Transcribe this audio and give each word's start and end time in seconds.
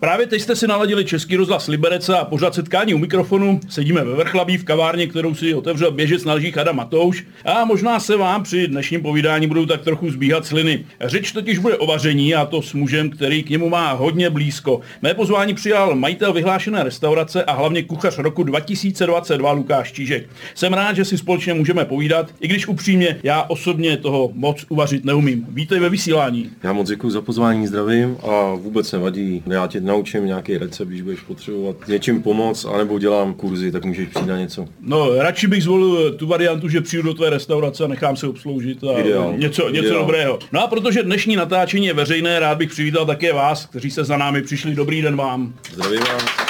Právě 0.00 0.26
teď 0.26 0.42
jste 0.42 0.56
si 0.56 0.66
naladili 0.66 1.04
Český 1.04 1.36
rozhlas 1.36 1.68
Liberec 1.68 2.08
a 2.08 2.24
pořád 2.24 2.54
setkání 2.54 2.94
u 2.94 2.98
mikrofonu. 2.98 3.60
Sedíme 3.68 4.04
ve 4.04 4.14
Vrchlabí 4.14 4.56
v 4.58 4.64
kavárně, 4.64 5.06
kterou 5.06 5.34
si 5.34 5.54
otevřel 5.54 5.90
běžec 5.90 6.24
na 6.24 6.34
lžích 6.34 6.58
Adam 6.58 6.76
Matouš. 6.76 7.24
A 7.44 7.64
možná 7.64 8.00
se 8.00 8.16
vám 8.16 8.42
při 8.42 8.68
dnešním 8.68 9.02
povídání 9.02 9.46
budou 9.46 9.66
tak 9.66 9.80
trochu 9.80 10.10
zbíhat 10.10 10.46
sliny. 10.46 10.84
Řeč 11.00 11.32
totiž 11.32 11.58
bude 11.58 11.76
o 11.76 11.86
vaření 11.86 12.34
a 12.34 12.46
to 12.46 12.62
s 12.62 12.72
mužem, 12.72 13.10
který 13.10 13.42
k 13.42 13.50
němu 13.50 13.68
má 13.68 13.92
hodně 13.92 14.30
blízko. 14.30 14.80
Mé 15.02 15.14
pozvání 15.14 15.54
přijal 15.54 15.94
majitel 15.94 16.32
vyhlášené 16.32 16.82
restaurace 16.82 17.44
a 17.44 17.52
hlavně 17.52 17.82
kuchař 17.82 18.18
roku 18.18 18.42
2022 18.42 19.52
Lukáš 19.52 19.92
Čížek. 19.92 20.28
Jsem 20.54 20.72
rád, 20.72 20.96
že 20.96 21.04
si 21.04 21.18
společně 21.18 21.54
můžeme 21.54 21.84
povídat, 21.84 22.30
i 22.40 22.48
když 22.48 22.68
upřímně 22.68 23.16
já 23.22 23.42
osobně 23.42 23.96
toho 23.96 24.30
moc 24.34 24.64
uvařit 24.68 25.04
neumím. 25.04 25.46
Vítej 25.48 25.80
ve 25.80 25.88
vysílání. 25.88 26.50
Já 26.62 26.72
moc 26.72 26.88
děkuji 26.88 27.10
za 27.10 27.20
pozvání, 27.20 27.66
zdravím 27.66 28.16
a 28.22 28.54
vůbec 28.54 28.92
nevadí. 28.92 29.42
Já 29.46 29.66
tě 29.66 29.89
naučím 29.90 30.26
nějaký 30.26 30.58
recept, 30.58 30.88
když 30.88 31.02
budeš 31.02 31.20
potřebovat 31.20 31.76
něčím 31.88 32.22
pomoct, 32.22 32.64
anebo 32.64 32.98
dělám 32.98 33.34
kurzy, 33.34 33.72
tak 33.72 33.84
můžeš 33.84 34.08
přijít 34.08 34.26
na 34.26 34.38
něco. 34.38 34.64
No, 34.80 35.14
radši 35.14 35.46
bych 35.46 35.62
zvolil 35.62 36.12
tu 36.12 36.26
variantu, 36.26 36.68
že 36.68 36.80
přijdu 36.80 37.02
do 37.02 37.14
tvé 37.14 37.30
restaurace 37.30 37.84
a 37.84 37.86
nechám 37.86 38.16
se 38.16 38.26
obsloužit 38.26 38.84
a 38.84 38.98
Ideál. 39.00 39.34
něco, 39.36 39.68
něco 39.68 39.86
Ideál. 39.86 40.00
dobrého. 40.00 40.38
No 40.52 40.62
a 40.62 40.66
protože 40.66 41.02
dnešní 41.02 41.36
natáčení 41.36 41.86
je 41.86 41.94
veřejné, 41.94 42.40
rád 42.40 42.58
bych 42.58 42.70
přivítal 42.70 43.06
také 43.06 43.32
vás, 43.32 43.66
kteří 43.66 43.90
se 43.90 44.04
za 44.04 44.16
námi 44.16 44.42
přišli. 44.42 44.74
Dobrý 44.74 45.02
den 45.02 45.16
vám. 45.16 45.54
Zdravím 45.72 46.00
vás. 46.00 46.49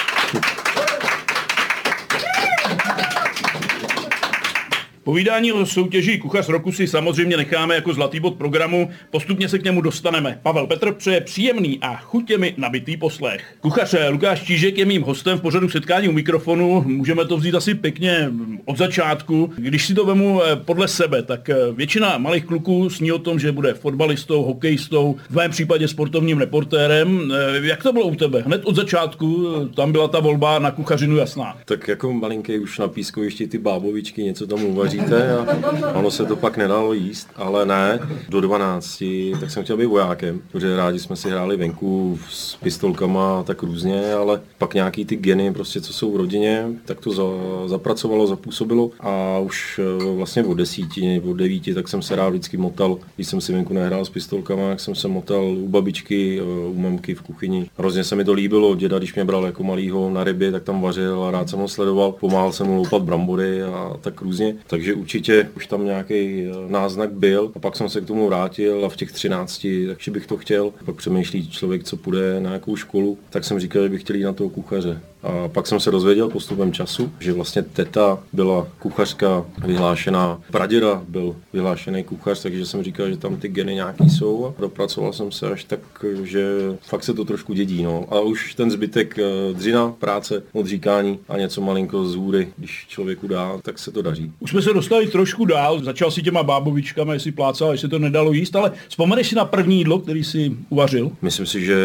Povídání 5.04 5.52
o 5.52 5.66
soutěži 5.66 6.18
Kuchař 6.18 6.48
roku 6.48 6.72
si 6.72 6.86
samozřejmě 6.86 7.36
necháme 7.36 7.74
jako 7.74 7.94
zlatý 7.94 8.20
bod 8.20 8.34
programu, 8.34 8.90
postupně 9.10 9.48
se 9.48 9.58
k 9.58 9.64
němu 9.64 9.80
dostaneme. 9.80 10.38
Pavel 10.42 10.66
Petr 10.66 10.92
přeje 10.92 11.20
příjemný 11.20 11.78
a 11.82 11.96
chutěmi 11.96 12.54
nabitý 12.56 12.96
poslech. 12.96 13.54
Kuchař 13.60 13.94
Lukáš 14.10 14.42
Čížek 14.42 14.78
je 14.78 14.84
mým 14.84 15.02
hostem 15.02 15.38
v 15.38 15.40
pořadu 15.40 15.68
setkání 15.68 16.08
u 16.08 16.12
mikrofonu. 16.12 16.84
Můžeme 16.86 17.24
to 17.24 17.36
vzít 17.36 17.54
asi 17.54 17.74
pěkně 17.74 18.30
od 18.64 18.78
začátku. 18.78 19.52
Když 19.56 19.86
si 19.86 19.94
to 19.94 20.04
vemu 20.04 20.42
eh, 20.42 20.56
podle 20.56 20.88
sebe, 20.88 21.22
tak 21.22 21.50
eh, 21.50 21.56
většina 21.72 22.18
malých 22.18 22.44
kluků 22.44 22.90
sní 22.90 23.12
o 23.12 23.18
tom, 23.18 23.38
že 23.38 23.52
bude 23.52 23.74
fotbalistou, 23.74 24.42
hokejistou, 24.42 25.16
v 25.30 25.34
mém 25.34 25.50
případě 25.50 25.88
sportovním 25.88 26.38
reportérem. 26.38 27.32
Eh, 27.34 27.66
Jak 27.66 27.82
to 27.82 27.92
bylo 27.92 28.06
u 28.06 28.14
tebe? 28.14 28.42
Hned 28.46 28.64
od 28.64 28.76
začátku 28.76 29.46
tam 29.76 29.92
byla 29.92 30.08
ta 30.08 30.20
volba 30.20 30.58
na 30.58 30.70
kuchařinu 30.70 31.16
jasná. 31.16 31.56
Tak 31.64 31.88
jako 31.88 32.12
malinký 32.12 32.58
už 32.58 32.78
na 32.78 32.88
pískovišti 32.88 33.46
ty 33.46 33.58
bábovičky 33.58 34.22
něco 34.22 34.46
tam 34.46 34.64
uvaříte 34.96 35.32
a 35.32 35.92
ono 35.92 36.10
se 36.10 36.26
to 36.26 36.36
pak 36.36 36.56
nedalo 36.56 36.92
jíst, 36.92 37.28
ale 37.36 37.66
ne, 37.66 38.00
do 38.28 38.40
12, 38.40 39.04
tak 39.40 39.50
jsem 39.50 39.64
chtěl 39.64 39.76
být 39.76 39.86
vojákem, 39.86 40.40
protože 40.52 40.76
rádi 40.76 40.98
jsme 40.98 41.16
si 41.16 41.30
hráli 41.30 41.56
venku 41.56 42.18
s 42.30 42.56
pistolkama 42.56 43.42
tak 43.42 43.62
různě, 43.62 44.14
ale 44.14 44.40
pak 44.58 44.74
nějaký 44.74 45.04
ty 45.04 45.16
geny, 45.16 45.52
prostě 45.52 45.80
co 45.80 45.92
jsou 45.92 46.12
v 46.12 46.16
rodině, 46.16 46.66
tak 46.84 47.00
to 47.00 47.10
za, 47.10 47.22
zapracovalo, 47.66 48.26
zapůsobilo 48.26 48.90
a 49.00 49.38
už 49.38 49.80
eh, 49.82 50.04
vlastně 50.16 50.44
od 50.44 50.54
desíti, 50.54 51.22
od 51.30 51.34
devíti, 51.34 51.74
tak 51.74 51.88
jsem 51.88 52.02
se 52.02 52.16
rád 52.16 52.28
vždycky 52.28 52.56
motal, 52.56 52.98
když 53.16 53.26
jsem 53.26 53.40
si 53.40 53.52
venku 53.52 53.74
nehrál 53.74 54.04
s 54.04 54.10
pistolkama, 54.10 54.68
tak 54.68 54.80
jsem 54.80 54.94
se 54.94 55.08
motal 55.08 55.44
u 55.44 55.68
babičky, 55.68 56.40
eh, 56.40 56.68
u 56.68 56.78
mamky 56.78 57.14
v 57.14 57.22
kuchyni. 57.22 57.70
Hrozně 57.78 58.04
se 58.04 58.16
mi 58.16 58.24
to 58.24 58.32
líbilo, 58.32 58.74
děda, 58.74 58.98
když 58.98 59.14
mě 59.14 59.24
bral 59.24 59.46
jako 59.46 59.62
malýho 59.64 60.10
na 60.10 60.24
rybě, 60.24 60.52
tak 60.52 60.62
tam 60.62 60.80
vařil 60.80 61.24
a 61.24 61.30
rád 61.30 61.50
jsem 61.50 61.58
ho 61.58 61.68
sledoval, 61.68 62.12
pomáhal 62.12 62.52
jsem 62.52 62.66
mu 62.66 62.76
loupat 62.76 63.02
brambory 63.02 63.62
a 63.62 63.96
tak 64.00 64.20
různě. 64.22 64.54
Takže 64.80 64.94
určitě 64.94 65.48
už 65.56 65.66
tam 65.66 65.84
nějaký 65.84 66.46
eh, 66.46 66.70
náznak 66.72 67.12
byl 67.12 67.52
a 67.54 67.58
pak 67.58 67.76
jsem 67.76 67.88
se 67.88 68.00
k 68.00 68.06
tomu 68.06 68.28
vrátil 68.28 68.84
a 68.84 68.88
v 68.88 68.96
těch 68.96 69.12
13, 69.12 69.66
takže 69.86 70.10
bych 70.10 70.26
to 70.26 70.36
chtěl. 70.36 70.72
Pak 70.84 70.96
přemýšlí 70.96 71.50
člověk, 71.50 71.84
co 71.84 71.96
půjde 71.96 72.40
na 72.40 72.52
jakou 72.52 72.76
školu, 72.76 73.18
tak 73.30 73.44
jsem 73.44 73.60
říkal, 73.60 73.82
že 73.82 73.88
bych 73.88 74.00
chtěl 74.00 74.16
jít 74.16 74.24
na 74.24 74.32
toho 74.32 74.50
kuchaře. 74.50 75.00
A 75.22 75.48
pak 75.48 75.66
jsem 75.66 75.80
se 75.80 75.90
dozvěděl 75.90 76.28
postupem 76.28 76.72
času, 76.72 77.12
že 77.18 77.32
vlastně 77.32 77.62
teta 77.62 78.18
byla 78.32 78.68
kuchařka 78.78 79.44
vyhlášená, 79.66 80.40
praděda 80.50 81.02
byl 81.08 81.36
vyhlášený 81.52 82.04
kuchař, 82.04 82.42
takže 82.42 82.66
jsem 82.66 82.82
říkal, 82.82 83.10
že 83.10 83.16
tam 83.16 83.36
ty 83.36 83.48
geny 83.48 83.74
nějaký 83.74 84.10
jsou 84.10 84.46
a 84.46 84.60
dopracoval 84.60 85.12
jsem 85.12 85.32
se 85.32 85.50
až 85.50 85.64
tak, 85.64 85.80
že 86.22 86.46
fakt 86.82 87.04
se 87.04 87.14
to 87.14 87.24
trošku 87.24 87.52
dědí. 87.52 87.82
No. 87.82 88.06
A 88.10 88.20
už 88.20 88.54
ten 88.54 88.70
zbytek 88.70 89.18
eh, 89.18 89.52
dřina, 89.52 89.94
práce, 89.98 90.42
odříkání 90.52 91.18
a 91.28 91.36
něco 91.36 91.60
malinko 91.60 92.04
z 92.04 92.14
hůry, 92.14 92.48
když 92.56 92.86
člověku 92.88 93.28
dá, 93.28 93.58
tak 93.62 93.78
se 93.78 93.90
to 93.90 94.02
daří. 94.02 94.32
Už 94.40 94.50
jsme 94.50 94.62
se 94.62 94.72
dostali 94.72 95.06
trošku 95.06 95.44
dál, 95.44 95.84
začal 95.84 96.10
si 96.10 96.22
těma 96.22 96.42
bábovičkami, 96.42 97.12
jestli 97.12 97.32
plácal, 97.32 97.72
jestli 97.72 97.88
to 97.88 97.98
nedalo 97.98 98.32
jíst, 98.32 98.56
ale 98.56 98.72
vzpomeneš 98.88 99.28
si 99.28 99.34
na 99.34 99.44
první 99.44 99.78
jídlo, 99.78 99.98
který 99.98 100.24
si 100.24 100.56
uvařil? 100.68 101.10
Myslím 101.22 101.46
si, 101.46 101.64
že 101.64 101.76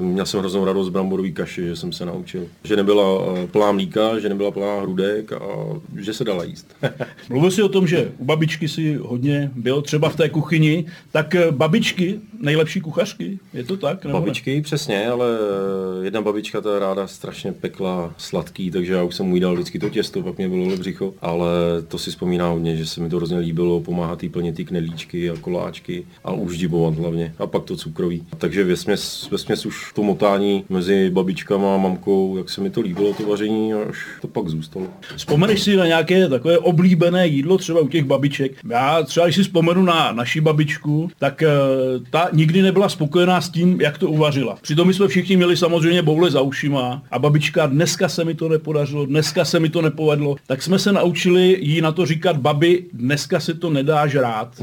měl 0.00 0.26
jsem 0.26 0.40
hroznou 0.40 0.64
radost 0.64 0.86
z 0.86 0.90
bramborový 0.90 1.32
kaši, 1.32 1.62
že 1.62 1.76
jsem 1.76 1.92
se 1.92 2.06
naučil. 2.06 2.46
Že 2.64 2.76
nebyla 2.78 3.04
eh, 3.04 3.46
plná 3.46 3.72
mlíka, 3.72 4.18
že 4.18 4.28
nebyla 4.28 4.50
plná 4.50 4.80
hrudek 4.80 5.32
a 5.32 5.40
že 5.96 6.14
se 6.14 6.24
dala 6.24 6.44
jíst. 6.44 6.76
Mluvil 7.30 7.50
si 7.50 7.62
o 7.62 7.68
tom, 7.68 7.86
že 7.86 8.12
u 8.18 8.24
babičky 8.24 8.68
si 8.68 8.94
hodně 8.94 9.50
byl 9.54 9.82
třeba 9.82 10.08
v 10.08 10.16
té 10.16 10.28
kuchyni, 10.28 10.86
tak 11.12 11.34
eh, 11.34 11.50
babičky, 11.50 12.20
nejlepší 12.40 12.80
kuchařky, 12.80 13.38
je 13.54 13.64
to 13.64 13.76
tak? 13.76 14.04
nebo 14.04 14.18
ne? 14.18 14.20
Babičky, 14.20 14.60
přesně, 14.60 15.08
ale 15.08 15.26
eh, 16.00 16.04
jedna 16.04 16.22
babička 16.22 16.60
ta 16.60 16.78
ráda 16.78 17.06
strašně 17.06 17.52
pekla 17.52 18.14
sladký, 18.16 18.70
takže 18.70 18.92
já 18.92 19.02
už 19.02 19.14
jsem 19.14 19.26
mu 19.26 19.38
dal 19.38 19.54
vždycky 19.54 19.78
to 19.78 19.88
těsto, 19.90 20.22
pak 20.22 20.38
mě 20.38 20.48
bylo 20.48 20.76
břicho, 20.76 21.14
ale 21.20 21.48
to 21.88 21.98
si 21.98 22.10
vzpomíná 22.10 22.48
hodně, 22.50 22.76
že 22.76 22.86
se 22.86 23.00
mi 23.00 23.08
to 23.08 23.16
hrozně 23.16 23.38
líbilo, 23.38 23.80
pomáhat 23.80 24.22
jí 24.22 24.28
plnit 24.28 24.56
ty 24.56 24.64
knedlíčky 24.64 25.30
a 25.30 25.36
koláčky 25.40 26.06
a 26.24 26.32
uždibovat 26.32 26.94
hlavně 26.94 27.34
a 27.38 27.46
pak 27.46 27.64
to 27.64 27.76
cukroví. 27.76 28.26
Takže 28.38 28.64
ve 28.64 28.76
směs, 28.76 29.28
ve 29.30 29.38
směs 29.38 29.66
už 29.66 29.92
to 29.92 30.02
motání 30.02 30.64
mezi 30.68 31.10
babičkama 31.10 31.74
a 31.74 31.78
mamkou, 31.78 32.36
jak 32.36 32.50
se 32.50 32.60
mi 32.60 32.67
to 32.70 32.80
líbilo, 32.80 33.14
to 33.14 33.26
vaření, 33.26 33.72
až 33.72 33.96
to 34.20 34.28
pak 34.28 34.48
zůstalo. 34.48 34.86
Vzpomeneš 35.16 35.62
si 35.62 35.76
na 35.76 35.86
nějaké 35.86 36.28
takové 36.28 36.58
oblíbené 36.58 37.26
jídlo 37.26 37.58
třeba 37.58 37.80
u 37.80 37.88
těch 37.88 38.04
babiček? 38.04 38.52
Já 38.70 39.02
třeba, 39.02 39.26
když 39.26 39.36
si 39.36 39.42
vzpomenu 39.42 39.82
na 39.82 40.12
naši 40.12 40.40
babičku, 40.40 41.10
tak 41.18 41.42
eh, 41.42 41.48
ta 42.10 42.28
nikdy 42.32 42.62
nebyla 42.62 42.88
spokojená 42.88 43.40
s 43.40 43.50
tím, 43.50 43.80
jak 43.80 43.98
to 43.98 44.08
uvařila. 44.08 44.58
Přitom 44.62 44.86
my 44.86 44.94
jsme 44.94 45.08
všichni 45.08 45.36
měli 45.36 45.56
samozřejmě 45.56 46.02
boule 46.02 46.30
za 46.30 46.40
ušima 46.40 47.02
a 47.10 47.18
babička, 47.18 47.66
dneska 47.66 48.08
se 48.08 48.24
mi 48.24 48.34
to 48.34 48.48
nepodařilo, 48.48 49.06
dneska 49.06 49.44
se 49.44 49.60
mi 49.60 49.68
to 49.68 49.82
nepovedlo, 49.82 50.36
tak 50.46 50.62
jsme 50.62 50.78
se 50.78 50.92
naučili 50.92 51.58
jí 51.60 51.80
na 51.80 51.92
to 51.92 52.06
říkat, 52.06 52.36
babi, 52.36 52.84
dneska 52.92 53.40
se 53.40 53.54
to 53.54 53.70
nedá 53.70 54.06
žrát. 54.06 54.62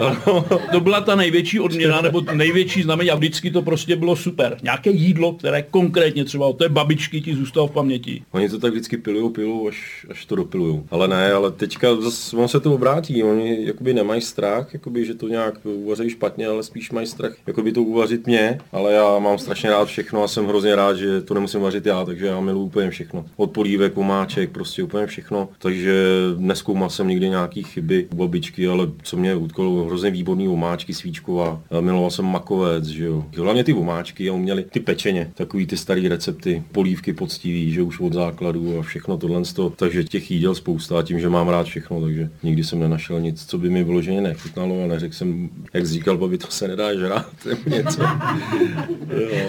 to 0.72 0.80
byla 0.80 1.00
ta 1.00 1.14
největší 1.14 1.60
odměna, 1.60 2.00
nebo 2.00 2.22
největší 2.32 2.82
znamení 2.82 3.10
a 3.10 3.14
vždycky 3.14 3.50
to 3.50 3.62
prostě 3.62 3.96
bylo 3.96 4.16
super. 4.16 4.56
Nějaké 4.62 4.90
jídlo, 4.90 5.32
které 5.32 5.62
konkrétně 5.62 6.24
třeba 6.24 6.46
od 6.46 6.59
té 6.60 6.68
babičky 6.68 7.20
ti 7.20 7.34
zůstalo 7.34 7.66
v 7.66 7.70
paměti. 7.70 8.22
Oni 8.30 8.48
to 8.48 8.58
tak 8.58 8.72
vždycky 8.72 8.96
pilujou, 8.96 9.28
pilujou, 9.28 9.68
až, 9.68 10.06
až 10.10 10.24
to 10.24 10.36
dopilujou. 10.36 10.86
Ale 10.90 11.08
ne, 11.08 11.32
ale 11.32 11.50
teďka 11.50 11.96
zase 12.00 12.36
on 12.36 12.48
se 12.48 12.60
to 12.60 12.74
obrátí. 12.74 13.22
Oni 13.22 13.66
jakoby 13.66 13.94
nemají 13.94 14.20
strach, 14.20 14.74
jakoby, 14.74 15.04
že 15.04 15.14
to 15.14 15.28
nějak 15.28 15.54
uvaří 15.64 16.10
špatně, 16.10 16.46
ale 16.46 16.62
spíš 16.62 16.90
mají 16.90 17.06
strach 17.06 17.32
jakoby 17.46 17.72
to 17.72 17.82
uvařit 17.82 18.26
mě. 18.26 18.58
Ale 18.72 18.92
já 18.92 19.18
mám 19.18 19.38
strašně 19.38 19.70
rád 19.70 19.88
všechno 19.88 20.22
a 20.22 20.28
jsem 20.28 20.46
hrozně 20.46 20.76
rád, 20.76 20.96
že 20.96 21.22
to 21.22 21.34
nemusím 21.34 21.60
vařit 21.60 21.86
já, 21.86 22.04
takže 22.04 22.26
já 22.26 22.40
miluji 22.40 22.64
úplně 22.64 22.90
všechno. 22.90 23.24
Od 23.36 23.50
polívek, 23.50 23.98
omáček, 23.98 24.50
prostě 24.50 24.82
úplně 24.82 25.06
všechno. 25.06 25.48
Takže 25.58 26.04
neskoumal 26.36 26.90
jsem 26.90 27.08
nikdy 27.08 27.28
nějaký 27.28 27.62
chyby 27.62 28.08
u 28.12 28.16
babičky, 28.16 28.68
ale 28.68 28.88
co 29.02 29.16
mě 29.16 29.34
utkalo, 29.34 29.84
hrozně 29.84 30.10
výborný 30.10 30.48
omáčky 30.48 30.94
svíčková. 30.94 31.62
Miloval 31.80 32.10
jsem 32.10 32.24
makovec, 32.24 32.84
že 32.84 33.04
jo. 33.04 33.24
Hlavně 33.36 33.64
ty 33.64 33.72
omáčky 33.72 34.28
a 34.28 34.32
uměli 34.32 34.64
ty 34.64 34.80
pečeně, 34.80 35.30
takový 35.34 35.66
ty 35.66 35.76
starý 35.76 36.08
recepty, 36.08 36.49
polívky 36.72 37.12
poctivý, 37.12 37.72
že 37.72 37.82
už 37.82 38.00
od 38.00 38.12
základu 38.12 38.78
a 38.78 38.82
všechno 38.82 39.16
tohle. 39.16 39.42
Takže 39.76 40.04
těch 40.04 40.30
jídel 40.30 40.54
spousta 40.54 40.98
a 40.98 41.02
tím, 41.02 41.20
že 41.20 41.28
mám 41.28 41.48
rád 41.48 41.66
všechno, 41.66 42.00
takže 42.00 42.30
nikdy 42.42 42.64
jsem 42.64 42.78
nenašel 42.80 43.20
nic, 43.20 43.44
co 43.46 43.58
by 43.58 43.70
mi 43.70 43.84
vyloženě 43.84 44.20
nechutnalo 44.20 44.84
a 44.84 44.86
neřekl 44.86 45.14
jsem, 45.14 45.48
jak 45.74 45.86
říkal, 45.86 46.18
babi, 46.18 46.38
to 46.38 46.46
se 46.50 46.68
nedá 46.68 46.94
žrát, 46.94 47.26
nebo 47.46 47.76
něco. 47.76 48.02
jo. 48.02 49.46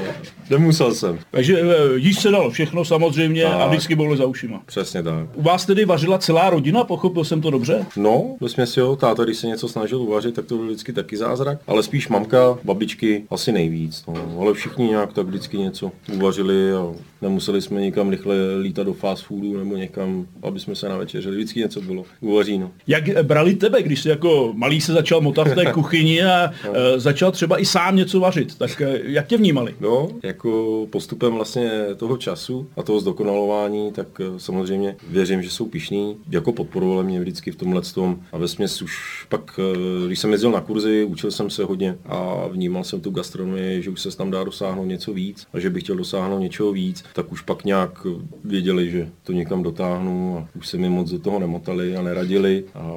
Nemusel 0.50 0.94
jsem. 0.94 1.19
Takže 1.31 1.59
eh, 1.61 1.66
jíst 1.96 2.20
se 2.20 2.31
dalo 2.31 2.49
všechno 2.49 2.85
samozřejmě 2.85 3.43
a 3.46 3.58
Tak. 3.58 3.70
vždycky 3.70 3.96
bylo 3.96 4.16
za 4.16 4.26
ušima. 4.26 4.61
Přesně 4.66 5.03
tak. 5.03 5.28
U 5.35 5.41
vás 5.41 5.66
tedy 5.66 5.85
vařila 5.85 6.17
celá 6.17 6.49
rodina, 6.49 6.84
pochopil 6.84 7.23
jsem 7.23 7.41
to 7.41 7.49
dobře? 7.49 7.85
No, 7.97 8.35
ve 8.41 8.49
směs 8.49 8.78
jo, 8.78 8.96
táta, 8.96 9.23
když 9.23 9.37
se 9.37 9.47
něco 9.47 9.67
snažil 9.67 10.02
uvařit, 10.02 10.35
tak 10.35 10.46
to 10.46 10.55
byl 10.58 10.66
vždycky 10.66 10.93
taky 10.93 11.17
zázrak, 11.17 11.58
ale 11.67 11.84
spíš 11.84 12.08
mamka, 12.08 12.58
babičky 12.64 13.23
asi 13.29 13.52
nejvíc, 13.52 14.03
no. 14.08 14.37
ale 14.41 14.53
všichni 14.53 14.85
nějak 14.87 15.14
tak 15.14 15.26
vždycky 15.28 15.58
něco 15.58 15.91
uvařili 16.14 16.73
a 16.73 16.91
nemuseli 17.22 17.61
jsme 17.61 17.82
nikam 17.82 18.09
rychle 18.09 18.35
lítat 18.61 18.85
do 18.85 18.93
fast 18.93 19.23
foodu 19.23 19.58
nebo 19.58 19.76
někam, 19.76 20.28
aby 20.43 20.59
jsme 20.59 20.76
se 20.76 20.90
navečeřili, 20.90 21.35
vždycky 21.35 21.59
něco 21.59 21.82
bylo, 21.82 22.05
uvaří, 22.22 22.58
no. 22.58 22.72
Jak 22.88 23.09
eh, 23.09 23.23
brali 23.23 23.55
tebe, 23.55 23.84
když 23.84 24.02
jsi 24.02 24.09
jako 24.09 24.53
malý 24.55 24.82
se 24.82 24.93
začal 24.93 25.22
motat 25.22 25.47
v 25.47 25.55
té 25.55 25.66
kuchyni 25.73 26.23
a 26.23 26.52
eh, 26.64 26.99
začal 26.99 27.32
třeba 27.32 27.61
i 27.61 27.66
sám 27.66 27.96
něco 27.96 28.20
vařit, 28.20 28.58
tak 28.58 28.82
eh, 28.82 28.99
jak 29.03 29.28
tě 29.28 29.38
vnímali? 29.38 29.76
No, 29.79 30.09
jako 30.23 30.88
postupem 30.90 31.34
vlastně 31.34 31.72
toho 31.97 32.17
času 32.17 32.67
a 32.78 32.84
toho 32.84 32.99
zdokonalování, 32.99 33.91
tak 33.91 34.08
samozřejmě 34.38 34.96
věřím, 35.09 35.43
že 35.43 35.49
jsou 35.49 35.66
pišní. 35.66 36.17
Jako 36.29 36.53
podporovali 36.53 37.03
mě 37.03 37.20
vždycky 37.20 37.52
v 37.52 37.55
tomhle 37.55 37.82
tom 37.82 38.20
a 38.32 38.38
ve 38.38 38.47
směs 38.47 38.82
už 38.82 39.26
pak, 39.29 39.59
když 40.08 40.20
jsem 40.20 40.32
jezdil 40.32 40.52
na 40.52 40.61
kurzy, 40.61 41.03
učil 41.03 41.32
jsem 41.32 41.49
se 41.49 41.64
hodně 41.64 41.97
a 42.05 42.47
vnímal 42.47 42.84
jsem 42.84 43.02
tu 43.02 43.11
gastronomii, 43.11 43.82
že 43.82 43.90
už 43.90 44.02
se 44.02 44.17
tam 44.17 44.32
dá 44.32 44.43
dosáhnout 44.43 44.85
něco 44.85 45.14
víc 45.14 45.47
a 45.53 45.59
že 45.59 45.70
bych 45.70 45.84
chtěl 45.84 45.96
dosáhnout 45.96 46.40
něčeho 46.40 46.72
víc, 46.72 46.80
tak 47.13 47.31
už 47.31 47.41
pak 47.41 47.66
nějak 47.66 48.07
věděli, 48.43 48.91
že 48.91 49.09
to 49.23 49.31
někam 49.31 49.63
dotáhnu 49.63 50.37
a 50.37 50.57
už 50.57 50.67
se 50.67 50.78
mi 50.78 50.89
moc 50.89 51.11
do 51.11 51.19
toho 51.19 51.39
nemotali 51.39 51.95
a 51.97 52.01
neradili 52.01 52.63
a 52.73 52.91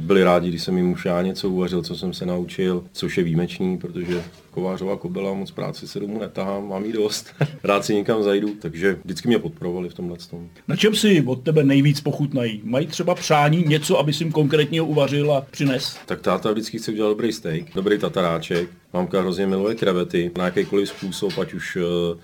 byli 0.00 0.24
rádi, 0.24 0.48
když 0.48 0.62
jsem 0.62 0.76
jim 0.76 0.92
už 0.92 1.04
já 1.04 1.22
něco 1.22 1.50
uvařil, 1.50 1.82
co 1.82 1.96
jsem 1.96 2.12
se 2.12 2.26
naučil, 2.26 2.84
což 2.92 3.18
je 3.18 3.24
výjimečný, 3.24 3.78
protože 3.78 4.24
kovářová 4.50 4.96
kobela, 4.96 5.34
moc 5.34 5.50
práci 5.50 5.88
se 5.88 6.00
domů 6.00 6.20
netahám, 6.20 6.68
mám 6.68 6.84
jí 6.84 6.92
dost, 6.92 7.26
rád 7.64 7.84
si 7.84 7.94
někam 7.94 8.22
zajdu, 8.22 8.54
takže 8.60 8.98
vždycky 9.04 9.28
mě 9.28 9.38
podporovali 9.38 9.88
v 9.88 9.94
tomhle 9.94 10.16
tom. 10.30 10.48
Na 10.68 10.76
čem 10.76 10.94
si 10.94 11.22
od 11.26 11.42
tebe 11.42 11.64
nejvíc 11.64 12.00
pochutnají? 12.00 12.60
Mají 12.64 12.86
třeba 12.86 13.14
přání 13.14 13.64
něco, 13.66 13.98
aby 13.98 14.12
si 14.12 14.24
jim 14.24 14.32
konkrétně 14.32 14.82
uvařil 14.82 15.32
a 15.32 15.46
přines? 15.50 15.96
Tak 16.06 16.20
táta 16.20 16.52
vždycky 16.52 16.78
chce 16.78 16.92
udělat 16.92 17.08
dobrý 17.08 17.32
steak, 17.32 17.64
dobrý 17.74 17.98
tataráček, 17.98 18.68
Mamka 18.92 19.20
hrozně 19.20 19.46
miluje 19.46 19.74
krevety 19.74 20.30
na 20.38 20.44
jakýkoliv 20.44 20.88
způsob, 20.88 21.38
ať 21.38 21.54
už 21.54 21.76
uh, 21.76 21.82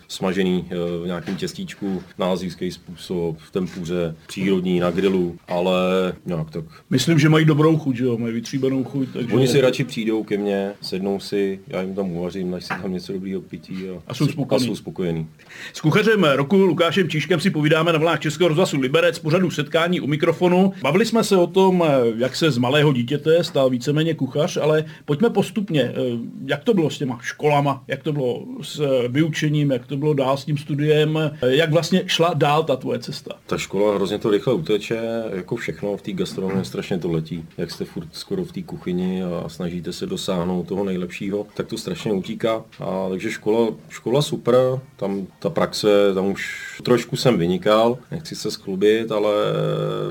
smažený 0.08 0.62
uh, 0.62 1.02
v 1.02 1.06
nějakém 1.06 1.36
těstíčku, 1.36 2.02
na 2.18 2.32
azijský 2.32 2.70
způsob, 2.70 3.38
v 3.38 3.50
tempuře, 3.50 4.14
přírodní, 4.26 4.80
na 4.80 4.90
grilu, 4.90 5.36
ale 5.48 5.72
nějak 6.26 6.50
tak. 6.50 6.64
Myslím, 6.90 7.18
že 7.18 7.28
mají 7.28 7.44
dobrou 7.44 7.78
chuť, 7.78 7.96
jo? 7.96 8.18
mají 8.18 8.34
vytříbenou 8.34 8.84
chuť. 8.84 9.08
Takže... 9.12 9.34
Oni 9.34 9.48
si 9.48 9.60
radši 9.60 9.84
přijdou 9.84 10.24
ke 10.24 10.36
mně, 10.36 10.72
sednou 10.80 11.20
si, 11.20 11.60
já 11.66 11.82
jim 11.82 11.94
tam 11.94 12.10
uvařím, 12.10 12.50
naš 12.50 12.64
si 12.64 12.68
tam 12.68 12.92
něco 12.92 13.12
dobrého 13.12 13.40
pití 13.40 13.88
a, 13.90 14.02
a 14.06 14.14
jsou 14.14 14.26
spokojení. 14.26 14.64
A 14.64 14.68
jsou 14.68 14.76
spokojení. 14.76 15.28
S 15.72 15.80
kuchařem 15.80 16.24
roku 16.24 16.56
Lukášem 16.56 17.08
Číškem 17.08 17.40
si 17.40 17.50
povídáme 17.50 17.92
na 17.92 17.98
vlnách 17.98 18.20
Českého 18.20 18.48
rozhlasu 18.48 18.80
Liberec 18.80 19.18
pořadu 19.18 19.50
setkání 19.50 20.00
u 20.00 20.06
mikrofonu. 20.06 20.72
Bavili 20.82 21.06
jsme 21.06 21.24
se 21.24 21.36
o 21.36 21.46
tom, 21.46 21.84
jak 22.16 22.36
se 22.36 22.50
z 22.50 22.58
malého 22.58 22.92
dítěte 22.92 23.44
stal 23.44 23.70
víceméně 23.70 24.14
kuchař, 24.14 24.56
ale 24.56 24.84
pojďme 25.04 25.30
postupně 25.30 25.92
jak 26.54 26.64
to 26.64 26.74
bylo 26.74 26.90
s 26.90 26.98
těma 26.98 27.18
školama, 27.22 27.84
jak 27.88 28.02
to 28.02 28.12
bylo 28.12 28.44
s 28.62 28.80
eh, 28.80 29.08
vyučením, 29.08 29.70
jak 29.70 29.86
to 29.86 29.96
bylo 29.96 30.14
dál 30.14 30.36
s 30.36 30.44
tím 30.44 30.58
studiem, 30.58 31.18
jak 31.42 31.72
vlastně 31.72 32.02
šla 32.06 32.34
dál 32.34 32.64
ta 32.64 32.76
tvoje 32.76 32.98
cesta? 32.98 33.34
Ta 33.46 33.58
škola 33.58 33.94
hrozně 33.94 34.18
to 34.18 34.30
rychle 34.30 34.54
uteče, 34.54 34.98
jako 35.32 35.56
všechno 35.56 35.96
v 35.96 36.02
té 36.02 36.12
gastronomii 36.12 36.64
strašně 36.64 36.98
to 36.98 37.10
letí. 37.10 37.44
Jak 37.58 37.70
jste 37.70 37.84
furt 37.84 38.08
skoro 38.12 38.44
v 38.44 38.52
té 38.52 38.62
kuchyni 38.62 39.22
a 39.22 39.48
snažíte 39.48 39.92
se 39.92 40.06
dosáhnout 40.06 40.68
toho 40.68 40.84
nejlepšího, 40.84 41.46
tak 41.54 41.66
to 41.66 41.78
strašně 41.78 42.12
utíká. 42.12 42.64
A 42.80 43.06
takže 43.08 43.30
škola, 43.30 43.74
škola 43.88 44.22
super, 44.22 44.56
tam 44.96 45.26
ta 45.38 45.50
praxe, 45.50 46.14
tam 46.14 46.26
už 46.26 46.64
trošku 46.82 47.16
jsem 47.16 47.38
vynikal, 47.38 47.98
nechci 48.10 48.36
se 48.36 48.50
schlubit, 48.50 49.12
ale 49.12 49.32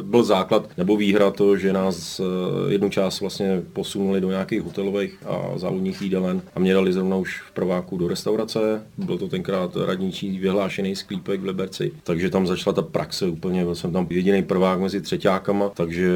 byl 0.02 0.24
základ 0.24 0.70
nebo 0.78 0.98
výhra 0.98 1.32
to, 1.32 1.58
že 1.58 1.74
nás 1.74 2.20
eh, 2.20 2.24
jednu 2.72 2.90
část 2.90 3.22
vlastně 3.22 3.62
posunuli 3.74 4.22
do 4.22 4.30
nějakých 4.30 4.62
hotelových 4.62 5.18
a 5.26 5.58
závodních 5.58 6.02
jídelen 6.02 6.33
a 6.56 6.60
mě 6.60 6.74
dali 6.74 6.94
zrovna 6.94 7.16
už 7.16 7.42
v 7.42 7.52
prváku 7.52 7.98
do 7.98 8.08
restaurace. 8.08 8.82
Byl 8.98 9.18
to 9.18 9.28
tenkrát 9.28 9.76
radničí 9.86 10.40
vyhlášený 10.40 10.96
sklípek 10.96 11.42
v 11.42 11.46
Liberci, 11.46 11.92
takže 12.04 12.30
tam 12.30 12.48
začala 12.48 12.74
ta 12.74 12.82
praxe 12.82 13.28
úplně. 13.28 13.64
Byl 13.64 13.76
jsem 13.76 13.92
tam 13.94 14.08
jediný 14.10 14.44
prvák 14.44 14.80
mezi 14.80 15.02
třetíákama, 15.02 15.70
takže 15.70 16.10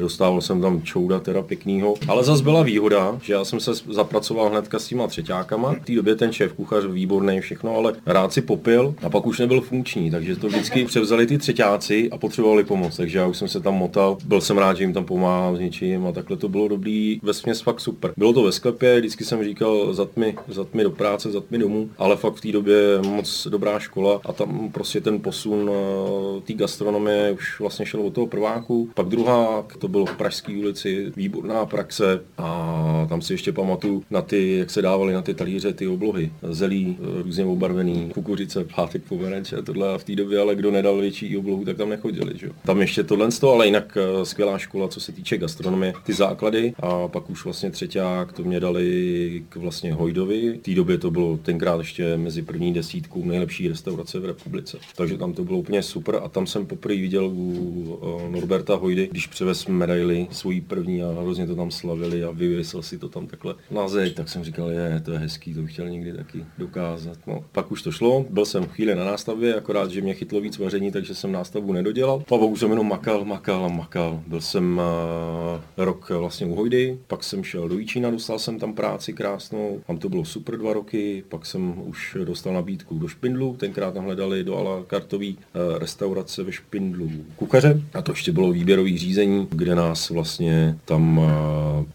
dostával 0.00 0.40
jsem 0.40 0.60
tam 0.60 0.82
čouda 0.82 1.20
teda 1.20 1.42
pěknýho. 1.42 1.94
Ale 2.08 2.24
zase 2.24 2.42
byla 2.42 2.62
výhoda, 2.62 3.18
že 3.22 3.32
já 3.32 3.44
jsem 3.44 3.60
se 3.60 3.72
zapracoval 3.74 4.48
hnedka 4.48 4.78
s 4.78 4.86
těma 4.86 5.06
třetíákama. 5.06 5.74
V 5.74 5.84
té 5.84 5.92
době 5.92 6.14
ten 6.14 6.32
šéf 6.32 6.52
kuchař 6.52 6.84
výborný 6.84 7.40
všechno, 7.40 7.76
ale 7.76 7.94
rád 8.06 8.32
si 8.32 8.42
popil 8.42 8.94
a 9.02 9.10
pak 9.10 9.26
už 9.26 9.38
nebyl 9.38 9.60
funkční, 9.60 10.10
takže 10.10 10.36
to 10.36 10.48
vždycky 10.48 10.84
převzali 10.84 11.26
ty 11.26 11.38
třetíáci 11.38 12.10
a 12.10 12.18
potřebovali 12.18 12.64
pomoc. 12.64 12.96
Takže 12.96 13.18
já 13.18 13.26
už 13.26 13.36
jsem 13.36 13.48
se 13.48 13.60
tam 13.60 13.74
motal, 13.74 14.18
byl 14.24 14.40
jsem 14.40 14.58
rád, 14.58 14.76
že 14.76 14.84
jim 14.84 14.92
tam 14.92 15.04
pomáhám 15.04 15.56
s 15.56 15.60
něčím 15.60 16.06
a 16.06 16.12
takhle 16.12 16.36
to 16.36 16.48
bylo 16.48 16.68
dobrý. 16.68 17.20
Ve 17.22 17.32
fakt 17.62 17.80
super. 17.80 18.12
Bylo 18.16 18.32
to 18.32 18.42
ve 18.42 18.52
sklepě, 18.52 18.98
vždycky 18.98 19.24
jsem 19.24 19.38
říkal, 19.48 19.94
za 19.94 20.04
tmy, 20.04 20.36
za 20.48 20.64
tmy 20.64 20.82
do 20.82 20.90
práce, 20.90 21.30
za 21.30 21.40
tmy 21.40 21.58
domů, 21.58 21.90
ale 21.98 22.16
fakt 22.16 22.34
v 22.34 22.40
té 22.40 22.52
době 22.52 22.76
moc 23.08 23.46
dobrá 23.50 23.78
škola 23.78 24.20
a 24.24 24.32
tam 24.32 24.70
prostě 24.72 25.00
ten 25.00 25.20
posun 25.20 25.70
eh, 25.72 26.40
té 26.40 26.52
gastronomie 26.52 27.32
už 27.32 27.60
vlastně 27.60 27.86
šel 27.86 28.00
od 28.00 28.14
toho 28.14 28.26
prváku. 28.26 28.90
Pak 28.94 29.06
druhá, 29.06 29.66
to 29.78 29.88
bylo 29.88 30.06
v 30.06 30.16
Pražské 30.16 30.52
ulici, 30.52 31.12
výborná 31.16 31.66
praxe 31.66 32.20
a 32.38 33.06
tam 33.08 33.22
si 33.22 33.32
ještě 33.32 33.52
pamatuju 33.52 34.02
na 34.10 34.22
ty, 34.22 34.56
jak 34.56 34.70
se 34.70 34.82
dávaly 34.82 35.12
na 35.12 35.22
ty 35.22 35.34
talíře 35.34 35.72
ty 35.72 35.88
oblohy, 35.88 36.32
zelí, 36.42 36.98
eh, 37.00 37.22
různě 37.22 37.44
obarvený, 37.44 38.10
kukuřice, 38.14 38.64
pátek, 38.76 39.02
pomeranč 39.08 39.52
a 39.52 39.62
tohle 39.62 39.98
v 39.98 40.04
té 40.04 40.14
době, 40.14 40.40
ale 40.40 40.54
kdo 40.54 40.70
nedal 40.70 41.00
větší 41.00 41.36
oblohu, 41.36 41.64
tak 41.64 41.76
tam 41.76 41.88
nechodili. 41.88 42.38
Že? 42.38 42.50
Tam 42.64 42.80
ještě 42.80 43.04
tohle, 43.04 43.28
ale 43.42 43.66
jinak 43.66 43.98
eh, 44.00 44.24
skvělá 44.24 44.58
škola, 44.58 44.88
co 44.88 45.00
se 45.00 45.12
týče 45.12 45.38
gastronomie, 45.38 45.92
ty 46.04 46.12
základy 46.12 46.74
a 46.80 47.08
pak 47.08 47.30
už 47.30 47.44
vlastně 47.44 47.70
třetíák, 47.70 48.32
to 48.32 48.44
mě 48.44 48.60
dali 48.60 49.35
k 49.48 49.56
vlastně 49.56 49.92
Hojdovi. 49.92 50.52
V 50.52 50.62
té 50.62 50.74
době 50.74 50.98
to 50.98 51.10
bylo 51.10 51.36
tenkrát 51.36 51.78
ještě 51.78 52.16
mezi 52.16 52.42
první 52.42 52.72
desítkou 52.72 53.24
nejlepší 53.24 53.68
restaurace 53.68 54.18
v 54.18 54.24
republice. 54.24 54.78
Takže 54.96 55.18
tam 55.18 55.32
to 55.32 55.44
bylo 55.44 55.58
úplně 55.58 55.82
super 55.82 56.20
a 56.24 56.28
tam 56.28 56.46
jsem 56.46 56.66
poprvé 56.66 56.94
viděl 56.94 57.30
u 57.34 57.98
eh, 58.02 58.30
Norberta 58.30 58.74
Hojdy, 58.74 59.08
když 59.10 59.26
převez 59.26 59.66
medaily 59.66 60.26
svojí 60.30 60.60
první 60.60 61.02
a 61.02 61.20
hrozně 61.20 61.46
to 61.46 61.56
tam 61.56 61.70
slavili 61.70 62.24
a 62.24 62.30
vyvěsil 62.30 62.82
si 62.82 62.98
to 62.98 63.08
tam 63.08 63.26
takhle 63.26 63.54
na 63.70 63.88
zeď, 63.88 64.14
tak 64.14 64.28
jsem 64.28 64.44
říkal, 64.44 64.70
je, 64.70 65.02
to 65.04 65.12
je 65.12 65.18
hezký, 65.18 65.54
to 65.54 65.60
bych 65.60 65.72
chtěl 65.72 65.90
někdy 65.90 66.12
taky 66.12 66.44
dokázat. 66.58 67.18
No, 67.26 67.44
pak 67.52 67.72
už 67.72 67.82
to 67.82 67.92
šlo, 67.92 68.26
byl 68.30 68.44
jsem 68.44 68.66
chvíli 68.66 68.94
na 68.94 69.04
nástavbě, 69.04 69.54
akorát, 69.54 69.90
že 69.90 70.00
mě 70.00 70.14
chytlo 70.14 70.40
víc 70.40 70.58
vaření, 70.58 70.92
takže 70.92 71.14
jsem 71.14 71.32
nástavbu 71.32 71.72
nedodělal. 71.72 72.22
A 72.30 72.34
už 72.34 72.60
jsem 72.60 72.70
jenom 72.70 72.88
makal, 72.88 73.24
makal 73.24 73.64
a 73.64 73.68
makal. 73.68 74.22
Byl 74.26 74.40
jsem 74.40 74.80
uh, 74.80 75.84
rok 75.84 76.10
vlastně 76.10 76.46
u 76.46 76.54
Hojdy, 76.54 76.98
pak 77.06 77.24
jsem 77.24 77.44
šel 77.44 77.68
do 77.68 77.78
Jíčína, 77.78 78.10
dostal 78.10 78.38
jsem 78.38 78.58
tam 78.58 78.74
práci 78.74 79.12
krásnou, 79.26 79.80
tam 79.86 79.98
to 79.98 80.08
bylo 80.08 80.24
super 80.24 80.58
dva 80.58 80.72
roky, 80.72 81.24
pak 81.28 81.46
jsem 81.46 81.74
už 81.84 82.16
dostal 82.24 82.52
nabídku 82.54 82.98
do 82.98 83.08
Špindlu, 83.08 83.56
tenkrát 83.58 83.94
tam 83.94 84.04
hledali 84.04 84.44
do 84.44 84.56
ala 84.56 84.84
kartový 84.86 85.38
uh, 85.38 85.78
restaurace 85.78 86.42
ve 86.42 86.52
Špindlu 86.52 87.10
kuchaře. 87.36 87.82
A 87.94 88.02
to 88.02 88.12
ještě 88.12 88.32
bylo 88.32 88.52
výběrový 88.52 88.98
řízení, 88.98 89.48
kde 89.50 89.74
nás 89.74 90.10
vlastně 90.10 90.78
tam 90.84 91.18
uh, 91.18 91.24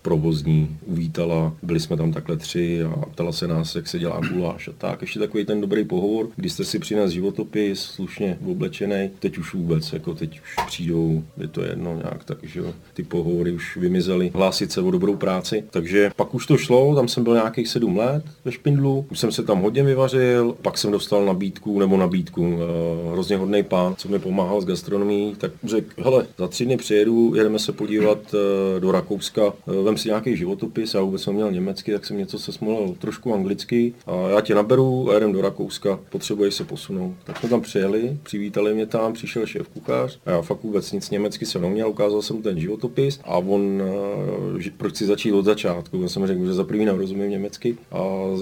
provozní 0.02 0.78
uvítala, 0.86 1.54
byli 1.64 1.80
jsme 1.80 1.98
tam 1.98 2.14
takhle 2.14 2.38
tři 2.38 2.84
a 2.84 3.06
ptala 3.06 3.32
se 3.32 3.48
nás, 3.48 3.76
jak 3.76 3.88
se 3.88 4.00
dělá 4.00 4.22
guláš 4.34 4.68
a 4.68 4.72
tak. 4.78 5.02
Ještě 5.02 5.20
takový 5.20 5.46
ten 5.46 5.62
dobrý 5.62 5.84
pohovor, 5.84 6.28
kdy 6.36 6.50
jste 6.50 6.64
si 6.64 6.80
přines 6.80 7.12
životopis, 7.12 7.80
slušně 7.80 8.38
oblečený, 8.46 9.10
teď 9.20 9.38
už 9.38 9.54
vůbec, 9.54 9.94
jako 9.94 10.14
teď 10.14 10.40
už 10.42 10.56
přijdou, 10.68 11.24
je 11.38 11.48
to 11.48 11.64
jedno 11.64 11.96
nějak 11.96 12.24
tak, 12.24 12.38
že 12.44 12.60
jo, 12.60 12.74
ty 12.94 13.04
pohovory 13.04 13.52
už 13.52 13.78
vymizely, 13.78 14.32
hlásit 14.34 14.72
se 14.72 14.82
o 14.82 14.92
dobrou 14.92 15.16
práci, 15.16 15.64
takže 15.70 16.12
pak 16.16 16.36
už 16.36 16.46
to 16.46 16.58
šlo, 16.58 16.96
tam 16.96 17.08
jsem 17.08 17.21
byl 17.24 17.34
nějakých 17.34 17.68
sedm 17.68 17.98
let 17.98 18.24
ve 18.46 18.52
Špindlu, 18.52 19.06
už 19.12 19.20
jsem 19.20 19.32
se 19.32 19.44
tam 19.44 19.62
hodně 19.62 19.84
vyvařil, 19.84 20.56
pak 20.62 20.78
jsem 20.78 20.92
dostal 20.92 21.26
nabídku, 21.26 21.80
nebo 21.80 21.98
nabídku, 21.98 22.42
uh, 22.42 23.14
hrozně 23.14 23.38
hodný 23.38 23.64
pán, 23.64 23.96
co 23.98 24.10
mi 24.10 24.20
pomáhal 24.20 24.62
s 24.62 24.66
gastronomií, 24.66 25.36
tak 25.36 25.52
řekl, 25.64 26.04
hele, 26.04 26.26
za 26.38 26.48
tři 26.48 26.66
dny 26.66 26.78
přijedu, 26.78 27.36
jedeme 27.36 27.60
se 27.60 27.72
podívat 27.72 28.18
uh, 28.34 28.80
do 28.80 28.92
Rakouska, 28.92 29.46
uh, 29.46 29.86
vem 29.86 29.98
si 29.98 30.08
nějaký 30.08 30.38
životopis, 30.38 30.94
já 30.94 31.02
vůbec 31.02 31.22
jsem 31.22 31.34
měl 31.34 31.52
německy, 31.52 31.92
tak 31.92 32.06
jsem 32.06 32.18
něco 32.18 32.40
se 32.40 32.52
smolil 32.52 32.96
trošku 33.00 33.34
anglicky. 33.34 33.94
A 34.06 34.30
já 34.30 34.42
tě 34.42 34.56
naberu 34.56 35.12
a 35.12 35.14
jedem 35.14 35.32
do 35.32 35.42
Rakouska, 35.42 36.00
potřebuješ 36.10 36.54
se 36.54 36.64
posunout. 36.64 37.14
Tak 37.24 37.40
jsme 37.40 37.50
tam 37.50 37.62
přijeli, 37.62 38.18
přivítali 38.24 38.74
mě 38.74 38.86
tam, 38.86 39.14
přišel 39.14 39.46
šéf 39.46 39.68
kuchař 39.68 40.20
a 40.26 40.32
já 40.32 40.42
fakt 40.42 40.64
vůbec 40.64 40.92
nic 40.92 41.10
německy 41.10 41.46
jsem 41.46 41.62
neuměl, 41.62 41.90
ukázal 41.90 42.22
jsem 42.22 42.42
ten 42.42 42.60
životopis 42.60 43.20
a 43.24 43.38
on, 43.38 43.82
proč 44.78 44.96
si 44.96 45.06
začít 45.06 45.32
od 45.32 45.46
začátku, 45.46 46.02
já 46.02 46.10
jsem 46.10 46.28
řekl, 46.28 46.46
že 46.46 46.54
za 46.54 46.64
první 46.64 46.86
nerozumím 47.12 47.32
německy 47.32 47.78
a 47.92 48.00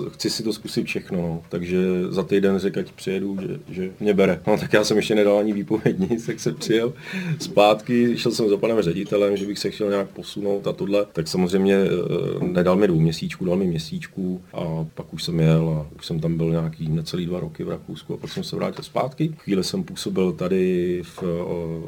chci 0.09 0.29
si 0.29 0.43
to 0.43 0.53
zkusit 0.53 0.85
všechno, 0.85 1.17
no. 1.17 1.43
takže 1.49 1.77
za 2.09 2.23
týden 2.23 2.59
řekl, 2.59 2.79
ať 2.79 2.91
přijedu, 2.91 3.37
že, 3.41 3.59
že 3.69 3.91
mě 3.99 4.13
bere. 4.13 4.41
No 4.47 4.57
tak 4.57 4.73
já 4.73 4.83
jsem 4.83 4.97
ještě 4.97 5.15
nedal 5.15 5.37
ani 5.37 5.53
výpověď 5.53 5.99
nic, 6.09 6.25
tak 6.25 6.39
jsem 6.39 6.55
přijel 6.55 6.93
zpátky, 7.39 8.17
šel 8.17 8.31
jsem 8.31 8.49
za 8.49 8.57
panem 8.57 8.81
ředitelem, 8.81 9.37
že 9.37 9.45
bych 9.45 9.59
se 9.59 9.71
chtěl 9.71 9.89
nějak 9.89 10.07
posunout 10.07 10.67
a 10.67 10.73
tohle, 10.73 11.05
tak 11.13 11.27
samozřejmě 11.27 11.75
eh, 11.75 12.45
nedal 12.45 12.75
mi 12.75 12.87
dvou 12.87 12.99
měsíčku, 12.99 13.45
dal 13.45 13.55
mi 13.55 13.65
měsíčku 13.65 14.41
a 14.53 14.85
pak 14.95 15.13
už 15.13 15.23
jsem 15.23 15.39
jel 15.39 15.69
a 15.69 15.95
už 15.95 16.05
jsem 16.05 16.19
tam 16.19 16.37
byl 16.37 16.49
nějaký 16.49 16.89
necelý 16.89 17.25
dva 17.25 17.39
roky 17.39 17.63
v 17.63 17.69
Rakousku 17.69 18.13
a 18.13 18.17
pak 18.17 18.31
jsem 18.31 18.43
se 18.43 18.55
vrátil 18.55 18.83
zpátky. 18.83 19.35
Chvíli 19.37 19.63
jsem 19.63 19.83
působil 19.83 20.31
tady 20.31 21.01
v 21.03 21.23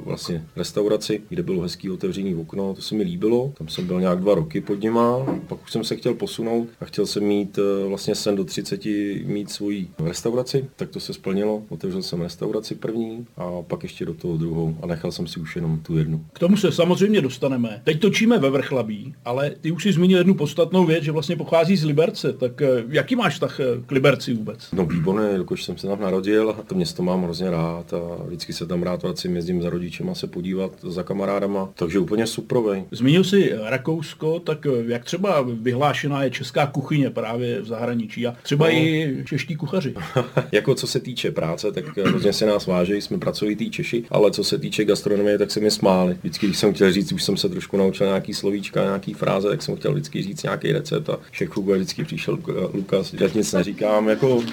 vlastně 0.06 0.46
restauraci, 0.56 1.22
kde 1.30 1.44
bylo 1.44 1.62
hezký 1.62 1.90
otevřený 1.90 2.36
okno, 2.36 2.74
to 2.74 2.82
se 2.82 2.96
mi 2.96 3.04
líbilo, 3.04 3.54
tam 3.58 3.68
jsem 3.68 3.88
byl 3.88 4.00
nějak 4.00 4.20
dva 4.20 4.36
roky 4.36 4.62
pod 4.62 4.82
nima, 4.82 5.26
pak 5.48 5.64
už 5.64 5.72
jsem 5.72 5.84
se 5.84 5.96
chtěl 5.96 6.14
posunout 6.14 6.68
a 6.80 6.86
chtěl 6.86 7.06
jsem 7.06 7.24
mít 7.24 7.60
eh, 7.60 7.88
vlastně 7.88 8.16
sen 8.16 8.36
do 8.36 8.44
30 8.44 8.86
mít 9.26 9.52
svoji 9.52 9.88
restauraci, 10.06 10.66
tak 10.76 10.90
to 10.90 11.00
se 11.00 11.14
splnilo. 11.14 11.64
Otevřel 11.70 12.02
jsem 12.02 12.22
restauraci 12.22 12.76
první 12.76 13.26
a 13.38 13.62
pak 13.68 13.84
ještě 13.84 14.06
do 14.06 14.14
toho 14.14 14.38
druhou 14.38 14.78
a 14.82 14.86
nechal 14.86 15.12
jsem 15.12 15.28
si 15.28 15.40
už 15.40 15.56
jenom 15.56 15.80
tu 15.80 15.98
jednu. 15.98 16.26
K 16.34 16.40
tomu 16.40 16.58
se 16.58 16.72
samozřejmě 16.72 17.22
dostaneme. 17.22 17.82
Teď 17.84 18.00
točíme 18.00 18.40
ve 18.40 18.50
Vrchlabí, 18.50 19.14
ale 19.26 19.50
ty 19.62 19.72
už 19.72 19.84
si 19.84 19.94
zmínil 19.94 20.18
jednu 20.18 20.34
podstatnou 20.34 20.86
věc, 20.86 21.04
že 21.04 21.12
vlastně 21.12 21.36
pochází 21.36 21.78
z 21.78 21.86
Liberce. 21.86 22.34
Tak 22.34 22.62
eh, 22.62 22.84
jaký 22.90 23.16
máš 23.16 23.40
tak 23.40 23.62
k 23.86 23.92
Liberci 23.92 24.34
vůbec? 24.34 24.70
No 24.74 24.86
výborné, 24.86 25.32
jakož 25.32 25.64
jsem 25.64 25.78
se 25.78 25.88
tam 25.88 26.02
narodil 26.02 26.56
a 26.60 26.64
to 26.64 26.76
město 26.76 27.04
mám 27.04 27.24
hrozně 27.24 27.52
rád 27.52 27.94
a 27.94 28.24
vždycky 28.24 28.54
se 28.54 28.66
tam 28.66 28.84
rád 28.84 29.04
vracím, 29.04 29.36
jezdím 29.36 29.62
za 29.62 29.70
rodičema 29.70 30.16
se 30.16 30.28
podívat 30.28 30.72
za 30.84 31.04
kamarádama, 31.04 31.70
takže 31.76 32.00
úplně 32.00 32.28
suprovej. 32.28 32.84
Zmínil 32.92 33.24
jsi 33.24 33.54
Rakousko, 33.64 34.40
tak 34.40 34.68
jak 34.88 35.06
třeba 35.06 35.42
vyhlášená 35.42 36.24
je 36.24 36.30
česká 36.30 36.61
kuchyně 36.66 37.10
právě 37.10 37.62
v 37.62 37.66
zahraničí 37.66 38.28
a 38.28 38.36
třeba 38.44 38.66
no. 38.66 38.72
i 38.72 39.16
čeští 39.26 39.56
kuchaři? 39.56 39.94
jako 40.52 40.76
co 40.76 40.88
se 40.88 41.00
týče 41.00 41.32
práce, 41.32 41.72
tak 41.72 41.98
hrozně 41.98 42.34
se 42.34 42.46
nás 42.46 42.68
váží, 42.68 42.94
jsme 42.94 43.18
pracovitý 43.18 43.70
Češi, 43.70 44.04
ale 44.10 44.32
co 44.32 44.44
se 44.44 44.58
týče 44.58 44.86
gastronomie, 44.86 45.38
tak 45.38 45.52
se 45.52 45.60
mi 45.60 45.72
smáli. 45.72 46.14
Vždycky, 46.14 46.46
když 46.46 46.58
jsem 46.58 46.74
chtěl 46.74 46.92
říct, 46.92 47.12
už 47.12 47.24
jsem 47.24 47.38
se 47.38 47.50
trošku 47.50 47.78
naučil 47.78 48.08
nějaký 48.08 48.34
slovíčka, 48.34 48.84
nějaký 48.84 49.14
fráze, 49.14 49.50
tak 49.50 49.62
jsem 49.62 49.76
chtěl 49.76 49.94
vždycky 49.94 50.24
říct 50.24 50.44
nějaký 50.44 50.72
recept 50.72 51.10
a 51.10 51.20
šéf 51.32 51.50
vždycky 51.58 52.04
přišel 52.04 52.38
Lukas, 52.74 53.14
že 53.14 53.32
nic 53.36 53.54
neříkám. 53.54 54.10
Jako 54.10 54.36
uh, 54.36 54.46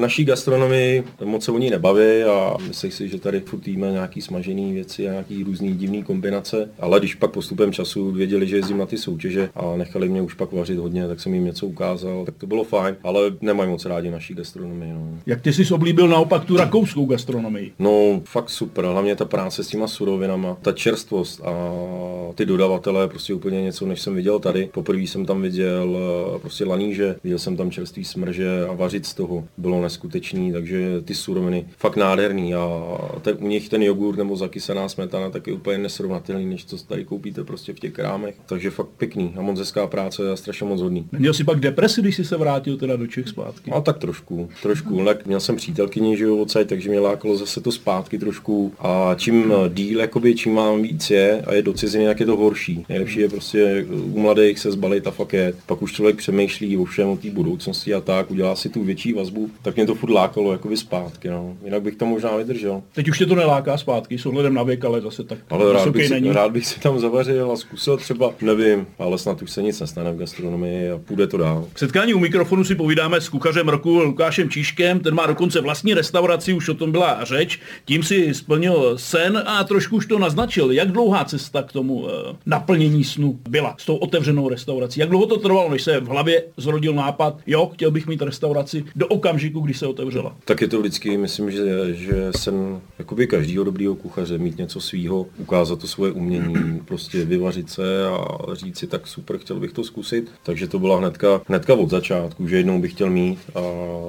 naší 0.00 0.24
gastronomii 0.24 1.04
moc 1.24 1.44
se 1.44 1.52
o 1.52 1.58
ní 1.58 1.70
nebaví 1.70 2.22
a 2.22 2.56
myslím 2.68 2.90
si, 2.90 3.08
že 3.08 3.18
tady 3.18 3.40
furt 3.40 3.68
jíme 3.68 3.92
nějaký 3.92 4.20
smažený 4.20 4.72
věci 4.72 5.08
a 5.08 5.12
nějaký 5.12 5.44
různý 5.44 5.74
divný 5.74 6.02
kombinace, 6.02 6.68
ale 6.80 6.98
když 6.98 7.14
pak 7.14 7.30
postupem 7.30 7.72
času 7.72 8.10
věděli, 8.10 8.46
že 8.46 8.56
jezdím 8.56 8.78
na 8.78 8.86
ty 8.86 8.98
soutěže 8.98 9.48
a 9.54 9.76
nechali 9.76 10.08
mě 10.08 10.22
už 10.22 10.34
pak 10.34 10.52
vařit 10.52 10.78
hodně, 10.78 11.06
tak 11.14 11.20
jsem 11.20 11.34
jim 11.34 11.44
něco 11.44 11.66
ukázal, 11.66 12.24
tak 12.24 12.34
to 12.38 12.46
bylo 12.46 12.64
fajn, 12.64 12.96
ale 13.02 13.20
nemají 13.40 13.70
moc 13.70 13.84
rádi 13.84 14.10
naší 14.10 14.34
gastronomii. 14.34 14.92
No. 14.92 15.18
Jak 15.26 15.40
ty 15.40 15.52
jsi 15.52 15.74
oblíbil 15.74 16.08
naopak 16.08 16.44
tu 16.44 16.56
rakouskou 16.56 17.06
gastronomii? 17.06 17.72
No, 17.78 18.20
fakt 18.24 18.50
super, 18.50 18.84
hlavně 18.84 19.16
ta 19.16 19.24
práce 19.24 19.64
s 19.64 19.68
těma 19.68 19.86
surovinama, 19.86 20.56
ta 20.62 20.72
čerstvost 20.72 21.40
a 21.44 21.52
ty 22.34 22.46
dodavatelé 22.46 23.08
prostě 23.08 23.34
úplně 23.34 23.62
něco, 23.62 23.86
než 23.86 24.00
jsem 24.00 24.14
viděl 24.14 24.38
tady. 24.38 24.68
Poprvé 24.72 25.02
jsem 25.02 25.26
tam 25.26 25.42
viděl 25.42 25.96
eh, 25.96 26.38
prostě 26.38 26.64
laníže, 26.64 27.16
viděl 27.24 27.38
jsem 27.38 27.56
tam 27.56 27.70
čerstvý 27.70 28.04
smrže 28.04 28.66
a 28.70 28.72
vařit 28.72 29.06
z 29.06 29.14
toho 29.14 29.44
bylo 29.58 29.82
neskutečný, 29.82 30.52
takže 30.52 31.00
ty 31.00 31.14
suroviny 31.14 31.66
fakt 31.76 31.96
nádherný 31.96 32.54
a 32.54 32.82
ten, 33.22 33.36
u 33.40 33.48
nich 33.48 33.68
ten 33.68 33.82
jogurt 33.82 34.16
nebo 34.16 34.36
zakysaná 34.36 34.88
smetana 34.88 35.30
taky 35.30 35.52
úplně 35.52 35.78
nesrovnatelný, 35.78 36.46
než 36.46 36.64
co 36.64 36.84
tady 36.86 37.04
koupíte 37.04 37.44
prostě 37.44 37.72
v 37.72 37.80
těch 37.80 37.92
krámech. 37.92 38.34
Takže 38.46 38.70
fakt 38.70 38.88
pěkný 38.88 39.34
a 39.36 39.42
moc 39.42 39.58
hezká 39.58 39.86
práce 39.86 40.32
a 40.32 40.36
strašně 40.36 40.66
moc 40.66 40.80
hodný. 40.80 41.03
Měl 41.12 41.34
jsi 41.34 41.44
pak 41.44 41.60
depresi, 41.60 42.00
když 42.00 42.16
jsi 42.16 42.24
se 42.24 42.36
vrátil 42.36 42.76
teda 42.76 42.96
do 42.96 43.06
Čech 43.06 43.28
zpátky? 43.28 43.70
A 43.70 43.80
tak 43.80 43.98
trošku, 43.98 44.48
trošku. 44.62 45.04
Tak 45.04 45.26
měl 45.26 45.40
jsem 45.40 45.56
přítelkyni, 45.56 46.16
že 46.16 46.24
jo, 46.24 46.36
odsaď, 46.36 46.66
takže 46.66 46.90
mě 46.90 47.00
lákalo 47.00 47.36
zase 47.36 47.60
to 47.60 47.72
zpátky 47.72 48.18
trošku. 48.18 48.72
A 48.78 49.14
čím 49.18 49.52
díl, 49.68 50.00
jakoby, 50.00 50.34
čím 50.34 50.54
mám 50.54 50.82
víc 50.82 51.10
je 51.10 51.42
a 51.46 51.54
je 51.54 51.62
do 51.62 51.72
ciziny, 51.72 52.04
jak 52.04 52.20
je 52.20 52.26
to 52.26 52.36
horší. 52.36 52.84
Nejlepší 52.88 53.20
je 53.20 53.28
prostě 53.28 53.86
u 53.90 54.20
mladých 54.20 54.58
se 54.58 54.72
zbalit 54.72 55.06
a 55.06 55.10
fakt 55.10 55.32
je. 55.32 55.52
Pak 55.66 55.82
už 55.82 55.92
člověk 55.92 56.16
přemýšlí 56.16 56.76
o 56.76 56.84
všem, 56.84 57.08
o 57.08 57.16
té 57.16 57.30
budoucnosti 57.30 57.94
a 57.94 58.00
tak, 58.00 58.30
udělá 58.30 58.56
si 58.56 58.68
tu 58.68 58.84
větší 58.84 59.12
vazbu, 59.12 59.50
tak 59.62 59.76
mě 59.76 59.86
to 59.86 59.94
furt 59.94 60.10
lákalo 60.10 60.52
jakoby 60.52 60.76
zpátky. 60.76 61.28
No. 61.28 61.56
Jinak 61.64 61.82
bych 61.82 61.96
to 61.96 62.06
možná 62.06 62.36
vydržel. 62.36 62.82
Teď 62.92 63.08
už 63.08 63.18
tě 63.18 63.26
to 63.26 63.34
neláká 63.34 63.78
zpátky, 63.78 64.18
s 64.18 64.26
ohledem 64.26 64.54
na 64.54 64.62
věk, 64.62 64.84
ale 64.84 65.00
zase 65.00 65.24
tak 65.24 65.38
ale 65.50 65.72
rád 65.72 65.88
bych, 65.88 66.06
si, 66.06 66.32
rád 66.32 66.52
bych 66.52 66.66
si 66.66 66.80
tam 66.80 67.00
zavařil 67.00 67.52
a 67.52 67.56
zkusil 67.56 67.96
třeba, 67.96 68.34
nevím, 68.40 68.86
ale 68.98 69.18
snad 69.18 69.42
už 69.42 69.50
se 69.50 69.62
nic 69.62 69.80
nestane 69.80 70.12
v 70.12 70.16
gastronomii 70.16 70.90
a 70.94 70.98
půjde 70.98 71.26
to 71.26 71.36
dál. 71.36 71.68
K 71.72 71.78
setkání 71.78 72.14
u 72.14 72.18
mikrofonu 72.18 72.64
si 72.64 72.74
povídáme 72.74 73.20
s 73.20 73.28
kuchařem 73.28 73.68
roku 73.68 73.90
Lukášem 73.90 74.50
Číškem, 74.50 75.00
ten 75.00 75.14
má 75.14 75.26
dokonce 75.26 75.60
vlastní 75.60 75.94
restauraci, 75.94 76.52
už 76.52 76.68
o 76.68 76.74
tom 76.74 76.92
byla 76.92 77.24
řeč, 77.24 77.60
tím 77.84 78.02
si 78.02 78.34
splnil 78.34 78.98
sen 78.98 79.42
a 79.46 79.64
trošku 79.64 79.96
už 79.96 80.06
to 80.06 80.18
naznačil. 80.18 80.72
Jak 80.72 80.92
dlouhá 80.92 81.24
cesta 81.24 81.62
k 81.62 81.72
tomu 81.72 81.94
uh, 81.94 82.10
naplnění 82.46 83.04
snu 83.04 83.38
byla 83.48 83.74
s 83.78 83.86
tou 83.86 83.96
otevřenou 83.96 84.48
restaurací? 84.48 85.00
Jak 85.00 85.08
dlouho 85.08 85.26
to 85.26 85.38
trvalo, 85.38 85.70
než 85.70 85.82
se 85.82 86.00
v 86.00 86.06
hlavě 86.06 86.44
zrodil 86.56 86.94
nápad, 86.94 87.38
jo, 87.46 87.70
chtěl 87.74 87.90
bych 87.90 88.06
mít 88.06 88.22
restauraci 88.22 88.84
do 88.96 89.06
okamžiku, 89.06 89.60
kdy 89.60 89.74
se 89.74 89.86
otevřela? 89.86 90.36
Tak 90.44 90.60
je 90.60 90.68
to 90.68 90.80
vždycky, 90.80 91.16
myslím, 91.16 91.50
že, 91.50 91.94
že 91.94 92.30
sen 92.36 92.80
jakoby 92.98 93.26
každýho 93.26 93.64
dobrýho 93.64 93.94
kuchaře 93.94 94.38
mít 94.38 94.58
něco 94.58 94.80
svýho, 94.80 95.26
ukázat 95.38 95.78
to 95.78 95.86
svoje 95.86 96.12
umění, 96.12 96.80
prostě 96.84 97.24
vyvařit 97.24 97.70
se 97.70 98.06
a 98.08 98.24
říct 98.52 98.78
si 98.78 98.86
tak 98.86 99.06
super, 99.06 99.38
chtěl 99.38 99.60
bych 99.60 99.72
to 99.72 99.84
zkusit. 99.84 100.30
Takže 100.42 100.68
to 100.68 100.78
byla 100.84 100.98
hnedka, 100.98 101.40
hnedka 101.48 101.74
od 101.74 101.90
začátku, 101.90 102.48
že 102.48 102.56
jednou 102.56 102.80
bych 102.80 102.92
chtěl 102.92 103.10
mít 103.10 103.38
a 103.54 103.60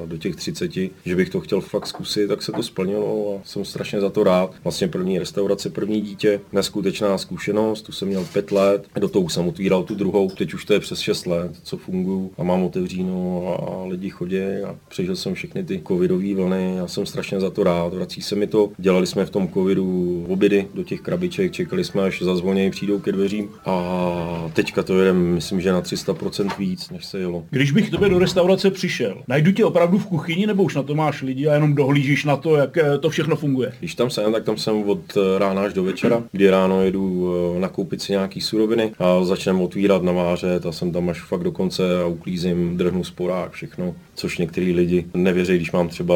do 0.05 0.17
těch 0.17 0.36
30, 0.36 0.72
že 1.05 1.15
bych 1.15 1.29
to 1.29 1.39
chtěl 1.39 1.62
fakt 1.62 1.88
zkusit, 1.88 2.27
tak 2.27 2.41
se 2.41 2.51
to 2.51 2.63
splnilo 2.63 3.36
a 3.36 3.48
jsem 3.48 3.65
strašně 3.65 4.01
za 4.01 4.10
to 4.10 4.24
rád. 4.24 4.53
Vlastně 4.63 4.88
první 4.88 5.20
restaurace, 5.20 5.70
první 5.70 6.01
dítě, 6.01 6.41
neskutečná 6.51 7.17
zkušenost, 7.17 7.82
tu 7.82 7.91
jsem 7.91 8.08
měl 8.08 8.25
pět 8.34 8.51
let, 8.51 8.88
do 9.00 9.10
toho 9.10 9.29
jsem 9.29 9.48
otvíral 9.48 9.84
tu 9.84 9.96
druhou, 9.96 10.29
teď 10.29 10.53
už 10.53 10.65
to 10.65 10.74
je 10.74 10.79
přes 10.79 11.00
6 11.00 11.25
let, 11.25 11.51
co 11.63 11.77
fungují 11.77 12.29
a 12.38 12.44
mám 12.44 12.63
otevříno 12.63 13.44
a 13.60 13.86
lidi 13.86 14.10
chodí 14.10 14.38
a 14.38 14.75
přežil 14.88 15.15
jsem 15.15 15.34
všechny 15.34 15.63
ty 15.63 15.82
covidové 15.88 16.34
vlny, 16.36 16.75
já 16.77 16.88
jsem 16.88 17.05
strašně 17.05 17.39
za 17.39 17.50
to 17.50 17.63
rád, 17.63 17.94
vrací 17.94 18.22
se 18.22 18.36
mi 18.36 18.48
to, 18.48 18.70
dělali 18.77 19.08
jsme 19.08 19.25
v 19.25 19.29
tom 19.29 19.48
covidu 19.48 20.25
obědy 20.29 20.67
do 20.74 20.84
těch 20.84 21.01
krabiček, 21.01 21.51
čekali 21.51 21.84
jsme, 21.84 22.03
až 22.03 22.22
zazvonějí, 22.22 22.70
přijdou 22.70 23.00
ke 23.00 23.12
dveřím 23.12 23.50
a 23.65 24.51
teďka 24.53 24.84
to 24.84 25.00
jedem, 25.00 25.34
myslím, 25.34 25.62
že 25.62 25.72
na 25.72 25.82
300% 25.82 26.58
víc, 26.58 26.64
než 26.91 27.05
se 27.05 27.19
jelo. 27.19 27.43
Když 27.50 27.72
bych 27.72 27.89
tobě 27.89 28.10
do 28.10 28.19
restaurace 28.19 28.72
přišel, 28.72 29.22
najdu 29.27 29.51
tě 29.51 29.65
opravdu 29.65 29.98
v 29.98 30.05
kuchyni, 30.05 30.48
nebo 30.48 30.63
už 30.63 30.75
na 30.75 30.84
to 30.84 30.95
máš 30.95 31.22
lidi 31.22 31.48
a 31.48 31.53
jenom 31.53 31.75
dohlížíš 31.75 32.25
na 32.25 32.38
to, 32.38 32.55
jak 32.55 32.77
eh, 32.77 32.98
to 32.98 33.10
všechno 33.10 33.36
funguje? 33.36 33.72
Když 33.79 33.95
tam 33.95 34.10
jsem, 34.10 34.34
tak 34.34 34.43
tam 34.43 34.57
jsem 34.57 34.89
od 34.89 35.17
eh, 35.17 35.39
rána 35.39 35.62
až 35.62 35.74
do 35.74 35.84
večera, 35.84 36.24
kdy 36.31 36.50
ráno 36.50 36.84
jedu 36.84 37.34
eh, 37.55 37.60
nakoupit 37.60 38.01
si 38.01 38.12
nějaký 38.12 38.41
suroviny 38.41 38.91
a 39.00 39.24
začneme 39.24 39.63
otvírat, 39.63 40.03
navářet 40.03 40.65
a 40.65 40.72
jsem 40.72 40.91
tam 40.91 41.10
až 41.10 41.22
fakt 41.22 41.43
do 41.43 41.51
konce 41.51 42.01
a 42.01 42.05
uklízím, 42.05 42.77
drhnu 42.77 43.03
sporák, 43.03 43.51
všechno, 43.51 43.95
což 44.15 44.38
některý 44.38 44.74
lidi 44.74 45.05
nevěří, 45.13 45.55
když 45.55 45.72
mám 45.72 45.89
třeba 45.89 46.15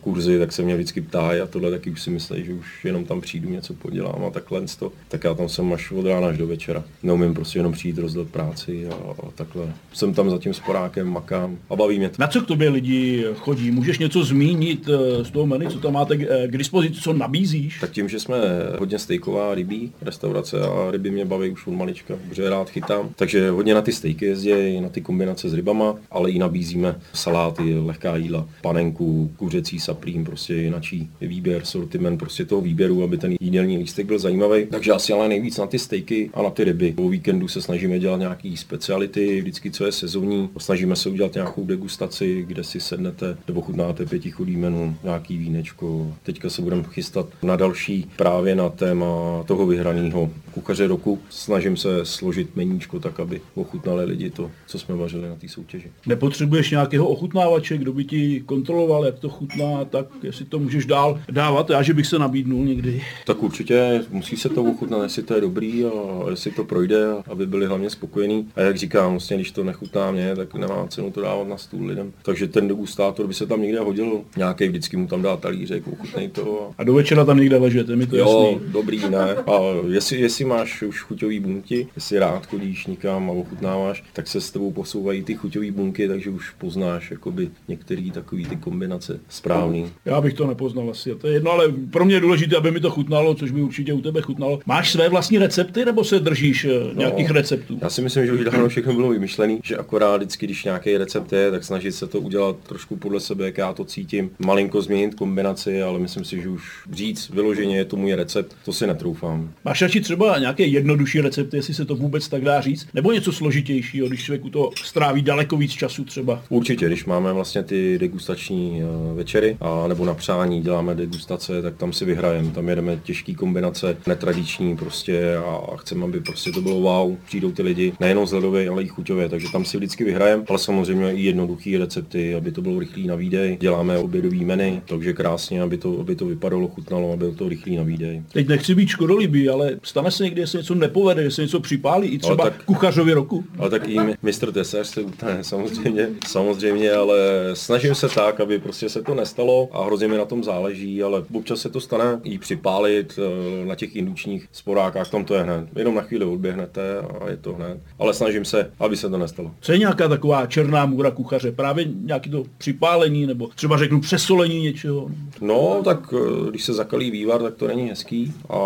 kurzy, 0.00 0.38
tak 0.38 0.52
se 0.52 0.62
mě 0.62 0.74
vždycky 0.74 1.00
ptají 1.00 1.40
a 1.40 1.46
tohle 1.46 1.70
taky 1.70 1.90
už 1.90 2.02
si 2.02 2.10
myslí, 2.10 2.44
že 2.44 2.52
už 2.52 2.84
jenom 2.84 3.04
tam 3.04 3.20
přijdu, 3.20 3.50
něco 3.50 3.74
podělám 3.74 4.24
a 4.26 4.30
takhle 4.30 4.62
to. 4.78 4.92
Tak 5.08 5.24
já 5.24 5.34
tam 5.34 5.48
jsem 5.48 5.72
až 5.72 5.90
od 5.92 6.06
rána 6.06 6.28
až 6.28 6.38
do 6.38 6.46
večera. 6.46 6.84
Neumím 7.02 7.34
prostě 7.34 7.58
jenom 7.58 7.72
přijít, 7.72 7.98
rozdat 7.98 8.28
práci 8.28 8.88
a, 8.88 8.94
a 8.94 9.30
takhle. 9.34 9.72
Jsem 9.92 10.14
tam 10.14 10.30
za 10.30 10.38
tím 10.38 10.54
sporákem, 10.54 11.08
makám 11.08 11.58
a 11.70 11.76
baví 11.76 11.98
mě 11.98 12.08
to. 12.08 12.16
Na 12.18 12.26
co 12.26 12.40
k 12.40 12.46
tobě 12.46 12.68
lidi 12.68 13.26
chodí? 13.34 13.70
Můžeš 13.70 13.98
něco 13.98 14.24
zmínit 14.24 14.88
eh, 14.88 15.24
z 15.24 15.30
toho 15.30 15.46
menu, 15.46 15.70
co 15.70 15.78
tam 15.78 15.92
máte 15.92 16.14
eh, 16.14 16.48
k 16.48 16.58
dispozici, 16.58 17.00
co 17.00 17.12
nabízíš? 17.12 17.80
Tak 17.80 17.90
tím, 17.90 18.08
že 18.08 18.20
jsme 18.20 18.36
hodně 18.78 18.98
stejková 18.98 19.54
rybí 19.54 19.92
restaurace 20.02 20.60
a 20.60 20.90
ryby 20.90 21.10
mě 21.10 21.24
baví 21.24 21.50
už 21.50 21.66
od 21.66 21.72
malička, 21.72 22.14
protože 22.28 22.50
rád 22.50 22.70
chytám. 22.70 23.08
Takže 23.16 23.50
hodně 23.50 23.74
na 23.74 23.82
ty 23.82 23.92
stejky 23.92 24.24
jezdí, 24.24 24.80
na 24.80 24.88
ty 24.88 25.00
kombinace 25.00 25.48
s 25.48 25.54
rybama, 25.54 25.94
ale 26.10 26.30
i 26.30 26.38
nabízíme 26.38 26.96
saláty, 27.28 27.78
lehká 27.78 28.16
jídla, 28.16 28.48
panenku, 28.62 29.30
kuřecí 29.36 29.78
saplím, 29.80 30.24
prostě 30.24 30.54
jinačí 30.54 31.10
výběr, 31.20 31.64
sortiment 31.64 32.18
prostě 32.18 32.44
toho 32.44 32.60
výběru, 32.60 33.02
aby 33.02 33.18
ten 33.18 33.36
jídelní 33.40 33.78
lístek 33.78 34.06
byl 34.06 34.18
zajímavý. 34.18 34.66
Takže 34.66 34.92
asi 34.92 35.12
ale 35.12 35.28
nejvíc 35.28 35.58
na 35.58 35.66
ty 35.66 35.78
stejky 35.78 36.30
a 36.34 36.42
na 36.42 36.50
ty 36.50 36.64
ryby. 36.64 36.92
Po 36.92 37.08
víkendu 37.08 37.48
se 37.48 37.62
snažíme 37.62 37.98
dělat 37.98 38.16
nějaký 38.16 38.56
speciality, 38.56 39.40
vždycky 39.40 39.70
co 39.70 39.86
je 39.86 39.92
sezónní. 39.92 40.48
Snažíme 40.58 40.96
se 40.96 41.08
udělat 41.08 41.34
nějakou 41.34 41.64
degustaci, 41.64 42.44
kde 42.48 42.64
si 42.64 42.80
sednete 42.80 43.36
nebo 43.48 43.60
chutnáte 43.60 44.06
pěti 44.06 44.30
chudý 44.30 44.56
menu, 44.56 44.96
nějaký 45.04 45.38
vínečko. 45.38 46.14
Teďka 46.22 46.50
se 46.50 46.62
budeme 46.62 46.82
chystat 46.82 47.28
na 47.42 47.56
další 47.56 48.06
právě 48.16 48.54
na 48.54 48.68
téma 48.68 49.06
toho 49.46 49.66
vyhraného 49.66 50.30
kuchaře 50.60 50.86
roku. 50.86 51.18
Snažím 51.30 51.76
se 51.76 52.04
složit 52.04 52.56
meníčko 52.56 53.00
tak, 53.00 53.20
aby 53.20 53.40
ochutnali 53.54 54.04
lidi 54.04 54.30
to, 54.30 54.50
co 54.66 54.78
jsme 54.78 54.96
vařili 54.96 55.28
na 55.28 55.34
té 55.34 55.48
soutěži. 55.48 55.90
Nepotřebuješ 56.06 56.70
nějakého 56.70 57.08
ochutnávače, 57.08 57.78
kdo 57.78 57.92
by 57.92 58.04
ti 58.04 58.42
kontroloval, 58.46 59.04
jak 59.04 59.18
to 59.18 59.28
chutná, 59.28 59.84
tak 59.84 60.06
jestli 60.22 60.44
to 60.44 60.58
můžeš 60.58 60.86
dál 60.86 61.20
dávat, 61.30 61.70
já 61.70 61.82
že 61.82 61.94
bych 61.94 62.06
se 62.06 62.18
nabídnul 62.18 62.64
někdy. 62.64 63.02
Tak 63.26 63.42
určitě 63.42 64.04
musí 64.10 64.36
se 64.36 64.48
to 64.48 64.62
ochutnat, 64.62 65.02
jestli 65.02 65.22
to 65.22 65.34
je 65.34 65.40
dobrý 65.40 65.84
a 65.84 66.30
jestli 66.30 66.50
to 66.50 66.64
projde, 66.64 67.06
aby 67.30 67.46
byli 67.46 67.66
hlavně 67.66 67.90
spokojení. 67.90 68.48
A 68.56 68.60
jak 68.60 68.76
říkám, 68.76 69.10
vlastně, 69.10 69.36
když 69.36 69.50
to 69.50 69.64
nechutná 69.64 70.10
mě, 70.10 70.36
tak 70.36 70.54
nemá 70.54 70.86
cenu 70.86 71.10
to 71.10 71.20
dávat 71.20 71.48
na 71.48 71.56
stůl 71.56 71.86
lidem. 71.86 72.12
Takže 72.22 72.48
ten 72.48 72.68
degustátor 72.68 73.26
by 73.26 73.34
se 73.34 73.46
tam 73.46 73.62
někde 73.62 73.80
hodil, 73.80 74.20
nějaký 74.36 74.68
vždycky 74.68 74.96
mu 74.96 75.06
tam 75.06 75.22
dá 75.22 75.36
talířek, 75.36 75.88
ochutnej 75.88 76.28
to. 76.28 76.70
A 76.78 76.84
do 76.84 76.94
večera 76.94 77.24
tam 77.24 77.38
někde 77.38 77.56
ležete, 77.56 77.96
mi 77.96 78.06
to 78.06 78.16
jo, 78.16 78.50
jasný. 78.52 78.72
dobrý, 78.72 79.00
ne. 79.10 79.34
A 79.34 79.58
jestli, 79.88 80.20
jestli 80.20 80.44
máš 80.48 80.82
už 80.82 81.00
chuťový 81.00 81.40
bunky, 81.40 81.88
jestli 81.94 82.18
rád 82.18 82.46
chodíš 82.46 82.86
nikam 82.86 83.30
a 83.30 83.32
ochutnáváš, 83.32 84.04
tak 84.12 84.28
se 84.28 84.40
s 84.40 84.50
tebou 84.50 84.72
posouvají 84.72 85.22
ty 85.22 85.34
chuťové 85.34 85.70
bunky, 85.70 86.08
takže 86.08 86.30
už 86.30 86.50
poznáš 86.50 87.10
jakoby 87.10 87.50
některé 87.68 88.10
takové 88.14 88.42
ty 88.42 88.56
kombinace 88.56 89.20
správný. 89.28 89.90
Já 90.04 90.20
bych 90.20 90.34
to 90.34 90.46
nepoznal 90.46 90.90
asi, 90.90 91.14
to 91.14 91.26
je 91.26 91.32
jedno, 91.32 91.50
ale 91.50 91.68
pro 91.90 92.04
mě 92.04 92.14
je 92.14 92.20
důležité, 92.20 92.56
aby 92.56 92.70
mi 92.70 92.80
to 92.80 92.90
chutnalo, 92.90 93.34
což 93.34 93.50
by 93.50 93.62
určitě 93.62 93.92
u 93.92 94.00
tebe 94.00 94.20
chutnalo. 94.20 94.60
Máš 94.66 94.92
své 94.92 95.08
vlastní 95.08 95.38
recepty 95.38 95.84
nebo 95.84 96.04
se 96.04 96.18
držíš 96.18 96.64
eh, 96.64 96.94
nějakých 96.94 97.28
no, 97.28 97.34
receptů? 97.34 97.78
Já 97.82 97.90
si 97.90 98.02
myslím, 98.02 98.26
že 98.26 98.32
už 98.32 98.44
dávno 98.44 98.68
všechno 98.68 98.92
bylo 98.94 99.08
vymyšlené, 99.08 99.58
že 99.64 99.76
akorát 99.76 100.16
vždycky, 100.16 100.46
když 100.46 100.64
nějaký 100.64 100.96
recept 100.96 101.32
je, 101.32 101.50
tak 101.50 101.64
snažit 101.64 101.92
se 101.92 102.06
to 102.06 102.20
udělat 102.20 102.56
trošku 102.68 102.96
podle 102.96 103.20
sebe, 103.20 103.44
jak 103.44 103.58
já 103.58 103.72
to 103.72 103.84
cítím, 103.84 104.30
malinko 104.38 104.82
změnit 104.82 105.14
kombinaci, 105.14 105.82
ale 105.82 105.98
myslím 105.98 106.24
si, 106.24 106.42
že 106.42 106.48
už 106.48 106.62
říct 106.92 107.28
vyloženě 107.28 107.76
je 107.76 107.84
to 107.84 107.96
můj 107.96 108.14
recept, 108.14 108.56
to 108.64 108.72
si 108.72 108.86
netroufám. 108.86 109.50
Máš 109.64 109.82
radši 109.82 110.00
třeba 110.00 110.37
nějaké 110.38 110.64
jednodušší 110.64 111.20
recepty, 111.20 111.56
jestli 111.56 111.74
se 111.74 111.84
to 111.84 111.96
vůbec 111.96 112.28
tak 112.28 112.44
dá 112.44 112.60
říct, 112.60 112.86
nebo 112.94 113.12
něco 113.12 113.32
složitějšího, 113.32 114.08
když 114.08 114.24
člověk 114.24 114.44
u 114.44 114.50
toho 114.50 114.70
stráví 114.84 115.22
daleko 115.22 115.56
víc 115.56 115.72
času 115.72 116.04
třeba? 116.04 116.42
Určitě, 116.48 116.86
když 116.86 117.04
máme 117.04 117.32
vlastně 117.32 117.62
ty 117.62 117.98
degustační 117.98 118.82
eh, 118.82 119.14
večery, 119.14 119.56
a 119.60 119.88
nebo 119.88 120.04
na 120.04 120.14
přání 120.14 120.62
děláme 120.62 120.94
degustace, 120.94 121.62
tak 121.62 121.76
tam 121.76 121.92
si 121.92 122.04
vyhrajeme, 122.04 122.50
tam 122.50 122.68
jedeme 122.68 123.00
těžké 123.04 123.34
kombinace, 123.34 123.96
netradiční 124.06 124.76
prostě 124.76 125.36
a 125.36 125.76
chceme, 125.76 126.04
aby 126.04 126.20
prostě 126.20 126.52
to 126.52 126.60
bylo 126.60 126.80
wow, 126.80 127.16
přijdou 127.26 127.50
ty 127.50 127.62
lidi, 127.62 127.92
nejenom 128.00 128.26
zledové, 128.26 128.68
ale 128.68 128.82
i 128.82 128.88
chuťové, 128.88 129.28
takže 129.28 129.52
tam 129.52 129.64
si 129.64 129.76
vždycky 129.76 130.04
vyhrajeme, 130.04 130.44
ale 130.48 130.58
samozřejmě 130.58 131.12
i 131.12 131.22
jednoduché 131.22 131.78
recepty, 131.78 132.34
aby 132.34 132.52
to 132.52 132.62
bylo 132.62 132.80
rychlý 132.80 133.06
na 133.06 133.14
výdej, 133.14 133.56
děláme 133.60 133.98
obědový 133.98 134.44
menu, 134.44 134.82
takže 134.86 135.12
krásně, 135.12 135.62
aby 135.62 135.78
to, 135.78 136.00
aby 136.00 136.14
to 136.16 136.26
vypadalo, 136.26 136.68
chutnalo, 136.68 137.12
aby 137.12 137.32
to 137.32 137.48
rychlý 137.48 137.76
na 137.76 137.82
výdej. 137.82 138.22
Teď 138.32 138.48
nechci 138.48 138.74
být 138.74 138.88
škodolibý, 138.88 139.48
ale 139.48 139.78
stane 139.82 140.10
se 140.10 140.17
někdy, 140.24 140.40
jestli 140.40 140.58
něco 140.58 140.74
nepovede, 140.74 141.22
jestli 141.22 141.42
něco 141.42 141.60
připálí, 141.60 142.08
i 142.08 142.18
třeba 142.18 142.44
tak, 142.44 142.64
kuchařovi 142.64 143.12
roku. 143.12 143.44
Ale 143.58 143.70
tak 143.70 143.88
i 143.88 143.98
mistr 144.22 144.52
tesař 144.52 144.86
se 144.86 145.00
utane, 145.00 145.38
samozřejmě, 145.44 146.08
samozřejmě, 146.26 146.92
ale 146.92 147.18
snažím 147.54 147.94
se 147.94 148.08
tak, 148.08 148.40
aby 148.40 148.58
prostě 148.58 148.88
se 148.88 149.02
to 149.02 149.14
nestalo 149.14 149.68
a 149.72 149.84
hrozně 149.84 150.08
mi 150.08 150.16
na 150.16 150.24
tom 150.24 150.44
záleží, 150.44 151.02
ale 151.02 151.22
občas 151.32 151.60
se 151.60 151.68
to 151.68 151.80
stane 151.80 152.20
i 152.24 152.38
připálit 152.38 153.18
eh, 153.18 153.66
na 153.66 153.74
těch 153.74 153.96
indučních 153.96 154.48
sporákách, 154.52 155.10
tam 155.10 155.24
to 155.24 155.34
je 155.34 155.42
hned. 155.42 155.68
Jenom 155.76 155.94
na 155.94 156.02
chvíli 156.02 156.24
odběhnete 156.24 156.98
a 156.98 157.30
je 157.30 157.36
to 157.36 157.52
hned. 157.52 157.80
Ale 157.98 158.14
snažím 158.14 158.44
se, 158.44 158.70
aby 158.80 158.96
se 158.96 159.10
to 159.10 159.18
nestalo. 159.18 159.50
Co 159.60 159.72
je 159.72 159.78
nějaká 159.78 160.08
taková 160.08 160.46
černá 160.46 160.86
můra 160.86 161.10
kuchaře? 161.10 161.52
Právě 161.52 161.84
nějaký 162.02 162.30
to 162.30 162.44
připálení 162.58 163.26
nebo 163.26 163.48
třeba 163.54 163.78
řeknu 163.78 164.00
přesolení 164.00 164.60
něčeho? 164.62 165.10
No, 165.40 165.80
tak 165.84 166.14
eh, 166.14 166.50
když 166.50 166.64
se 166.64 166.72
zakalí 166.72 167.10
vývar, 167.10 167.42
tak 167.42 167.54
to 167.54 167.68
není 167.68 167.88
hezký. 167.88 168.32
A 168.50 168.58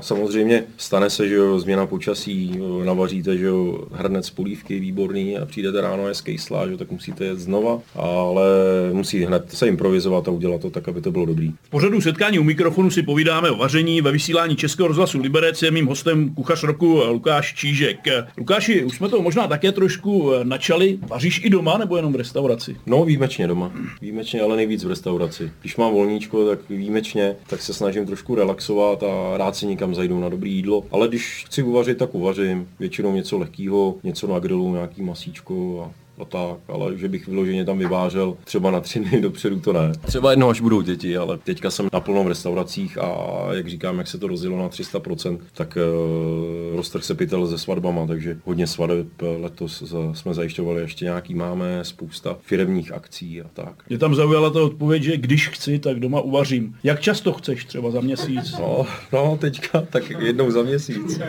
samozřejmě 0.00 0.64
stane 0.92 1.10
se, 1.10 1.28
že 1.28 1.34
jo, 1.34 1.58
změna 1.58 1.86
počasí, 1.86 2.50
eh, 2.54 2.84
navaříte, 2.84 3.36
že 3.36 3.44
jo, 3.46 3.78
hrnec 3.92 4.30
polívky 4.30 4.80
výborný 4.80 5.38
a 5.38 5.46
přijdete 5.46 5.80
ráno 5.80 6.04
hezký 6.04 6.38
sláž, 6.38 6.70
tak 6.78 6.90
musíte 6.90 7.24
jet 7.24 7.38
znova, 7.38 7.80
ale 7.94 8.44
musí 8.92 9.24
hned 9.24 9.52
se 9.52 9.68
improvizovat 9.68 10.28
a 10.28 10.30
udělat 10.30 10.60
to 10.60 10.70
tak, 10.70 10.88
aby 10.88 11.00
to 11.00 11.12
bylo 11.12 11.26
dobrý. 11.26 11.52
V 11.62 11.70
pořadu 11.70 12.00
setkání 12.00 12.38
u 12.38 12.42
mikrofonu 12.42 12.90
si 12.90 13.02
povídáme 13.02 13.50
o 13.50 13.56
vaření 13.56 14.00
ve 14.00 14.12
vysílání 14.12 14.56
Českého 14.56 14.88
rozhlasu 14.88 15.20
Liberec 15.20 15.62
je 15.62 15.70
mým 15.70 15.86
hostem 15.86 16.34
kuchař 16.34 16.62
roku 16.62 17.02
Lukáš 17.08 17.54
Čížek. 17.54 17.98
Lukáši, 18.38 18.84
už 18.84 18.96
jsme 18.96 19.08
to 19.08 19.22
možná 19.22 19.46
také 19.46 19.72
trošku 19.72 20.32
eh, 20.32 20.44
načali. 20.44 20.98
Vaříš 21.08 21.44
i 21.44 21.50
doma 21.50 21.78
nebo 21.78 21.96
jenom 21.96 22.12
v 22.12 22.16
restauraci? 22.16 22.76
No, 22.86 23.04
výjimečně 23.04 23.46
doma. 23.46 23.72
Výjimečně, 24.00 24.40
ale 24.40 24.56
nejvíc 24.56 24.84
v 24.84 24.88
restauraci. 24.88 25.50
Když 25.60 25.76
mám 25.76 25.92
volníčko, 25.92 26.48
tak 26.48 26.58
výjimečně, 26.70 27.36
tak 27.46 27.62
se 27.62 27.74
snažím 27.74 28.06
trošku 28.06 28.34
relaxovat 28.34 29.02
a 29.02 29.36
rád 29.36 29.56
si 29.56 29.66
někam 29.66 29.94
zajdu 29.94 30.20
na 30.20 30.28
dobré 30.28 30.48
jídlo. 30.48 30.81
Ale 30.90 31.08
když 31.08 31.44
chci 31.46 31.62
uvařit, 31.62 31.98
tak 31.98 32.14
uvařím. 32.14 32.68
Většinou 32.78 33.12
něco 33.12 33.38
lehkého, 33.38 33.94
něco 34.02 34.26
na 34.26 34.38
grilu, 34.38 34.72
nějaký 34.72 35.02
masíčko 35.02 35.82
a 35.82 36.01
a 36.22 36.24
tak, 36.24 36.58
ale 36.68 36.98
že 36.98 37.08
bych 37.08 37.28
vyloženě 37.28 37.64
tam 37.64 37.78
vyvážel 37.78 38.36
třeba 38.44 38.70
na 38.70 38.80
tři 38.80 39.00
dny 39.04 39.20
dopředu, 39.20 39.60
to 39.60 39.72
ne. 39.72 39.92
Třeba 40.06 40.30
jednou, 40.30 40.50
až 40.50 40.60
budou 40.60 40.80
děti, 40.80 41.16
ale 41.16 41.38
teďka 41.38 41.70
jsem 41.70 41.88
naplno 41.92 42.24
v 42.24 42.28
restauracích 42.28 42.98
a 42.98 43.46
jak 43.52 43.68
říkám, 43.68 43.98
jak 43.98 44.08
se 44.08 44.18
to 44.18 44.26
rozjelo 44.26 44.58
na 44.58 44.68
300%, 44.68 45.38
tak 45.54 45.78
uh, 46.70 46.76
roztrh 46.76 47.04
se 47.04 47.14
pytel 47.14 47.46
se 47.46 47.58
svatbama, 47.58 48.06
takže 48.06 48.38
hodně 48.44 48.66
svadeb 48.66 49.06
letos 49.38 49.94
jsme 50.12 50.34
zajišťovali, 50.34 50.80
ještě 50.80 51.04
nějaký 51.04 51.34
máme, 51.34 51.84
spousta 51.84 52.36
firemních 52.40 52.92
akcí 52.92 53.42
a 53.42 53.46
tak. 53.52 53.88
Mě 53.88 53.98
tam 53.98 54.14
zaujala 54.14 54.50
ta 54.50 54.62
odpověď, 54.62 55.02
že 55.02 55.16
když 55.16 55.48
chci, 55.48 55.78
tak 55.78 56.00
doma 56.00 56.20
uvařím. 56.20 56.76
Jak 56.84 57.00
často 57.00 57.32
chceš, 57.32 57.64
třeba 57.64 57.90
za 57.90 58.00
měsíc? 58.00 58.54
No, 58.58 58.86
no 59.12 59.38
teďka, 59.40 59.80
tak 59.80 60.10
jednou 60.10 60.50
za 60.50 60.62
měsíc. 60.62 61.20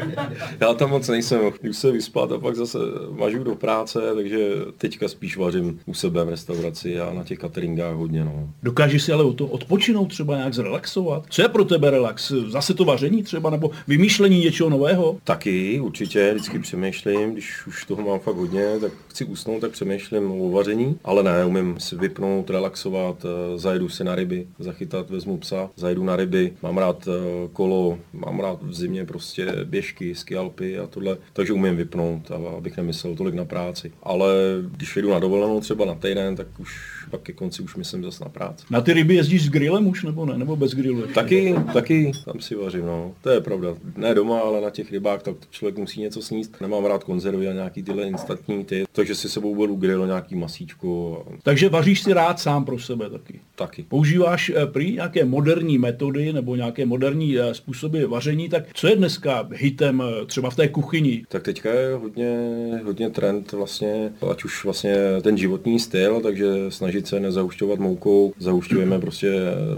Já 0.59 0.73
tam 0.73 0.89
moc 0.89 1.07
nejsem, 1.07 1.39
už 1.69 1.77
se 1.77 1.91
vyspat 1.91 2.31
a 2.31 2.39
pak 2.39 2.55
zase 2.55 2.77
mažu 3.11 3.43
do 3.43 3.55
práce, 3.55 3.99
takže 4.15 4.49
teďka 4.83 5.07
spíš 5.07 5.37
vařím 5.37 5.79
u 5.85 5.93
sebe 5.93 6.23
v 6.23 6.29
restauraci 6.29 6.99
a 6.99 7.13
na 7.13 7.23
těch 7.23 7.39
cateringách 7.39 7.95
hodně. 7.95 8.25
No. 8.25 8.49
Dokážeš 8.63 9.03
si 9.03 9.11
ale 9.11 9.23
o 9.23 9.33
to 9.33 9.45
odpočinout, 9.45 10.05
třeba 10.05 10.35
nějak 10.35 10.53
zrelaxovat? 10.53 11.25
Co 11.29 11.41
je 11.41 11.47
pro 11.47 11.65
tebe 11.65 11.89
relax? 11.89 12.31
Zase 12.47 12.73
to 12.73 12.85
vaření 12.85 13.23
třeba, 13.23 13.49
nebo 13.49 13.71
vymýšlení 13.87 14.39
něčeho 14.39 14.69
nového? 14.69 15.17
Taky, 15.23 15.79
určitě, 15.79 16.31
vždycky 16.33 16.59
přemýšlím, 16.59 17.33
když 17.33 17.67
už 17.67 17.85
toho 17.85 18.01
mám 18.01 18.19
fakt 18.19 18.35
hodně, 18.35 18.79
tak 18.81 18.91
chci 19.07 19.25
usnout, 19.25 19.61
tak 19.61 19.71
přemýšlím 19.71 20.31
o 20.31 20.51
vaření, 20.51 20.97
ale 21.03 21.23
ne, 21.23 21.45
umím 21.45 21.75
si 21.79 21.95
vypnout, 21.95 22.49
relaxovat, 22.49 23.25
eh, 23.25 23.57
zajedu 23.57 23.89
si 23.89 24.03
na 24.03 24.15
ryby, 24.15 24.47
zachytat, 24.59 25.09
vezmu 25.09 25.37
psa, 25.37 25.69
zajedu 25.75 26.03
na 26.03 26.15
ryby, 26.15 26.53
mám 26.61 26.77
rád 26.77 27.07
eh, 27.07 27.47
kolo, 27.53 27.97
mám 28.13 28.39
rád 28.39 28.63
v 28.63 28.73
zimě 28.73 29.05
prostě 29.05 29.47
běžky, 29.63 30.15
skialpy 30.15 30.79
a 30.79 30.87
tohle, 30.87 31.17
takže 31.33 31.53
umím 31.53 31.75
vypnout, 31.75 32.31
abych 32.57 32.77
nemyslel 32.77 33.15
tolik 33.15 33.35
na 33.35 33.45
práci. 33.45 33.91
Ale 34.03 34.33
když 34.71 34.95
jedu 34.95 35.09
na 35.09 35.19
dovolenou 35.19 35.59
třeba 35.59 35.85
na 35.85 35.95
týden, 35.95 36.35
tak 36.35 36.59
už 36.59 37.02
pak 37.13 37.21
ke 37.21 37.33
konci 37.33 37.63
už 37.63 37.75
myslím 37.75 38.03
zase 38.03 38.23
na 38.23 38.29
práci. 38.29 38.65
Na 38.69 38.81
ty 38.81 38.93
ryby 38.93 39.15
jezdíš 39.15 39.45
s 39.45 39.49
grillem 39.49 39.87
už 39.87 40.03
nebo 40.03 40.25
ne? 40.25 40.37
Nebo 40.37 40.55
bez 40.55 40.71
grillu? 40.71 41.01
Taky, 41.01 41.55
taky 41.73 42.11
tam 42.25 42.39
si 42.39 42.55
vařím, 42.55 42.85
no. 42.85 43.13
To 43.21 43.29
je 43.29 43.41
pravda. 43.41 43.75
Ne 43.97 44.15
doma, 44.15 44.39
ale 44.39 44.61
na 44.61 44.69
těch 44.69 44.91
rybách, 44.91 45.23
tak 45.23 45.35
člověk 45.51 45.77
musí 45.77 46.01
něco 46.01 46.21
sníst. 46.21 46.61
Nemám 46.61 46.85
rád 46.85 47.03
konzervy 47.03 47.47
a 47.47 47.53
nějaký 47.53 47.83
tyhle 47.83 48.03
instantní 48.03 48.65
ty, 48.65 48.83
takže 48.91 49.15
si 49.15 49.29
sebou 49.29 49.55
beru 49.55 49.75
grill, 49.75 50.07
nějaký 50.07 50.35
masíčko. 50.35 51.25
Takže 51.43 51.69
vaříš 51.69 52.01
si 52.01 52.13
rád 52.13 52.39
sám 52.39 52.65
pro 52.65 52.79
sebe 52.79 53.09
taky? 53.09 53.39
Taky. 53.55 53.83
Používáš 53.83 54.51
eh, 54.55 54.65
prý 54.65 54.93
nějaké 54.93 55.25
moderní 55.25 55.77
metody 55.77 56.33
nebo 56.33 56.55
nějaké 56.55 56.85
moderní 56.85 57.39
eh, 57.39 57.53
způsoby 57.53 58.03
vaření, 58.03 58.49
tak 58.49 58.63
co 58.73 58.87
je 58.87 58.95
dneska 58.95 59.49
hitem 59.51 60.03
eh, 60.05 60.25
třeba 60.25 60.49
v 60.49 60.55
té 60.55 60.67
kuchyni? 60.67 61.25
Tak 61.29 61.43
teďka 61.43 61.73
je 61.73 61.93
hodně, 61.95 62.37
hodně 62.83 63.09
trend 63.09 63.51
vlastně, 63.51 64.13
ať 64.31 64.43
už 64.43 64.63
vlastně 64.63 64.95
ten 65.21 65.37
životní 65.37 65.79
styl, 65.79 66.21
takže 66.21 66.45
snažit 66.69 67.02
sice 67.03 67.19
nezaušťovat 67.19 67.79
moukou, 67.79 68.33
zaušťujeme 68.39 68.99
prostě 68.99 69.33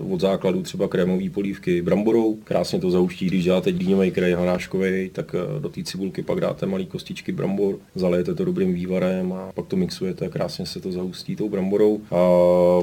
od 0.10 0.22
základu 0.22 0.62
třeba 0.62 0.88
krémové 0.88 1.30
polívky 1.30 1.82
bramborou. 1.82 2.38
Krásně 2.44 2.80
to 2.80 2.92
zauští, 2.92 3.26
když 3.26 3.44
děláte 3.44 3.72
dýňový 3.72 4.12
krej 4.12 4.34
hanáškový, 4.34 5.10
tak 5.14 5.36
eh, 5.36 5.60
do 5.60 5.70
té 5.70 5.84
cibulky 5.84 6.22
pak 6.22 6.40
dáte 6.40 6.66
malé 6.66 6.86
kostičky 6.86 7.32
brambor, 7.32 7.76
zalejete 7.96 8.34
to 8.34 8.46
dobrým 8.46 8.74
vývarem 8.74 9.34
a 9.34 9.52
pak 9.56 9.66
to 9.68 9.76
mixujete 9.76 10.26
a 10.26 10.30
krásně 10.30 10.66
se 10.66 10.80
to 10.80 10.92
zahustí 10.92 11.36
tou 11.36 11.50
bramborou. 11.50 12.02
A 12.12 12.20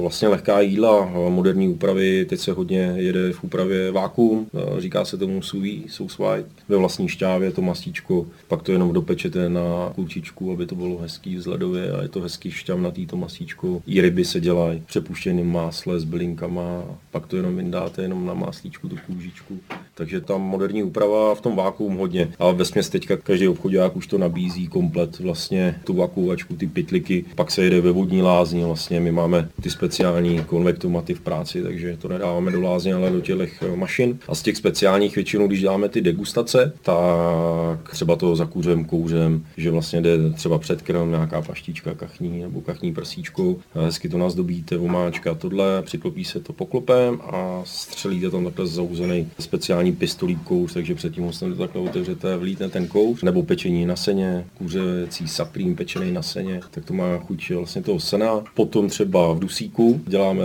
vlastně 0.01 0.27
lehká 0.27 0.61
jídla, 0.61 1.11
moderní 1.29 1.69
úpravy, 1.69 2.25
teď 2.29 2.39
se 2.39 2.51
hodně 2.51 2.93
jede 2.95 3.33
v 3.33 3.43
úpravě 3.43 3.91
vákuum, 3.91 4.47
eh, 4.53 4.81
říká 4.81 5.05
se 5.05 5.17
tomu 5.17 5.41
sous 5.41 5.63
sous 5.87 6.17
white, 6.17 6.47
ve 6.69 6.77
vlastní 6.77 7.07
šťávě 7.07 7.51
to 7.51 7.61
masíčko, 7.61 8.25
pak 8.47 8.61
to 8.61 8.71
jenom 8.71 8.93
dopečete 8.93 9.49
na 9.49 9.91
klučičku, 9.95 10.51
aby 10.51 10.65
to 10.65 10.75
bylo 10.75 10.97
hezký 10.97 11.35
vzhledově 11.35 11.91
a 11.91 12.01
je 12.01 12.07
to 12.07 12.21
hezký 12.21 12.51
šťav 12.51 12.79
na 12.79 12.91
této 12.91 13.17
masíčko. 13.17 13.81
I 13.87 14.01
ryby 14.01 14.22
se 14.25 14.39
dělají 14.39 14.83
přepuštěným 14.85 15.51
másle 15.51 15.99
s 15.99 16.03
bylinkama, 16.03 16.83
pak 17.11 17.27
to 17.27 17.37
jenom 17.37 17.55
vyndáte 17.55 18.01
jenom 18.01 18.25
na 18.25 18.33
máslíčku 18.33 18.89
tu 18.89 18.95
kůžičku. 19.07 19.59
Takže 19.95 20.21
tam 20.21 20.41
moderní 20.41 20.83
úprava 20.83 21.35
v 21.35 21.41
tom 21.41 21.55
vákuum 21.55 21.97
hodně. 21.97 22.29
A 22.39 22.51
ve 22.51 22.65
směs 22.65 22.89
teďka 22.89 23.17
každý 23.17 23.47
obchodák 23.47 23.95
už 23.95 24.07
to 24.07 24.17
nabízí 24.17 24.67
komplet 24.67 25.19
vlastně 25.19 25.75
tu 25.83 25.93
vakuovačku, 25.93 26.55
ty 26.55 26.67
pytliky, 26.67 27.25
pak 27.35 27.51
se 27.51 27.63
jede 27.63 27.81
ve 27.81 27.91
vodní 27.91 28.21
lázni, 28.21 28.65
vlastně 28.65 28.99
my 28.99 29.11
máme 29.11 29.49
ty 29.61 29.69
speciální 29.69 30.43
konvektomaty 30.43 31.13
v 31.13 31.21
práci, 31.21 31.63
takže 31.63 31.97
to 31.97 32.07
nedáváme 32.07 32.51
do 32.51 32.61
lázně, 32.61 32.93
ale 32.93 33.09
do 33.09 33.21
těch 33.21 33.63
mašin. 33.75 34.19
A 34.27 34.35
z 34.35 34.41
těch 34.41 34.57
speciálních 34.57 35.15
většinou, 35.15 35.47
když 35.47 35.61
děláme 35.61 35.89
ty 35.89 36.01
degustace, 36.01 36.73
tak 36.81 37.89
třeba 37.91 38.15
to 38.15 38.35
za 38.35 38.45
kuřem, 38.45 38.85
kouřem, 38.85 39.45
že 39.57 39.71
vlastně 39.71 40.01
jde 40.01 40.29
třeba 40.29 40.59
předkrm, 40.59 41.09
nějaká 41.09 41.41
paštička 41.41 41.93
kachní 41.93 42.41
nebo 42.41 42.61
kachní 42.61 42.93
prsíčkou, 42.93 43.59
hezky 43.75 44.09
to 44.13 44.17
nazdobíte, 44.17 44.77
omáčka, 44.77 45.35
tohle, 45.35 45.81
přiklopí 45.81 46.23
se 46.25 46.39
to 46.39 46.53
poklopem 46.53 47.19
a 47.21 47.61
střelíte 47.65 48.29
tam 48.29 48.45
takhle 48.45 48.67
zauzený 48.67 49.27
speciální 49.39 49.91
pistolí 49.91 50.35
kouř, 50.35 50.73
takže 50.73 50.95
předtím 50.95 51.23
ho 51.23 51.31
to 51.31 51.55
takhle 51.55 51.81
otevřete, 51.81 52.37
vlítne 52.37 52.69
ten 52.69 52.87
kouř, 52.87 53.23
nebo 53.23 53.43
pečení 53.43 53.85
na 53.85 53.95
seně, 53.95 54.45
kůřecí 54.57 55.27
saprým 55.27 55.75
pečený 55.75 56.11
na 56.11 56.21
seně, 56.21 56.61
tak 56.71 56.85
to 56.85 56.93
má 56.93 57.17
chuť 57.17 57.49
vlastně 57.49 57.81
toho 57.81 57.99
sena. 57.99 58.43
Potom 58.53 58.89
třeba 58.89 59.33
v 59.33 59.39
dusíku 59.39 60.01
děláme 60.07 60.43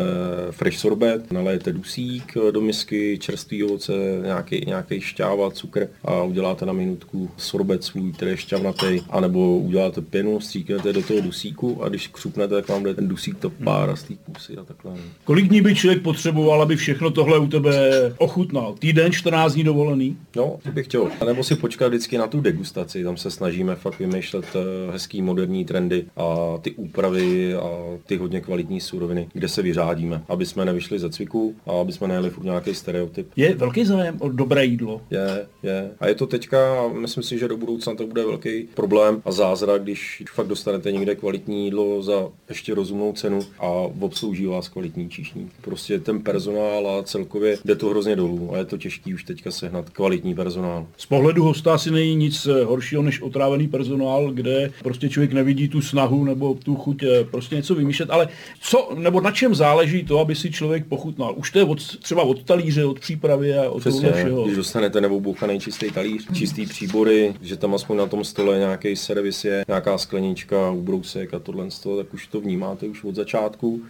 fresh 0.50 0.78
sorbet, 0.78 1.32
nalejete 1.32 1.72
dusík 1.72 2.34
do 2.50 2.60
misky, 2.60 3.18
čerstvý 3.20 3.64
ovoce, 3.64 3.92
nějaký, 4.22 4.64
nějaký 4.66 5.00
šťáva, 5.00 5.50
cukr 5.50 5.88
a 6.04 6.22
uděláte 6.22 6.66
na 6.66 6.72
minutku 6.72 7.30
sorbet 7.36 7.84
svůj, 7.84 8.12
který 8.12 8.30
je 8.30 8.36
šťavnatý, 8.36 9.00
anebo 9.10 9.58
uděláte 9.58 10.00
pěnu, 10.00 10.40
stříknete 10.40 10.92
do 10.92 11.02
toho 11.02 11.20
dusíku 11.20 11.84
a 11.84 11.88
když 11.88 12.06
křupnete, 12.06 12.54
tak 12.54 12.68
vám 12.68 12.82
jde 12.82 12.94
ten 12.94 13.08
dusík 13.08 13.38
to 13.38 13.50
pár 13.64 13.96
z 13.96 14.02
té 14.02 14.14
kusy 14.14 14.56
a 14.56 14.64
takhle. 14.64 14.92
Kolik 15.24 15.48
dní 15.48 15.60
by 15.60 15.74
člověk 15.74 16.02
potřeboval, 16.02 16.62
aby 16.62 16.76
všechno 16.76 17.10
tohle 17.10 17.38
u 17.38 17.46
tebe 17.46 17.90
ochutnal? 18.18 18.74
Týden, 18.78 19.12
14 19.12 19.52
dní 19.54 19.64
dovolený? 19.64 20.16
No, 20.36 20.58
to 20.62 20.72
bych 20.72 20.86
chtěl. 20.86 21.08
A 21.20 21.24
nebo 21.24 21.44
si 21.44 21.54
počkat 21.54 21.88
vždycky 21.88 22.18
na 22.18 22.26
tu 22.26 22.40
degustaci, 22.40 23.04
tam 23.04 23.16
se 23.16 23.30
snažíme 23.30 23.76
fakt 23.76 23.98
vymýšlet 23.98 24.44
eh, 24.54 24.92
hezký 24.92 25.22
moderní 25.22 25.64
trendy 25.64 26.04
a 26.16 26.58
ty 26.62 26.70
úpravy 26.70 27.54
a 27.54 27.70
ty 28.06 28.16
hodně 28.16 28.40
kvalitní 28.40 28.80
suroviny, 28.80 29.28
kde 29.32 29.48
se 29.48 29.62
vyřádíme, 29.62 30.22
aby 30.28 30.46
jsme 30.46 30.64
nevyšli 30.64 30.98
ze 30.98 31.10
cviku 31.10 31.54
a 31.66 31.72
aby 31.80 31.92
jsme 31.92 32.08
nejeli 32.08 32.30
furt 32.30 32.44
nějaký 32.44 32.74
stereotyp. 32.74 33.28
Je 33.36 33.54
velký 33.54 33.84
zájem 33.84 34.16
o 34.20 34.28
dobré 34.28 34.64
jídlo? 34.64 35.00
Je, 35.10 35.46
je. 35.62 35.90
A 36.00 36.08
je 36.08 36.14
to 36.14 36.26
teďka, 36.26 36.88
myslím 36.88 37.22
si, 37.22 37.38
že 37.38 37.48
do 37.48 37.56
budoucna 37.56 37.94
to 37.94 38.06
bude 38.06 38.24
velký 38.24 38.68
problém 38.74 39.22
a 39.24 39.32
zázrak, 39.32 39.82
když 39.82 40.22
fakt 40.34 40.46
dostanete 40.46 40.92
někde 40.92 41.14
kvalitní 41.14 41.64
jídlo 41.64 42.02
za 42.02 42.28
ještě 42.48 42.74
rozumnou 42.74 43.12
cenu 43.12 43.40
a 43.58 43.66
obslouží 44.00 44.46
vás 44.46 44.68
kvalitní 44.68 45.10
číšník. 45.10 45.52
Prostě 45.60 45.98
ten 46.00 46.20
personál 46.20 46.88
a 46.88 47.02
celkově 47.02 47.58
jde 47.64 47.76
to 47.76 47.88
hrozně 47.88 48.16
dolů 48.16 48.50
a 48.54 48.58
je 48.58 48.64
to 48.64 48.78
těžký 48.78 49.14
už 49.14 49.24
teďka 49.24 49.50
sehnat 49.50 49.90
kvalitní 49.90 50.34
personál. 50.34 50.86
Z 50.96 51.06
pohledu 51.06 51.44
hosta 51.44 51.74
asi 51.74 51.90
není 51.90 52.16
nic 52.16 52.46
eh, 52.46 52.64
horšího 52.64 53.02
než 53.02 53.20
otrávený 53.20 53.68
personál, 53.68 54.30
kde 54.30 54.70
prostě 54.82 55.08
člověk 55.08 55.32
nevidí 55.32 55.68
tu 55.68 55.82
snahu 55.82 56.24
nebo 56.24 56.54
tu 56.54 56.76
chuť 56.76 57.02
eh, 57.02 57.24
prostě 57.24 57.56
něco 57.56 57.74
vymýšlet, 57.74 58.10
ale 58.10 58.28
co, 58.60 58.90
nebo 58.98 59.20
na 59.20 59.30
čem 59.30 59.54
záleží 59.54 60.04
to, 60.04 60.18
aby 60.18 60.34
si 60.34 60.50
člověk 60.50 60.86
pochutnal? 60.86 61.34
Už 61.36 61.50
to 61.50 61.58
je 61.58 61.64
od, 61.64 61.98
třeba 61.98 62.22
od 62.22 62.42
talíře, 62.42 62.84
od 62.84 63.00
přípravy 63.00 63.54
a 63.54 63.70
od 63.70 63.80
Přesně, 63.80 64.12
všeho. 64.12 64.44
když 64.44 64.56
dostanete 64.56 65.00
nebo 65.00 65.20
bouchaný 65.20 65.60
čistý 65.60 65.90
talíř, 65.90 66.26
čistý 66.34 66.66
příbory, 66.66 67.34
že 67.42 67.56
tam 67.56 67.74
aspoň 67.74 67.96
na 67.96 68.06
tom 68.06 68.24
stole 68.24 68.58
nějaký 68.58 68.96
servis 68.96 69.44
je, 69.44 69.64
nějaká 69.68 69.98
sklenička, 69.98 70.70
ubrousek 70.70 71.34
a 71.34 71.38
tohle 71.38 71.68
tak 71.96 72.14
už 72.14 72.26
to 72.26 72.40
vnímáte 72.40 72.86
už 72.86 73.04
od 73.04 73.14
začátku. 73.14 73.37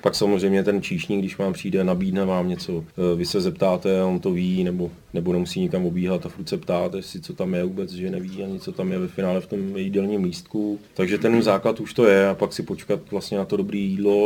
Pak 0.01 0.15
samozřejmě 0.15 0.65
ten 0.65 0.83
číšník, 0.83 1.19
když 1.21 1.39
vám 1.39 1.53
přijde, 1.53 1.85
nabídne 1.85 2.25
vám 2.25 2.49
něco, 2.49 2.85
eh, 2.89 3.17
vy 3.17 3.27
se 3.27 3.41
zeptáte, 3.41 4.03
on 4.03 4.21
to 4.21 4.31
ví, 4.31 4.65
nebo, 4.65 4.91
nebo 5.14 5.33
nemusí 5.33 5.61
nikam 5.61 5.87
obíhat 5.87 6.27
a 6.27 6.29
furt 6.29 6.49
se 6.49 6.57
ptát, 6.57 6.94
jestli 6.94 7.21
co 7.21 7.35
tam 7.35 7.55
je 7.55 7.64
vůbec, 7.64 7.92
že 7.92 8.11
neví 8.11 8.42
ani 8.44 8.61
co 8.61 8.73
tam 8.73 8.92
je 8.92 8.99
ve 8.99 9.09
finále 9.09 9.40
v 9.40 9.47
tom 9.47 9.77
jídelním 9.77 10.25
lístku. 10.25 10.79
Takže 10.94 11.18
ten 11.18 11.42
základ 11.42 11.81
už 11.81 11.94
to 11.94 12.07
je 12.07 12.29
a 12.29 12.35
pak 12.35 12.53
si 12.53 12.62
počkat 12.62 13.01
vlastně 13.11 13.38
na 13.38 13.44
to 13.44 13.57
dobré 13.57 13.79
jídlo, 13.79 14.18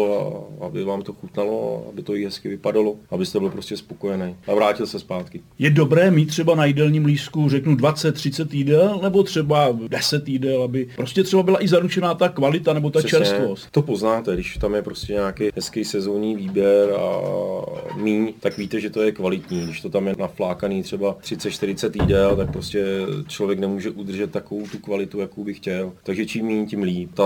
a, 0.61 0.67
aby 0.67 0.85
vám 0.85 1.03
to 1.03 1.13
chutnalo, 1.13 1.87
aby 1.89 2.03
to 2.03 2.17
i 2.17 2.25
hezky 2.25 2.49
vypadalo, 2.49 2.97
abyste 3.11 3.39
byl 3.39 3.51
prostě 3.51 3.77
spokojený 3.77 4.37
a 4.47 4.55
vrátil 4.55 4.87
se 4.87 4.99
zpátky. 4.99 5.41
Je 5.59 5.71
dobré 5.71 6.11
mít 6.11 6.27
třeba 6.27 6.55
na 6.55 6.65
jídelním 6.65 7.05
lístku, 7.05 7.49
řeknu 7.49 7.75
20-30 7.75 8.49
jídel, 8.53 9.01
nebo 9.03 9.23
třeba 9.23 9.79
10 9.89 10.29
jídel, 10.29 10.63
aby 10.63 10.89
prostě 10.97 11.23
třeba 11.25 11.43
byla 11.43 11.65
i 11.65 11.69
zaručená 11.69 12.15
ta 12.15 12.29
kvalita 12.29 12.73
nebo 12.73 12.91
ta 12.91 12.99
Přesně, 12.99 13.19
čerstvost. 13.19 13.71
To 13.71 13.83
poznáte, 13.83 14.35
když 14.35 14.57
tam 14.57 14.75
je 14.75 14.83
prostě 14.83 15.13
nějaký 15.13 15.45
hezký 15.55 15.85
sezónní 15.85 16.37
výběr 16.37 16.91
a 16.91 17.21
míň, 17.97 18.33
tak 18.41 18.59
víte, 18.59 18.81
že 18.81 18.91
to 18.91 19.03
je 19.03 19.13
kvalitní. 19.13 19.61
Když 19.65 19.81
to 19.81 19.89
tam 19.89 20.09
je 20.09 20.15
naflákaný 20.19 20.82
třeba 20.83 21.17
30-40 21.23 22.03
jídel, 22.03 22.37
tak 22.37 22.53
prostě 22.53 22.85
člověk 23.29 23.59
nemůže 23.59 23.91
udržet 23.91 24.31
takovou 24.31 24.67
tu 24.67 24.79
kvalitu, 24.79 25.21
jakou 25.21 25.45
by 25.45 25.55
chtěl. 25.55 25.93
Takže 26.03 26.27
čím 26.27 26.47
méně, 26.47 26.67
tím 26.67 26.83
líp. 26.83 27.11
Ta 27.15 27.25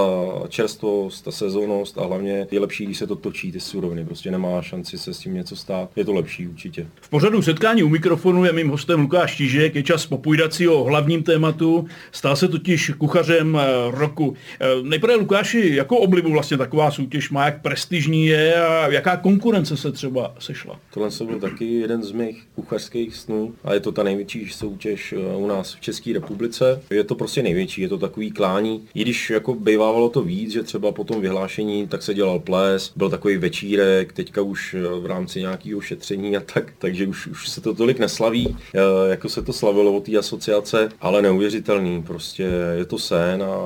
čerstvost, 0.48 1.24
ta 1.24 1.30
sezónnost 1.30 1.98
a 1.98 2.06
hlavně 2.06 2.46
je 2.50 2.60
lepší, 2.60 2.84
když 2.84 2.98
se 2.98 3.06
to 3.06 3.16
točí, 3.16 3.52
ty 3.52 3.60
suroviny. 3.60 4.04
Prostě 4.04 4.30
nemá 4.30 4.62
šanci 4.62 4.98
se 4.98 5.14
s 5.14 5.18
tím 5.18 5.34
něco 5.34 5.56
stát. 5.56 5.90
Je 5.96 6.04
to 6.04 6.12
lepší 6.12 6.48
určitě. 6.48 6.86
V 7.00 7.08
pořadu 7.08 7.42
setkání 7.42 7.82
u 7.82 7.88
mikrofonu 7.88 8.44
je 8.44 8.52
mým 8.52 8.68
hostem 8.68 9.00
Lukáš 9.00 9.36
Tížek. 9.36 9.74
Je 9.74 9.82
čas 9.82 10.06
popovídat 10.06 10.54
si 10.54 10.68
o 10.68 10.84
hlavním 10.84 11.22
tématu. 11.22 11.86
Stal 12.12 12.36
se 12.36 12.48
totiž 12.48 12.90
kuchařem 12.98 13.56
eh, 13.56 13.66
roku. 13.90 14.36
Eh, 14.60 14.66
Nejprve 14.82 15.14
Lukáši, 15.14 15.74
jakou 15.74 15.96
oblibu 15.96 16.30
vlastně 16.30 16.56
taková 16.56 16.90
soutěž 16.90 17.30
má, 17.30 17.44
jak 17.44 17.62
prestižní 17.62 18.26
je 18.26 18.54
a 18.66 18.88
jaká 18.88 19.16
konkurence 19.16 19.76
se 19.76 19.92
třeba 19.92 20.34
sešla? 20.38 20.80
Tohle 20.94 21.10
se 21.10 21.24
byl 21.24 21.40
taky 21.40 21.64
jeden 21.64 22.02
z 22.02 22.12
mých 22.12 22.42
kuchařských 22.54 23.16
snů 23.16 23.35
a 23.64 23.74
je 23.74 23.80
to 23.80 23.92
ta 23.92 24.02
největší 24.02 24.48
soutěž 24.48 25.12
eh, 25.12 25.36
u 25.36 25.46
nás 25.46 25.74
v 25.74 25.80
České 25.80 26.12
republice. 26.12 26.82
Je 26.90 27.04
to 27.04 27.14
prostě 27.14 27.42
největší, 27.42 27.82
je 27.82 27.88
to 27.88 27.98
takový 27.98 28.30
klání. 28.30 28.82
I 28.94 29.02
když 29.02 29.30
jako 29.30 29.54
bývávalo 29.54 30.08
to 30.08 30.22
víc, 30.22 30.52
že 30.52 30.62
třeba 30.62 30.92
po 30.92 31.04
tom 31.04 31.20
vyhlášení 31.20 31.86
tak 31.86 32.02
se 32.02 32.14
dělal 32.14 32.38
ples, 32.38 32.92
byl 32.96 33.10
takový 33.10 33.36
večírek, 33.36 34.12
teďka 34.12 34.42
už 34.42 34.74
eh, 34.74 35.00
v 35.00 35.06
rámci 35.06 35.40
nějakého 35.40 35.80
šetření 35.80 36.36
a 36.36 36.40
tak, 36.40 36.72
takže 36.78 37.06
už, 37.06 37.26
už 37.26 37.48
se 37.48 37.60
to 37.60 37.74
tolik 37.74 37.98
neslaví, 37.98 38.56
eh, 38.74 38.80
jako 39.10 39.28
se 39.28 39.42
to 39.42 39.52
slavilo 39.52 39.92
od 39.92 40.04
té 40.04 40.16
asociace, 40.16 40.88
ale 41.00 41.22
neuvěřitelný, 41.22 42.02
prostě 42.02 42.48
je 42.78 42.84
to 42.84 42.98
sen 42.98 43.42
a 43.42 43.56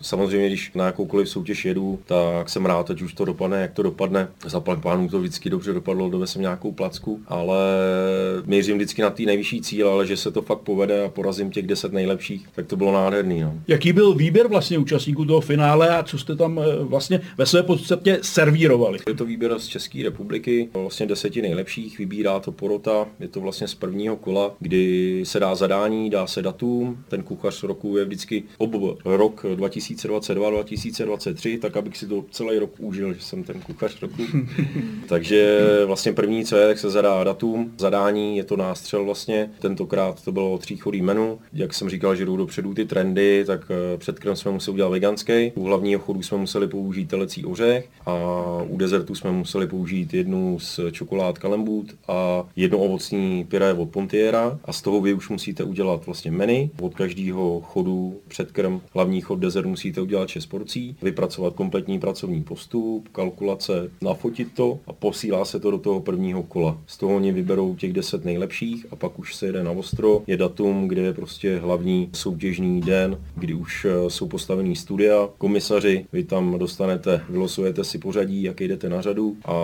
samozřejmě, 0.00 0.46
když 0.46 0.72
na 0.74 0.86
jakoukoliv 0.86 1.28
soutěž 1.28 1.64
jedu, 1.64 1.98
tak 2.06 2.48
jsem 2.48 2.66
rád, 2.66 2.90
ať 2.90 3.02
už 3.02 3.14
to 3.14 3.24
dopadne, 3.24 3.60
jak 3.60 3.72
to 3.72 3.82
dopadne. 3.82 4.28
Za 4.46 4.60
pánů 4.60 5.08
to 5.08 5.20
vždycky 5.20 5.50
dobře 5.50 5.72
dopadlo, 5.72 6.10
dovez 6.10 6.30
jsem 6.32 6.42
nějakou 6.42 6.72
placku, 6.72 7.20
ale 7.26 7.58
mířím 8.44 8.76
vždycky 8.76 8.95
na 9.02 9.10
ty 9.10 9.26
nejvyšší 9.26 9.60
cíle, 9.60 9.90
ale 9.90 10.06
že 10.06 10.16
se 10.16 10.30
to 10.30 10.42
fakt 10.42 10.58
povede 10.58 11.04
a 11.04 11.08
porazím 11.08 11.50
těch 11.50 11.66
10 11.66 11.92
nejlepších, 11.92 12.46
tak 12.54 12.66
to 12.66 12.76
bylo 12.76 12.92
nádherný. 12.92 13.40
No. 13.40 13.54
Jaký 13.68 13.92
byl 13.92 14.14
výběr 14.14 14.48
vlastně 14.48 14.78
účastníků 14.78 15.24
toho 15.24 15.40
finále 15.40 15.96
a 15.96 16.02
co 16.02 16.18
jste 16.18 16.36
tam 16.36 16.58
eh, 16.58 16.84
vlastně 16.84 17.20
ve 17.38 17.46
své 17.46 17.62
podstatě 17.62 18.18
servírovali? 18.22 18.98
Je 19.08 19.14
to 19.14 19.24
výběr 19.24 19.58
z 19.58 19.66
České 19.66 20.02
republiky, 20.02 20.68
vlastně 20.74 21.06
deseti 21.06 21.42
nejlepších, 21.42 21.98
vybírá 21.98 22.40
to 22.40 22.52
porota, 22.52 23.06
je 23.20 23.28
to 23.28 23.40
vlastně 23.40 23.68
z 23.68 23.74
prvního 23.74 24.16
kola, 24.16 24.54
kdy 24.60 25.22
se 25.24 25.40
dá 25.40 25.54
zadání, 25.54 26.10
dá 26.10 26.26
se 26.26 26.42
datum, 26.42 26.98
ten 27.08 27.22
kuchař 27.22 27.62
roku 27.62 27.96
je 27.96 28.04
vždycky 28.04 28.42
ob 28.58 28.74
rok 29.04 29.44
2022-2023, 29.44 31.58
tak 31.58 31.76
abych 31.76 31.96
si 31.96 32.06
to 32.06 32.24
celý 32.30 32.58
rok 32.58 32.70
užil, 32.78 33.14
že 33.14 33.20
jsem 33.20 33.44
ten 33.44 33.60
kuchař 33.60 34.02
roku. 34.02 34.22
Takže 35.08 35.60
vlastně 35.86 36.12
první, 36.12 36.44
co 36.44 36.56
je, 36.56 36.66
tak 36.66 36.78
se 36.78 36.90
zadá 36.90 37.24
datum, 37.24 37.72
zadání, 37.78 38.36
je 38.36 38.44
to 38.44 38.56
nástřel 38.86 39.04
vlastně, 39.04 39.50
tentokrát 39.60 40.24
to 40.24 40.32
bylo 40.32 40.58
tříchodý 40.58 41.02
menu, 41.02 41.38
jak 41.52 41.74
jsem 41.74 41.88
říkal, 41.88 42.16
že 42.16 42.24
jdou 42.24 42.36
dopředu 42.36 42.74
ty 42.74 42.84
trendy, 42.84 43.44
tak 43.46 43.70
eh, 43.70 43.96
předkrm 43.96 44.36
jsme 44.36 44.50
museli 44.50 44.74
udělat 44.74 44.88
veganský, 44.88 45.52
u 45.54 45.64
hlavního 45.64 46.00
chodu 46.00 46.22
jsme 46.22 46.38
museli 46.38 46.68
použít 46.68 47.08
telecí 47.08 47.44
ořech 47.44 47.88
a 48.06 48.14
u 48.68 48.76
dezertu 48.76 49.14
jsme 49.14 49.32
museli 49.32 49.66
použít 49.66 50.14
jednu 50.14 50.58
z 50.58 50.80
čokolád 50.92 51.38
Kalembut 51.38 51.86
a 52.08 52.44
jedno 52.56 52.78
ovocní 52.78 53.44
pyré 53.44 53.72
od 53.72 53.90
Pontiera. 53.90 54.58
A 54.64 54.72
z 54.72 54.82
toho 54.82 55.00
vy 55.00 55.14
už 55.14 55.28
musíte 55.28 55.64
udělat 55.64 56.06
vlastně 56.06 56.30
menu. 56.30 56.70
Od 56.80 56.94
každého 56.94 57.60
chodu 57.60 58.16
předkrm, 58.28 58.80
hlavní 58.94 59.20
chod 59.20 59.38
dezert 59.38 59.66
musíte 59.66 60.00
udělat 60.00 60.28
6 60.28 60.46
porcí, 60.46 60.96
vypracovat 61.02 61.54
kompletní 61.54 62.00
pracovní 62.00 62.42
postup, 62.42 63.08
kalkulace, 63.08 63.90
nafotit 64.00 64.48
to 64.54 64.78
a 64.86 64.92
posílá 64.92 65.44
se 65.44 65.60
to 65.60 65.70
do 65.70 65.78
toho 65.78 66.00
prvního 66.00 66.42
kola. 66.42 66.78
Z 66.86 66.96
toho 66.96 67.16
oni 67.16 67.32
vyberou 67.32 67.74
těch 67.74 67.92
10 67.92 68.24
nejlepších 68.24 68.75
a 68.90 68.96
pak 68.96 69.18
už 69.18 69.34
se 69.34 69.46
jede 69.46 69.64
na 69.64 69.70
ostro. 69.70 70.22
Je 70.26 70.36
datum, 70.36 70.88
kde 70.88 71.02
je 71.02 71.12
prostě 71.12 71.58
hlavní 71.58 72.08
soutěžní 72.12 72.80
den, 72.80 73.18
kdy 73.34 73.54
už 73.54 73.84
eh, 73.84 74.10
jsou 74.10 74.28
postavený 74.28 74.76
studia, 74.76 75.28
komisaři, 75.38 76.06
vy 76.12 76.24
tam 76.24 76.58
dostanete, 76.58 77.20
vylosujete 77.28 77.84
si 77.84 77.98
pořadí, 77.98 78.42
jak 78.42 78.60
jdete 78.60 78.88
na 78.88 79.00
řadu 79.00 79.36
a 79.44 79.54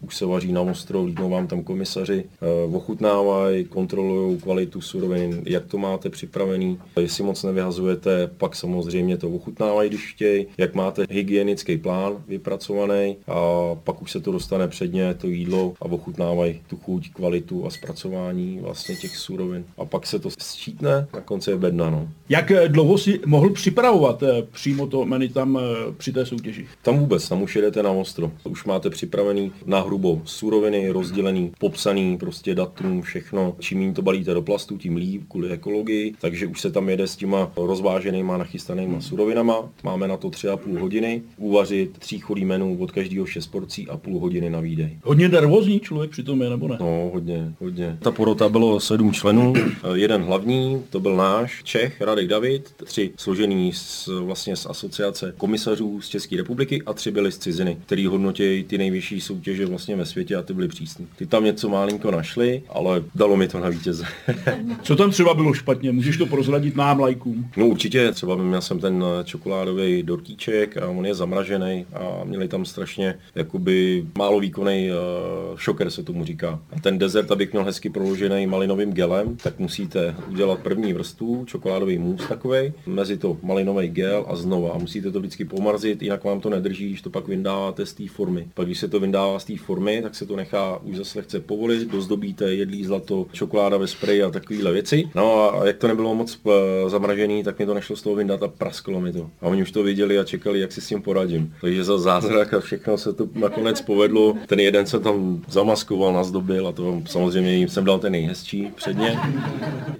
už 0.00 0.16
se 0.16 0.26
vaří 0.26 0.52
na 0.52 0.60
ostro, 0.60 1.04
lídnou 1.04 1.30
vám 1.30 1.46
tam 1.46 1.62
komisaři, 1.62 2.24
eh, 2.24 2.76
ochutnávají, 2.76 3.64
kontrolují 3.64 4.38
kvalitu 4.38 4.80
surovin, 4.80 5.42
jak 5.46 5.66
to 5.66 5.78
máte 5.78 6.10
připravený, 6.10 6.78
jestli 7.00 7.24
moc 7.24 7.42
nevyhazujete, 7.42 8.30
pak 8.38 8.56
samozřejmě 8.56 9.16
to 9.16 9.28
ochutnávají, 9.28 9.88
když 9.88 10.12
chtějí, 10.14 10.46
jak 10.58 10.74
máte 10.74 11.04
hygienický 11.10 11.76
plán 11.76 12.12
vypracovaný 12.28 13.16
a 13.26 13.40
pak 13.84 14.02
už 14.02 14.10
se 14.12 14.20
to 14.20 14.32
dostane 14.32 14.68
předně, 14.68 15.14
to 15.14 15.26
jídlo 15.26 15.74
a 15.80 15.84
ochutnávají 15.84 16.60
tu 16.66 16.76
chuť, 16.76 17.10
kvalitu 17.12 17.66
a 17.66 17.70
zpracování 17.70 18.59
vlastně 18.60 18.96
těch 18.96 19.16
surovin. 19.16 19.64
A 19.78 19.84
pak 19.84 20.06
se 20.06 20.18
to 20.18 20.30
sčítne, 20.38 21.06
na 21.14 21.20
konci 21.20 21.50
je 21.50 21.56
bedna. 21.56 21.90
No. 21.90 22.08
Jak 22.28 22.50
eh, 22.50 22.68
dlouho 22.68 22.98
si 22.98 23.20
mohl 23.26 23.50
připravovat 23.50 24.22
eh, 24.22 24.42
přímo 24.50 24.86
to 24.86 25.04
menu 25.04 25.28
tam 25.28 25.58
eh, 25.58 25.92
při 25.96 26.12
té 26.12 26.26
soutěži? 26.26 26.66
Tam 26.82 26.98
vůbec, 26.98 27.28
tam 27.28 27.42
už 27.42 27.56
jedete 27.56 27.82
na 27.82 27.90
ostro. 27.90 28.32
Už 28.44 28.64
máte 28.64 28.90
připravený 28.90 29.52
na 29.66 29.80
hrubo 29.80 30.22
suroviny, 30.24 30.90
rozdělený, 30.90 31.52
popsaný, 31.58 32.18
prostě 32.18 32.54
datum, 32.54 33.02
všechno. 33.02 33.56
Čím 33.58 33.78
méně 33.78 33.92
to 33.92 34.02
balíte 34.02 34.34
do 34.34 34.42
plastu, 34.42 34.78
tím 34.78 34.96
líp 34.96 35.22
kvůli 35.28 35.50
ekologii, 35.50 36.14
takže 36.20 36.46
už 36.46 36.60
se 36.60 36.70
tam 36.70 36.88
jede 36.88 37.06
s 37.06 37.16
těma 37.16 37.52
rozváženýma, 37.56 38.36
nachystanýma 38.36 39.00
surovinama. 39.00 39.70
Máme 39.82 40.08
na 40.08 40.16
to 40.16 40.28
3,5 40.28 40.78
hodiny, 40.78 41.22
uvařit 41.36 41.98
tříchodý 41.98 42.44
menu 42.44 42.78
od 42.80 42.90
každého 42.90 43.26
6 43.26 43.46
porcí 43.46 43.88
a 43.88 43.96
půl 43.96 44.20
hodiny 44.20 44.50
na 44.50 44.60
výdej. 44.60 44.98
Hodně 45.04 45.28
nervózní 45.28 45.80
člověk 45.80 46.10
přitom 46.10 46.42
je, 46.42 46.50
nebo 46.50 46.68
ne? 46.68 46.76
No, 46.80 47.10
hodně, 47.12 47.54
hodně. 47.60 47.98
Ta 48.02 48.10
porota 48.10 48.48
bylo 48.50 48.80
sedm 48.80 49.12
členů, 49.12 49.54
jeden 49.94 50.22
hlavní, 50.22 50.82
to 50.90 51.00
byl 51.00 51.16
náš 51.16 51.62
Čech, 51.62 52.00
Radek 52.00 52.26
David, 52.26 52.74
tři 52.84 53.10
složený 53.16 53.72
z, 53.72 54.08
vlastně 54.20 54.56
z 54.56 54.66
asociace 54.66 55.34
komisařů 55.36 56.00
z 56.00 56.08
České 56.08 56.36
republiky 56.36 56.82
a 56.86 56.92
tři 56.92 57.10
byli 57.10 57.32
z 57.32 57.38
ciziny, 57.38 57.76
který 57.86 58.06
hodnotí 58.06 58.64
ty 58.64 58.78
nejvyšší 58.78 59.20
soutěže 59.20 59.66
vlastně 59.66 59.96
ve 59.96 60.06
světě 60.06 60.36
a 60.36 60.42
ty 60.42 60.52
byly 60.52 60.68
přísní. 60.68 61.06
Ty 61.16 61.26
tam 61.26 61.44
něco 61.44 61.68
malinko 61.68 62.10
našli, 62.10 62.62
ale 62.68 63.02
dalo 63.14 63.36
mi 63.36 63.48
to 63.48 63.60
na 63.60 63.68
vítěze. 63.68 64.04
Co 64.82 64.96
tam 64.96 65.10
třeba 65.10 65.34
bylo 65.34 65.54
špatně? 65.54 65.92
Můžeš 65.92 66.16
to 66.16 66.26
prozradit 66.26 66.76
nám 66.76 67.00
lajkům? 67.00 67.50
No 67.56 67.66
určitě, 67.66 68.12
třeba 68.12 68.36
měl 68.36 68.60
jsem 68.60 68.78
ten 68.78 69.04
čokoládový 69.24 70.02
dortíček 70.02 70.76
a 70.76 70.88
on 70.88 71.06
je 71.06 71.14
zamražený 71.14 71.86
a 71.92 72.24
měli 72.24 72.48
tam 72.48 72.64
strašně 72.64 73.14
jakoby 73.34 74.06
málo 74.18 74.40
výkonný 74.40 74.90
uh, 74.90 75.58
šoker 75.58 75.90
se 75.90 76.02
tomu 76.02 76.24
říká. 76.24 76.60
A 76.76 76.80
ten 76.80 76.98
dezert, 76.98 77.30
abych 77.30 77.52
měl 77.52 77.64
hezky 77.64 77.90
proložený 77.90 78.39
malinovým 78.46 78.92
gelem, 78.92 79.36
tak 79.36 79.58
musíte 79.58 80.16
udělat 80.30 80.60
první 80.60 80.92
vrstvu, 80.92 81.44
čokoládový 81.44 81.98
mus 81.98 82.28
takový, 82.28 82.72
mezi 82.86 83.16
to 83.16 83.36
malinový 83.42 83.88
gel 83.88 84.24
a 84.28 84.36
znova. 84.36 84.72
A 84.72 84.78
musíte 84.78 85.10
to 85.10 85.18
vždycky 85.20 85.44
pomarzit, 85.44 86.02
jinak 86.02 86.24
vám 86.24 86.40
to 86.40 86.50
nedrží, 86.50 86.88
když 86.88 87.02
to 87.02 87.10
pak 87.10 87.28
vyndáváte 87.28 87.86
z 87.86 87.94
té 87.94 88.08
formy. 88.08 88.48
Pak 88.54 88.66
když 88.66 88.78
se 88.78 88.88
to 88.88 89.00
vyndává 89.00 89.38
z 89.38 89.44
té 89.44 89.56
formy, 89.56 90.00
tak 90.02 90.14
se 90.14 90.26
to 90.26 90.36
nechá 90.36 90.78
už 90.82 90.96
zase 90.96 91.18
lehce 91.18 91.40
povolit, 91.40 91.90
dozdobíte 91.90 92.54
jedlí 92.54 92.84
zlato, 92.84 93.26
čokoláda 93.32 93.76
ve 93.76 93.86
spreji 93.86 94.22
a 94.22 94.30
takovéhle 94.30 94.72
věci. 94.72 95.10
No 95.14 95.54
a 95.54 95.66
jak 95.66 95.76
to 95.76 95.88
nebylo 95.88 96.14
moc 96.14 96.38
eh, 96.46 96.90
zamražený, 96.90 97.44
tak 97.44 97.58
mi 97.58 97.66
to 97.66 97.74
nešlo 97.74 97.96
z 97.96 98.02
toho 98.02 98.16
vyndat 98.16 98.42
a 98.42 98.48
prasklo 98.48 99.00
mi 99.00 99.12
to. 99.12 99.30
A 99.40 99.46
oni 99.46 99.62
už 99.62 99.70
to 99.70 99.82
viděli 99.82 100.18
a 100.18 100.24
čekali, 100.24 100.60
jak 100.60 100.72
si 100.72 100.80
s 100.80 100.88
tím 100.88 101.02
poradím. 101.02 101.54
Takže 101.60 101.84
za 101.84 101.98
zázrak 101.98 102.54
a 102.54 102.60
všechno 102.60 102.98
se 102.98 103.12
to 103.12 103.28
nakonec 103.34 103.80
povedlo. 103.80 104.34
Ten 104.46 104.60
jeden 104.60 104.86
se 104.86 105.00
tam 105.00 105.44
zamaskoval, 105.48 106.12
nazdobil 106.12 106.68
a 106.68 106.72
to 106.72 107.02
samozřejmě 107.06 107.54
jim 107.54 107.68
jsem 107.68 107.84
dal 107.84 107.98
ten 107.98 108.12
nejhezčí 108.12 108.29
předně. 108.74 109.18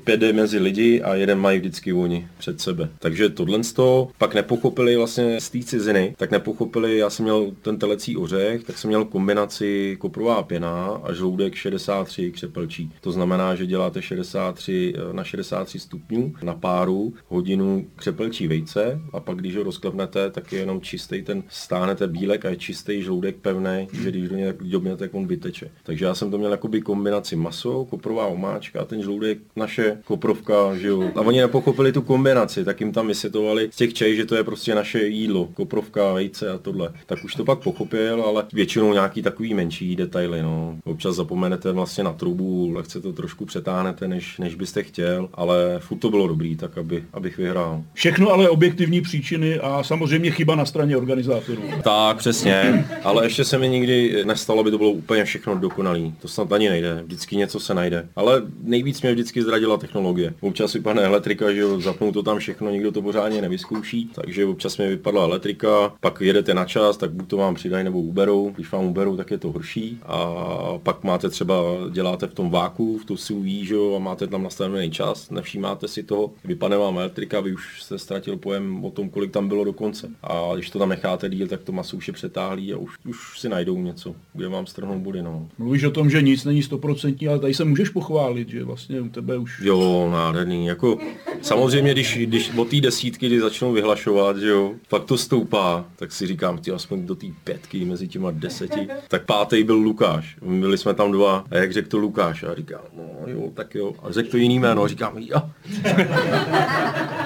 Pět 0.05 0.33
mezi 0.33 0.59
lidi 0.59 1.03
a 1.03 1.15
jeden 1.15 1.39
mají 1.39 1.59
vždycky 1.59 1.93
oni 1.93 2.29
před 2.39 2.61
sebe. 2.61 2.89
Takže 2.99 3.29
tohle 3.29 3.65
z 3.65 3.73
toho 3.73 4.11
pak 4.19 4.35
nepochopili 4.35 4.97
vlastně 4.97 5.41
z 5.41 5.51
té 5.51 5.59
ciziny, 5.63 6.15
tak 6.19 6.31
nepochopili, 6.31 6.99
já 6.99 7.11
jsem 7.11 7.25
měl 7.25 7.53
ten 7.63 7.79
telecí 7.79 8.17
ořech, 8.17 8.65
tak 8.65 8.79
jsem 8.79 8.89
měl 8.89 9.05
kombinaci 9.05 9.97
koprová 10.01 10.43
pěna 10.43 11.01
a 11.03 11.13
žloudek 11.13 11.55
63 11.55 12.33
křepelčí. 12.33 12.93
To 13.01 13.13
znamená, 13.13 13.55
že 13.55 13.67
děláte 13.67 14.03
63 14.03 14.95
na 15.13 15.25
63 15.25 15.79
stupňů 15.79 16.35
na 16.43 16.55
páru 16.55 17.15
hodinu 17.29 17.87
křepelčí 17.97 18.49
vejce 18.49 19.01
a 19.13 19.21
pak 19.21 19.37
když 19.37 19.57
ho 19.57 19.63
rozklepnete, 19.63 20.31
tak 20.31 20.53
je 20.53 20.59
jenom 20.59 20.81
čistý 20.81 21.23
ten, 21.23 21.43
stánete 21.49 22.07
bílek 22.07 22.45
a 22.45 22.51
je 22.51 22.57
čistý 22.57 23.03
žloudek 23.03 23.37
pevný, 23.37 23.89
že 24.03 24.11
když 24.11 24.29
do 24.29 24.37
něj 24.37 24.53
tak 24.97 25.15
on 25.15 25.27
vyteče. 25.27 25.71
Takže 25.83 26.05
já 26.05 26.15
jsem 26.15 26.31
to 26.31 26.39
měl 26.39 26.51
jakoby 26.51 26.81
kombinaci 26.81 27.37
maso, 27.37 27.85
koprová 27.85 28.10
omáčka 28.19 28.81
a 28.81 28.85
ten 28.85 29.03
žloudek 29.03 29.39
naše 29.57 29.97
koprovka, 30.05 30.77
že 30.77 30.89
jo. 30.89 31.11
A 31.15 31.21
oni 31.21 31.41
nepochopili 31.41 31.93
tu 31.93 32.03
kombinaci, 32.03 32.65
tak 32.65 32.81
jim 32.81 32.93
tam 32.93 33.09
vysvětovali 33.09 33.69
z 33.73 33.77
těch 33.77 33.95
čej, 33.95 34.17
že 34.17 34.27
to 34.27 34.37
je 34.37 34.45
prostě 34.45 34.75
naše 34.75 35.07
jídlo, 35.07 35.49
koprovka, 35.55 36.13
vejce 36.13 36.51
a 36.51 36.59
tohle. 36.59 36.93
Tak 37.07 37.25
už 37.25 37.35
to 37.35 37.45
pak 37.45 37.59
pochopil, 37.59 38.23
ale 38.23 38.45
většinou 38.53 38.93
nějaký 38.93 39.23
takový 39.23 39.55
menší 39.55 39.97
detaily, 39.97 40.43
no. 40.43 40.77
Občas 40.85 41.17
zapomenete 41.17 41.73
vlastně 41.73 42.05
na 42.05 42.13
trubu, 42.13 42.71
lehce 42.73 43.01
to 43.01 43.13
trošku 43.13 43.45
přetáhnete, 43.45 44.09
než, 44.09 44.39
než 44.39 44.55
byste 44.55 44.83
chtěl, 44.83 45.29
ale 45.35 45.79
furt 45.79 45.99
to 45.99 46.11
bylo 46.11 46.29
dobrý, 46.29 46.57
tak 46.57 46.79
aby, 46.79 47.05
abych 47.13 47.39
vyhrál. 47.39 47.83
Všechno 47.95 48.31
ale 48.31 48.49
objektivní 48.49 49.01
příčiny 49.01 49.59
a 49.59 49.83
samozřejmě 49.83 50.31
chyba 50.31 50.55
na 50.55 50.65
straně 50.65 50.97
organizátorů. 50.97 51.63
Tak, 51.83 52.17
přesně, 52.17 52.87
ale 53.05 53.27
ještě 53.27 53.45
se 53.45 53.59
mi 53.59 53.69
nikdy 53.69 54.25
nestalo, 54.25 54.61
aby 54.61 54.71
to 54.71 54.79
bylo 54.79 54.91
úplně 54.91 55.25
všechno 55.25 55.59
dokonalý. 55.59 56.15
To 56.23 56.29
snad 56.29 56.53
ani 56.53 56.69
nejde. 56.69 57.03
Vždycky 57.05 57.37
něco 57.37 57.61
se 57.61 57.75
najde. 57.75 58.00
Ale 58.17 58.43
nejvíc 58.63 59.03
mě 59.03 59.13
vždycky 59.13 59.43
zradila 59.43 59.77
technologie. 59.77 60.35
Občas 60.41 60.73
vypadne 60.73 61.03
elektrika, 61.03 61.53
že 61.53 61.61
jo, 61.61 61.81
zapnou 61.81 62.13
to 62.13 62.23
tam 62.23 62.39
všechno, 62.39 62.71
nikdo 62.71 62.93
to 62.93 63.03
pořádně 63.03 63.43
nevyzkouší, 63.43 64.11
takže 64.15 64.47
občas 64.47 64.79
mi 64.79 64.89
vypadla 64.89 65.25
elektrika, 65.25 65.93
pak 66.01 66.21
jedete 66.21 66.55
na 66.55 66.65
čas, 66.65 66.97
tak 66.97 67.11
buď 67.11 67.29
to 67.29 67.37
vám 67.37 67.55
přidají 67.55 67.85
nebo 67.85 68.01
uberou. 68.01 68.51
Když 68.55 68.73
vám 68.73 68.85
uberou, 68.85 69.17
tak 69.17 69.31
je 69.31 69.39
to 69.39 69.53
horší. 69.53 69.99
A 70.03 70.35
pak 70.83 71.05
máte 71.05 71.29
třeba, 71.29 71.55
děláte 71.91 72.27
v 72.27 72.35
tom 72.35 72.51
váku, 72.51 72.99
v 72.99 73.05
tu 73.05 73.17
si 73.17 73.35
ví, 73.35 73.65
že 73.65 73.75
jo, 73.75 73.95
a 73.97 73.99
máte 73.99 74.27
tam 74.27 74.43
nastavený 74.43 74.91
čas, 74.91 75.31
nevšímáte 75.31 75.89
si 75.89 76.03
toho, 76.03 76.31
vypadne 76.45 76.77
vám 76.77 76.99
elektrika, 76.99 77.41
vy 77.41 77.53
už 77.53 77.83
jste 77.83 77.99
ztratil 77.99 78.37
pojem 78.37 78.85
o 78.85 78.91
tom, 78.91 79.11
kolik 79.11 79.31
tam 79.31 79.49
bylo 79.49 79.65
do 79.65 79.73
konce. 79.73 80.11
A 80.23 80.51
když 80.55 80.71
to 80.71 80.79
tam 80.79 80.89
necháte 80.89 81.29
díl, 81.29 81.49
tak 81.49 81.63
to 81.63 81.73
maso 81.73 81.97
už 81.97 82.09
je 82.09 82.15
přetáhlý 82.15 82.73
a 82.73 82.77
už, 82.77 82.95
už 83.09 83.41
si 83.41 83.49
najdou 83.49 83.79
něco, 83.79 84.15
kde 84.33 84.49
vám 84.49 84.67
strhnou 84.67 84.99
body. 84.99 85.23
No. 85.23 85.49
Mluvíš 85.59 85.85
o 85.85 85.91
tom, 85.91 86.11
že 86.11 86.23
nic 86.23 86.45
není 86.45 86.63
stoprocentní, 86.63 87.29
ale 87.29 87.39
tady 87.39 87.55
se 87.55 87.65
můžeš 87.65 87.90
pochválit, 87.91 88.49
že 88.49 88.65
vlastně 88.65 89.01
u 89.01 89.09
tebe 89.09 89.39
už... 89.39 89.61
Jo, 89.61 90.09
nádherný. 90.13 90.67
Jako, 90.67 90.99
samozřejmě, 91.43 91.93
když, 91.93 92.19
když 92.19 92.51
od 92.57 92.69
té 92.69 92.81
desítky, 92.81 93.27
kdy 93.27 93.41
začnou 93.41 93.73
vyhlašovat, 93.73 94.37
že 94.37 94.49
jo, 94.49 94.73
pak 94.89 95.05
to 95.05 95.19
stoupá, 95.19 95.85
tak 95.97 96.13
si 96.13 96.27
říkám, 96.27 96.59
ty 96.59 96.71
aspoň 96.71 97.07
do 97.07 97.15
té 97.15 97.27
pětky 97.45 97.85
mezi 97.85 98.09
těma 98.09 98.31
deseti. 98.31 98.89
Tak 99.09 99.27
pátý 99.27 99.65
byl 99.65 99.77
Lukáš. 99.77 100.37
Byli 100.43 100.79
jsme 100.79 100.95
tam 100.95 101.13
dva 101.13 101.45
a 101.51 101.57
jak 101.57 101.73
řekl 101.73 101.89
to 101.89 101.99
Lukáš? 101.99 102.43
A 102.43 102.55
říkám, 102.55 102.81
no 102.97 103.33
jo, 103.33 103.51
tak 103.55 103.75
jo. 103.75 103.93
A 104.03 104.13
řekl 104.13 104.31
to 104.31 104.37
jiný 104.37 104.59
jméno 104.59 104.83
a 104.83 104.89
říkám, 104.89 105.19
jo. 105.19 105.43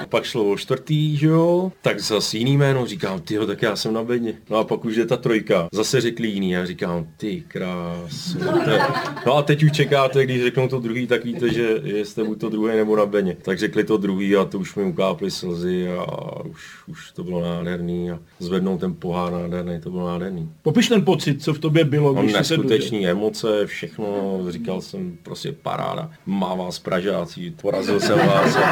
pak 0.09 0.23
šlo 0.23 0.51
o 0.51 0.57
čtvrtý, 0.57 1.17
že 1.17 1.27
jo, 1.27 1.71
tak 1.81 1.99
zase 1.99 2.37
jiný 2.37 2.57
jméno, 2.57 2.85
říkám, 2.85 3.21
ty 3.21 3.37
tak 3.47 3.61
já 3.61 3.75
jsem 3.75 3.93
na 3.93 4.03
bedně. 4.03 4.33
No 4.49 4.57
a 4.57 4.63
pak 4.63 4.85
už 4.85 4.95
je 4.95 5.05
ta 5.05 5.17
trojka, 5.17 5.67
zase 5.73 6.01
řekli 6.01 6.27
jiný 6.27 6.57
a 6.57 6.65
říkám, 6.65 7.07
ty 7.17 7.43
krás. 7.47 8.37
No 9.25 9.35
a 9.35 9.41
teď 9.41 9.63
už 9.63 9.71
čekáte, 9.71 10.25
když 10.25 10.41
řeknou 10.55 10.67
to 10.67 10.79
druhý, 10.79 11.07
tak 11.07 11.23
víte, 11.23 11.49
že 11.49 11.81
jste 12.03 12.23
buď 12.23 12.39
to 12.39 12.49
druhé 12.49 12.75
nebo 12.75 12.95
na 12.95 13.05
beně. 13.05 13.37
Tak 13.41 13.59
řekli 13.59 13.83
to 13.83 13.97
druhý 13.97 14.35
a 14.35 14.45
to 14.45 14.59
už 14.59 14.75
mi 14.75 14.83
ukáply 14.83 15.31
slzy 15.31 15.87
a 15.87 16.05
už, 16.45 16.87
už 16.87 17.11
to 17.11 17.23
bylo 17.23 17.41
nádherný 17.41 18.11
a 18.11 18.19
zvednou 18.39 18.77
ten 18.77 18.93
pohár 18.93 19.33
nádherný, 19.33 19.79
to 19.81 19.89
bylo 19.89 20.07
nádherný. 20.07 20.49
Popiš 20.61 20.87
ten 20.87 21.05
pocit, 21.05 21.43
co 21.43 21.53
v 21.53 21.59
tobě 21.59 21.83
bylo, 21.83 22.13
když 22.13 22.33
Mám 22.33 22.41
neskutečný 22.41 23.07
emoce, 23.07 23.65
všechno, 23.65 24.39
říkal 24.49 24.81
jsem 24.81 25.17
prostě 25.23 25.51
paráda, 25.51 26.09
má 26.25 26.55
vás 26.55 26.79
Pražáci, 26.79 27.53
porazil 27.61 27.99
jsem 27.99 28.17
vás. 28.17 28.55
A, 28.55 28.65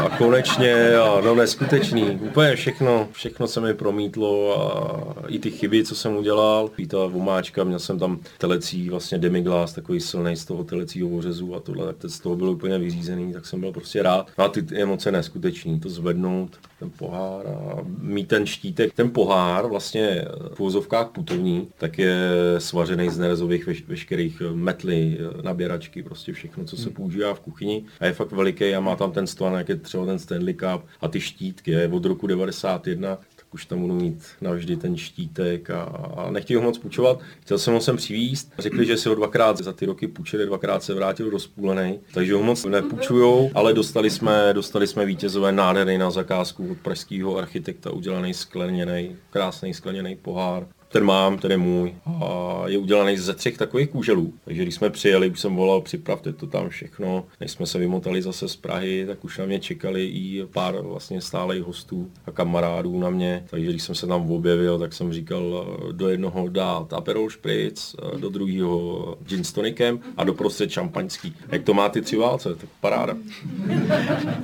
a 0.00 0.18
konečně, 0.18 0.96
a 0.96 1.20
no 1.24 1.34
neskutečný, 1.34 2.18
úplně 2.20 2.56
všechno, 2.56 3.08
všechno 3.12 3.46
se 3.46 3.60
mi 3.60 3.74
promítlo 3.74 4.60
a 4.60 5.28
i 5.28 5.38
ty 5.38 5.50
chyby, 5.50 5.84
co 5.84 5.94
jsem 5.94 6.16
udělal, 6.16 6.70
i 6.78 6.86
ta 6.86 7.06
vomáčka, 7.06 7.64
měl 7.64 7.78
jsem 7.78 7.98
tam 7.98 8.18
telecí 8.38 8.90
vlastně 8.90 9.18
demiglas, 9.18 9.72
takový 9.72 10.00
silný 10.16 10.36
z 10.36 10.44
toho 10.44 10.64
telecího 10.64 11.08
ořezu 11.08 11.54
a 11.54 11.60
tohle, 11.60 11.92
tak 11.92 12.10
z 12.10 12.20
toho 12.20 12.36
byl 12.36 12.50
úplně 12.50 12.78
vyřízený, 12.78 13.32
tak 13.32 13.46
jsem 13.46 13.60
byl 13.60 13.72
prostě 13.72 14.02
rád. 14.02 14.30
No 14.38 14.44
a 14.44 14.48
ty 14.48 14.64
emoce 14.74 15.12
neskutečný, 15.12 15.80
to 15.80 15.88
zvednout, 15.88 16.56
ten 16.78 16.90
pohár 16.90 17.46
a 17.46 17.76
mít 18.00 18.28
ten 18.28 18.46
štítek. 18.46 18.94
Ten 18.94 19.10
pohár 19.10 19.66
vlastně 19.66 20.24
v 20.54 20.60
úzovkách 20.60 21.08
putovní, 21.08 21.68
tak 21.78 21.98
je 21.98 22.16
svařený 22.58 23.10
z 23.10 23.18
nerezových 23.18 23.68
veš- 23.68 23.84
veškerých 23.88 24.42
metly, 24.54 25.18
naběračky, 25.42 26.02
prostě 26.02 26.32
všechno, 26.32 26.64
co 26.64 26.76
se 26.76 26.90
používá 26.90 27.34
v 27.34 27.40
kuchyni. 27.40 27.84
A 28.00 28.06
je 28.06 28.12
fakt 28.12 28.32
veliký 28.32 28.74
a 28.74 28.80
má 28.80 28.96
tam 28.96 29.12
ten 29.12 29.26
stan, 29.26 29.54
jak 29.54 29.68
je 29.68 29.76
třeba 29.76 30.06
ten 30.06 30.18
Stanley 30.18 30.54
Cup 30.54 30.84
a 31.00 31.08
ty 31.08 31.20
štítky. 31.20 31.70
Je 31.70 31.88
od 31.88 32.04
roku 32.04 32.26
91 32.26 33.18
už 33.52 33.66
tam 33.66 33.80
budu 33.80 33.94
mít 33.94 34.22
navždy 34.40 34.76
ten 34.76 34.96
štítek 34.96 35.70
a, 35.70 35.82
a 36.16 36.30
nechtěl 36.30 36.60
ho 36.60 36.64
moc 36.64 36.78
půjčovat. 36.78 37.20
Chtěl 37.40 37.58
jsem 37.58 37.74
ho 37.74 37.80
sem 37.80 37.96
přivízt. 37.96 38.52
Řekli, 38.58 38.86
že 38.86 38.96
si 38.96 39.08
ho 39.08 39.14
dvakrát 39.14 39.58
za 39.58 39.72
ty 39.72 39.86
roky 39.86 40.08
půjčili, 40.08 40.46
dvakrát 40.46 40.82
se 40.82 40.94
vrátil 40.94 41.30
rozpůlený, 41.30 42.00
takže 42.14 42.34
ho 42.34 42.42
moc 42.42 42.64
nepůjčujou, 42.64 43.50
ale 43.54 43.74
dostali 43.74 44.10
jsme, 44.10 44.50
dostali 44.52 44.86
jsme 44.86 45.04
vítězové 45.06 45.52
nádherný 45.52 45.98
na 45.98 46.10
zakázku 46.10 46.70
od 46.70 46.78
pražského 46.78 47.36
architekta, 47.36 47.90
udělaný 47.90 48.34
skleněný, 48.34 49.16
krásný 49.30 49.74
skleněný 49.74 50.16
pohár 50.16 50.66
Ten 50.88 51.04
mám, 51.04 51.38
ten 51.38 51.50
je 51.50 51.56
můj 51.56 51.94
a 52.06 52.62
je 52.66 52.78
udělaný 52.78 53.16
ze 53.16 53.34
třech 53.34 53.58
takových 53.58 53.88
kůželů. 53.88 54.32
Takže 54.44 54.62
když 54.62 54.74
jsme 54.74 54.90
přijeli, 54.90 55.30
už 55.30 55.40
jsem 55.40 55.56
volal, 55.56 55.80
připravte 55.80 56.32
to 56.32 56.46
tam 56.46 56.68
všechno. 56.68 57.24
Než 57.40 57.50
jsme 57.50 57.66
se 57.66 57.78
vymotali 57.78 58.22
zase 58.22 58.48
z 58.48 58.56
Prahy, 58.56 59.04
tak 59.06 59.24
už 59.24 59.38
na 59.38 59.46
mě 59.46 59.60
čekali 59.60 60.06
i 60.06 60.46
pár 60.52 60.80
vlastně 60.82 61.20
stálých 61.20 61.62
hostů 61.62 62.10
a 62.26 62.30
kamarádů 62.30 62.98
na 62.98 63.10
mě. 63.10 63.44
Takže 63.50 63.70
když 63.70 63.82
jsem 63.82 63.94
se 63.94 64.06
tam 64.06 64.30
objevil, 64.30 64.78
tak 64.78 64.92
jsem 64.92 65.12
říkal 65.12 65.76
do 65.92 66.08
jednoho 66.08 66.48
dát 66.48 66.92
Aperol 66.92 67.30
Spritz, 67.30 67.96
do 68.16 68.28
druhého 68.28 69.16
gin 69.26 69.44
s 69.44 69.52
tonikem 69.52 70.00
a 70.16 70.24
do 70.24 70.34
prostřed 70.34 70.70
šampaňský. 70.70 71.34
Jak 71.48 71.62
to 71.62 71.74
má 71.74 71.88
ty 71.88 72.00
tři 72.02 72.16
válce, 72.16 72.54
tak 72.54 72.68
paráda. 72.80 73.16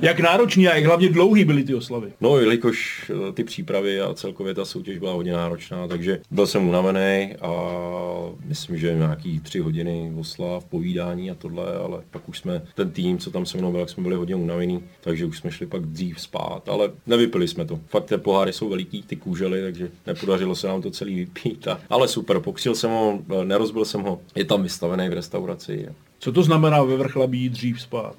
Jak 0.01 0.19
náročný 0.19 0.67
a 0.67 0.75
jak 0.75 0.85
hlavně 0.85 1.09
dlouhý 1.09 1.45
byly 1.45 1.63
ty 1.63 1.75
oslavy? 1.75 2.13
No, 2.21 2.37
jelikož 2.37 3.11
eh, 3.29 3.31
ty 3.31 3.43
přípravy 3.43 4.01
a 4.01 4.13
celkově 4.13 4.53
ta 4.53 4.65
soutěž 4.65 4.97
byla 4.97 5.13
hodně 5.13 5.33
náročná, 5.33 5.87
takže 5.87 6.21
byl 6.31 6.42
jsem 6.47 6.67
unavený 6.67 7.35
a 7.41 7.51
myslím, 8.45 8.77
že 8.77 8.93
nějaký 8.93 9.39
tři 9.39 9.59
hodiny 9.59 10.13
oslav, 10.19 10.65
povídání 10.65 11.31
a 11.31 11.35
tohle, 11.35 11.75
ale 11.77 12.01
pak 12.11 12.29
už 12.29 12.39
jsme, 12.39 12.61
ten 12.75 12.91
tým, 12.91 13.17
co 13.17 13.31
tam 13.31 13.45
se 13.45 13.57
mnou 13.57 13.71
byl, 13.71 13.87
jsme 13.87 14.03
byli 14.03 14.15
hodně 14.15 14.35
unavení, 14.35 14.83
takže 15.01 15.25
už 15.25 15.37
jsme 15.37 15.51
šli 15.51 15.67
pak 15.67 15.85
dřív 15.85 16.21
spát, 16.21 16.69
ale 16.69 16.91
nevypili 17.07 17.47
jsme 17.47 17.65
to. 17.65 17.79
Fakt 17.87 18.05
ty 18.05 18.17
poháry 18.17 18.53
jsou 18.53 18.69
veliký, 18.69 19.03
ty 19.03 19.15
kůžely, 19.15 19.61
takže 19.61 19.89
nepodařilo 20.07 20.55
se 20.55 20.67
nám 20.67 20.81
to 20.81 20.91
celý 20.91 21.15
vypít. 21.15 21.67
A, 21.67 21.79
ale 21.89 22.07
super, 22.07 22.39
pokřil 22.39 22.75
jsem 22.75 22.91
ho, 22.91 23.19
eh, 23.41 23.45
nerozbil 23.45 23.85
jsem 23.85 24.01
ho, 24.01 24.21
je 24.35 24.45
tam 24.45 24.63
vystavený 24.63 25.09
v 25.09 25.13
restauraci. 25.13 25.87
Co 26.23 26.31
to 26.31 26.43
znamená 26.43 26.83
ve 26.83 26.97
vrchlabí 26.97 27.49
dřív 27.49 27.81
spát? 27.81 28.15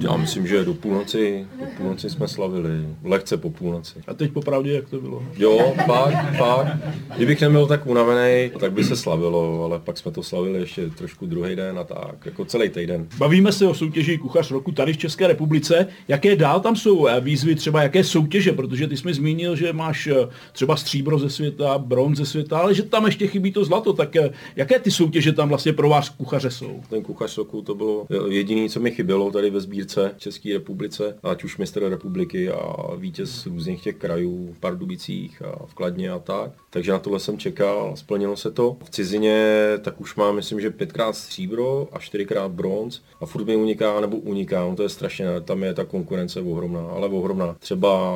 Já 0.00 0.16
myslím, 0.16 0.46
že 0.46 0.64
do 0.64 0.74
půlnoci, 0.74 1.46
do 1.60 1.66
půlnoci 1.76 2.10
jsme 2.10 2.28
slavili, 2.28 2.70
lehce 3.04 3.36
po 3.36 3.50
půlnoci. 3.50 3.94
A 4.06 4.14
teď 4.14 4.32
popravdě, 4.32 4.72
jak 4.72 4.88
to 4.88 5.00
bylo? 5.00 5.22
Jo, 5.36 5.74
fakt, 5.86 6.36
fakt. 6.38 6.76
Kdybych 7.16 7.40
nebyl 7.40 7.66
tak 7.66 7.86
unavený, 7.86 8.50
tak 8.60 8.72
by 8.72 8.84
se 8.84 8.96
slavilo, 8.96 9.64
ale 9.64 9.78
pak 9.78 9.98
jsme 9.98 10.10
to 10.10 10.22
slavili 10.22 10.60
ještě 10.60 10.90
trošku 10.90 11.26
druhý 11.26 11.56
den 11.56 11.78
a 11.78 11.84
tak, 11.84 12.26
jako 12.26 12.44
celý 12.44 12.68
týden. 12.68 13.06
Bavíme 13.18 13.52
se 13.52 13.66
o 13.66 13.74
soutěži 13.74 14.18
Kuchař 14.18 14.50
roku 14.50 14.72
tady 14.72 14.92
v 14.92 14.98
České 14.98 15.26
republice. 15.26 15.86
Jaké 16.08 16.36
dál 16.36 16.60
tam 16.60 16.76
jsou 16.76 17.06
eh, 17.06 17.20
výzvy, 17.20 17.54
třeba 17.54 17.82
jaké 17.82 18.04
soutěže, 18.04 18.52
protože 18.52 18.86
ty 18.86 18.96
jsi 18.96 19.06
mi 19.06 19.14
zmínil, 19.14 19.56
že 19.56 19.72
máš 19.72 20.06
eh, 20.06 20.14
třeba 20.52 20.76
stříbro 20.76 21.18
ze 21.18 21.30
světa, 21.30 21.78
bronz 21.78 22.18
ze 22.18 22.26
světa, 22.26 22.58
ale 22.58 22.74
že 22.74 22.82
tam 22.82 23.06
ještě 23.06 23.26
chybí 23.26 23.52
to 23.52 23.64
zlato, 23.64 23.92
tak 23.92 24.16
eh, 24.16 24.30
jaké 24.56 24.78
ty 24.78 24.90
soutěže 24.90 25.32
tam 25.32 25.48
vlastně 25.48 25.72
pro 25.72 25.88
vás 25.88 26.08
kuchaře 26.08 26.50
jsou? 26.50 26.80
Ten 26.94 27.02
kuchař 27.02 27.38
roku, 27.38 27.62
to 27.62 27.74
bylo 27.74 28.06
jediné, 28.28 28.68
co 28.68 28.80
mi 28.80 28.90
chybělo 28.90 29.30
tady 29.30 29.50
ve 29.50 29.60
sbírce 29.60 30.14
České 30.16 30.52
republice, 30.52 31.18
ať 31.22 31.44
už 31.44 31.58
mistr 31.58 31.88
republiky 31.88 32.50
a 32.50 32.94
vítěz 32.96 33.46
různých 33.46 33.82
těch 33.82 33.96
krajů, 33.96 34.56
Pardubicích 34.60 35.42
a 35.42 35.66
v 35.66 35.74
Kladně 35.74 36.10
a 36.10 36.18
tak. 36.18 36.52
Takže 36.74 36.92
na 36.92 36.98
tohle 36.98 37.20
jsem 37.20 37.38
čekal, 37.38 37.92
splnilo 37.96 38.36
se 38.36 38.50
to. 38.50 38.76
V 38.84 38.90
cizině 38.90 39.56
tak 39.82 40.00
už 40.00 40.16
mám, 40.16 40.36
myslím, 40.36 40.60
že 40.60 40.70
pětkrát 40.70 41.16
stříbro 41.16 41.88
a 41.92 41.98
čtyřikrát 41.98 42.50
bronz 42.50 43.00
a 43.20 43.26
furt 43.26 43.44
mi 43.44 43.56
uniká 43.56 44.00
nebo 44.00 44.16
uniká, 44.16 44.60
no 44.60 44.76
to 44.76 44.82
je 44.82 44.88
strašně, 44.88 45.26
tam 45.44 45.62
je 45.62 45.74
ta 45.74 45.84
konkurence 45.84 46.40
ohromná, 46.40 46.80
ale 46.80 47.08
ohromná. 47.08 47.56
Třeba 47.58 48.14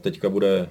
teďka 0.00 0.28
bude 0.28 0.68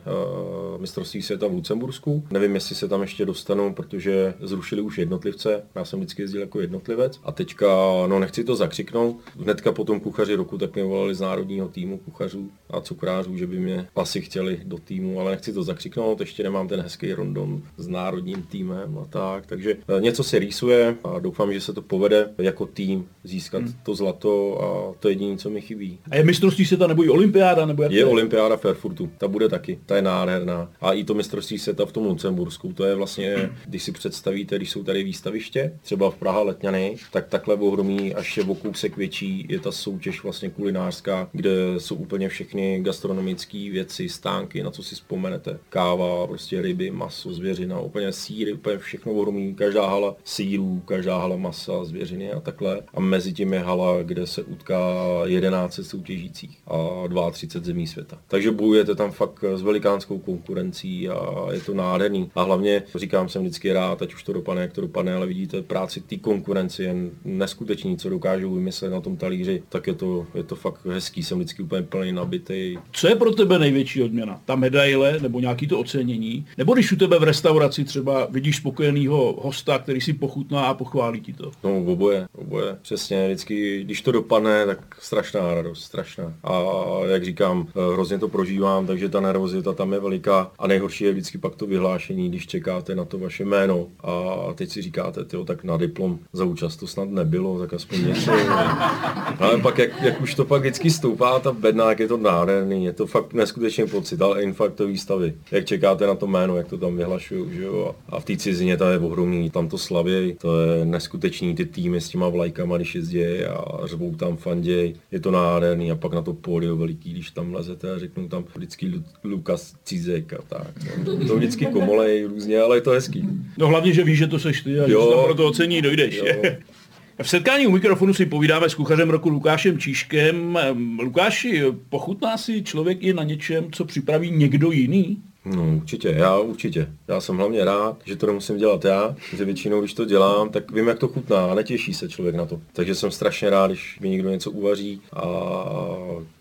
uh, 0.76 0.82
mistrovství 0.82 1.22
světa 1.22 1.48
v 1.48 1.54
Lucembursku, 1.54 2.24
nevím, 2.32 2.56
jestli 2.56 2.76
se 2.76 2.88
tam 2.88 3.02
ještě 3.02 3.26
dostanu, 3.26 3.74
protože 3.74 4.34
zrušili 4.40 4.82
už 4.82 4.98
jednotlivce, 4.98 5.64
já 5.76 5.86
jsem 5.86 6.00
vždycky 6.00 6.22
jezdil 6.22 6.42
jako 6.42 6.62
jednotlivec 6.62 7.20
a 7.24 7.32
teďka, 7.32 7.68
no 8.08 8.20
nechci 8.20 8.44
to 8.44 8.56
zakřiknout, 8.56 9.18
hnedka 9.40 9.72
po 9.72 9.84
tom 9.84 10.00
kuchaři 10.00 10.36
roku 10.36 10.58
tak 10.58 10.76
mě 10.76 10.84
volali 10.84 11.16
z 11.16 11.22
národního 11.22 11.68
týmu 11.68 11.98
kuchařů 11.98 12.50
a 12.70 12.82
cukrářů, 12.82 13.38
že 13.38 13.48
by 13.48 13.60
mě 13.60 13.88
asi 13.96 14.22
chtěli 14.22 14.62
do 14.66 14.78
týmu, 14.78 15.20
ale 15.20 15.32
nechci 15.32 15.54
to 15.54 15.64
zakřiknout, 15.64 16.20
ještě 16.20 16.44
nemám 16.44 16.68
ten 16.68 16.82
hezký 16.82 17.14
rondon 17.28 17.62
s 17.78 17.88
národním 17.88 18.44
týmem 18.44 18.98
a 18.98 19.06
tak, 19.06 19.46
takže 19.46 19.78
e, 19.98 20.02
něco 20.02 20.24
se 20.24 20.40
rýsuje 20.40 20.96
a 21.04 21.20
doufám, 21.20 21.54
že 21.54 21.62
se 21.62 21.74
to 21.74 21.82
povede 21.82 22.30
jako 22.38 22.66
tým 22.66 23.08
získat 23.24 23.62
hmm. 23.62 23.74
to 23.84 23.96
zlato 23.96 24.62
a 24.62 24.94
to 25.00 25.08
je 25.08 25.12
jediné, 25.12 25.38
co 25.38 25.50
mi 25.50 25.62
chybí. 25.62 26.00
A 26.12 26.16
je 26.16 26.24
mistrovství 26.24 26.66
světa 26.66 26.88
nebo 26.88 27.04
i 27.04 27.10
olympiáda? 27.10 27.66
Nebo 27.66 27.84
jak 27.84 27.92
je, 27.92 27.98
je 27.98 28.06
olympiáda 28.06 28.58
v 28.58 28.66
Erfurtu, 28.66 29.10
ta 29.18 29.28
bude 29.28 29.50
taky, 29.50 29.80
ta 29.86 29.96
je 29.96 30.02
nádherná. 30.02 30.72
A 30.82 30.94
i 30.94 31.04
to 31.04 31.14
mistrovství 31.14 31.60
světa 31.60 31.86
v 31.86 31.92
tom 31.92 32.06
Lucembursku, 32.06 32.74
to 32.74 32.86
je 32.86 32.96
vlastně, 32.96 33.50
když 33.66 33.84
si 33.84 33.92
představíte, 33.92 34.56
když 34.56 34.70
jsou 34.70 34.84
tady 34.84 35.04
výstaviště, 35.04 35.74
třeba 35.82 36.12
v 36.12 36.16
Praha 36.16 36.42
Letňany, 36.42 36.96
tak 37.12 37.28
takhle 37.28 37.56
ohromí, 37.56 38.16
až 38.16 38.38
je 38.38 38.44
o 38.44 38.56
kousek 38.56 38.98
větší, 38.98 39.46
je 39.50 39.60
ta 39.60 39.72
soutěž 39.72 40.24
vlastně 40.24 40.50
kulinářská, 40.50 41.30
kde 41.32 41.52
jsou 41.78 41.96
úplně 41.96 42.30
všechny 42.30 42.80
gastronomické 42.82 43.58
věci, 43.72 44.10
stánky, 44.10 44.64
na 44.64 44.72
co 44.72 44.84
si 44.84 44.96
vzpomenete. 44.96 45.60
Káva, 45.70 46.28
prostě 46.28 46.62
ryby, 46.62 46.92
maso, 46.92 47.17
zvěřina, 47.24 47.80
úplně 47.80 48.12
síry, 48.12 48.54
úplně 48.54 48.78
všechno 48.78 49.14
ohromí, 49.14 49.56
každá 49.56 49.88
hala 49.88 50.16
sírů, 50.24 50.82
každá 50.86 51.18
hala 51.18 51.36
masa, 51.36 51.84
zvěřiny 51.84 52.32
a 52.32 52.40
takhle. 52.40 52.82
A 52.94 53.00
mezi 53.00 53.34
tím 53.34 53.54
je 53.54 53.60
hala, 53.60 54.04
kde 54.04 54.28
se 54.28 54.44
utká 54.44 54.96
11 55.26 55.80
soutěžících 55.84 56.58
a 56.68 57.32
32 57.32 57.66
zemí 57.66 57.88
světa. 57.88 58.18
Takže 58.28 58.52
bojujete 58.52 58.96
tam 58.96 59.12
fakt 59.12 59.44
s 59.56 59.62
velikánskou 59.62 60.18
konkurencí 60.18 61.10
a 61.10 61.48
je 61.52 61.60
to 61.60 61.74
nádherný. 61.74 62.32
A 62.36 62.44
hlavně 62.44 62.84
říkám, 62.96 63.30
jsem 63.30 63.42
vždycky 63.42 63.74
rád, 63.74 64.02
ať 64.02 64.14
už 64.14 64.24
to 64.24 64.34
dopadne, 64.34 64.62
jak 64.62 64.74
to 64.74 64.82
dopadne, 64.82 65.14
ale 65.14 65.28
vidíte 65.28 65.62
práci 65.62 66.02
té 66.02 66.18
konkurenci 66.18 66.84
jen 66.84 67.12
neskutečný, 67.26 67.98
co 67.98 68.10
dokážou 68.10 68.54
vymyslet 68.54 68.90
na 68.90 69.02
tom 69.02 69.18
talíři, 69.18 69.64
tak 69.70 69.88
je 69.88 69.94
to, 69.94 70.28
je 70.36 70.44
to 70.44 70.56
fakt 70.56 70.86
hezký, 70.86 71.24
jsem 71.24 71.38
vždycky 71.38 71.64
úplně 71.64 71.82
plný 71.82 72.12
nabitý. 72.12 72.78
Co 72.92 73.08
je 73.08 73.16
pro 73.16 73.34
tebe 73.34 73.60
největší 73.60 74.04
odměna? 74.04 74.42
Ta 74.46 74.56
medaile 74.56 75.20
nebo 75.22 75.40
nějaký 75.40 75.68
to 75.68 75.80
ocenění? 75.80 76.46
Nebo 76.58 76.74
když 76.74 76.92
u 76.92 76.96
v 77.16 77.24
restauraci 77.24 77.84
třeba 77.84 78.28
vidíš 78.30 78.58
spokojeného 78.58 79.36
hosta, 79.42 79.80
který 79.80 80.02
si 80.02 80.14
pochutná 80.14 80.66
a 80.66 80.74
pochválí 80.74 81.22
ti 81.22 81.34
to? 81.34 81.52
No, 81.64 81.78
oboje, 81.78 82.28
oboje. 82.36 82.78
Přesně, 82.82 83.28
vždycky, 83.28 83.84
když 83.84 84.02
to 84.02 84.12
dopadne, 84.12 84.66
tak 84.66 84.80
strašná 85.00 85.54
radost, 85.54 85.84
strašná. 85.84 86.34
A 86.44 86.62
jak 87.06 87.26
říkám, 87.26 87.68
hrozně 87.94 88.20
to 88.20 88.28
prožívám, 88.28 88.88
takže 88.88 89.10
ta 89.10 89.20
nervozita 89.20 89.74
tam 89.74 89.94
je 89.94 90.00
veliká. 90.00 90.52
A 90.60 90.68
nejhorší 90.68 91.04
je 91.04 91.12
vždycky 91.12 91.38
pak 91.38 91.56
to 91.56 91.68
vyhlášení, 91.68 92.30
když 92.30 92.48
čekáte 92.48 92.96
na 92.96 93.06
to 93.06 93.20
vaše 93.20 93.46
jméno 93.46 93.88
a 94.04 94.54
teď 94.56 94.70
si 94.70 94.82
říkáte, 94.82 95.26
tyjo, 95.26 95.46
tak 95.46 95.64
na 95.64 95.78
diplom 95.78 96.20
za 96.34 96.46
účast 96.46 96.76
to 96.76 96.88
snad 96.88 97.10
nebylo, 97.10 97.60
tak 97.60 97.74
aspoň 97.74 98.08
něco. 98.08 98.32
Ale 99.40 99.58
pak, 99.62 99.78
jak, 99.78 100.02
jak, 100.02 100.22
už 100.22 100.36
to 100.36 100.46
pak 100.46 100.62
vždycky 100.62 100.90
stoupá 100.90 101.40
ta 101.40 101.52
bedna, 101.52 101.90
jak 101.90 102.00
je 102.00 102.08
to 102.08 102.18
nádherný, 102.18 102.86
je 102.86 102.94
to 102.94 103.08
fakt 103.08 103.34
neskutečný 103.34 103.88
pocit, 103.88 104.22
ale 104.22 104.44
infarktový 104.44 104.98
stavy. 104.98 105.34
Jak 105.52 105.66
čekáte 105.66 106.08
na 106.08 106.16
to 106.16 106.28
jméno, 106.28 106.58
jak 106.58 106.68
to 106.68 106.78
tam 106.78 106.97
vyhlašují, 106.98 107.56
že 107.56 107.64
jo? 107.64 107.96
A 108.10 108.20
v 108.20 108.26
té 108.26 108.38
cizině 108.38 108.78
to 108.78 108.90
je 108.90 109.00
ohromný, 109.00 109.50
tam 109.50 109.70
to 109.70 109.78
slavěj, 109.78 110.36
to 110.42 110.62
je 110.62 110.86
neskutečný, 110.86 111.56
ty 111.56 111.66
týmy 111.66 112.02
s 112.02 112.10
těma 112.10 112.30
vlajkama, 112.30 112.78
když 112.78 112.96
jezdí 112.96 113.24
a 113.44 113.66
řvou 113.86 114.16
tam 114.16 114.38
fanděj, 114.38 114.96
je 115.12 115.20
to 115.20 115.32
nádherný 115.32 115.92
a 115.92 115.96
pak 115.96 116.14
na 116.14 116.22
to 116.22 116.34
pódio 116.34 116.76
veliký, 116.76 117.12
když 117.14 117.32
tam 117.32 117.54
lezete 117.54 117.92
a 117.92 118.00
řeknou 118.00 118.28
tam 118.28 118.46
vždycky 118.56 118.92
Lukas 119.24 119.74
Cizek 119.84 120.34
a 120.34 120.42
tak. 120.50 120.74
No. 121.06 121.28
To 121.28 121.36
vždycky 121.36 121.66
komolej 121.66 122.26
různě, 122.26 122.60
ale 122.60 122.78
je 122.78 122.82
to 122.82 122.92
hezký. 122.92 123.30
No 123.58 123.68
hlavně, 123.68 123.94
že 123.94 124.04
víš, 124.04 124.18
že 124.18 124.28
to 124.28 124.40
seš 124.40 124.62
ty 124.62 124.80
a 124.80 124.90
jo, 124.90 125.10
že 125.10 125.16
tam 125.16 125.26
pro 125.26 125.36
to 125.36 125.48
ocení 125.48 125.82
dojdeš. 125.82 126.16
Jo. 126.18 126.26
V 127.22 127.30
setkání 127.30 127.68
u 127.68 127.72
mikrofonu 127.72 128.14
si 128.14 128.26
povídáme 128.26 128.70
s 128.70 128.76
kuchařem 128.76 129.10
roku 129.10 129.30
Lukášem 129.30 129.80
Číškem. 129.80 130.60
Lukáši, 131.00 131.64
pochutná 131.90 132.38
si 132.38 132.64
člověk 132.64 133.04
i 133.04 133.14
na 133.14 133.24
něčem, 133.24 133.72
co 133.72 133.86
připraví 133.86 134.32
někdo 134.32 134.72
jiný? 134.72 135.18
No 135.56 135.76
určitě, 135.76 136.14
já 136.18 136.38
určitě. 136.38 136.88
Já 137.08 137.22
jsem 137.22 137.38
hlavně 137.38 137.66
rád, 137.66 137.98
že 138.06 138.16
to 138.16 138.28
nemusím 138.28 138.58
dělat 138.58 138.86
já, 138.86 139.16
že 139.36 139.46
většinou, 139.46 139.80
když 139.80 139.94
to 139.94 140.06
dělám, 140.06 140.50
tak 140.50 140.72
vím, 140.72 140.88
jak 140.88 141.00
to 141.00 141.08
chutná 141.08 141.46
a 141.46 141.56
netěší 141.56 141.94
se 141.94 142.10
člověk 142.10 142.36
na 142.36 142.46
to. 142.46 142.60
Takže 142.74 142.96
jsem 142.96 143.12
strašně 143.12 143.50
rád, 143.50 143.68
když 143.68 144.00
mi 144.00 144.10
někdo 144.10 144.30
něco 144.30 144.52
uvaří 144.52 145.02
a 145.14 145.24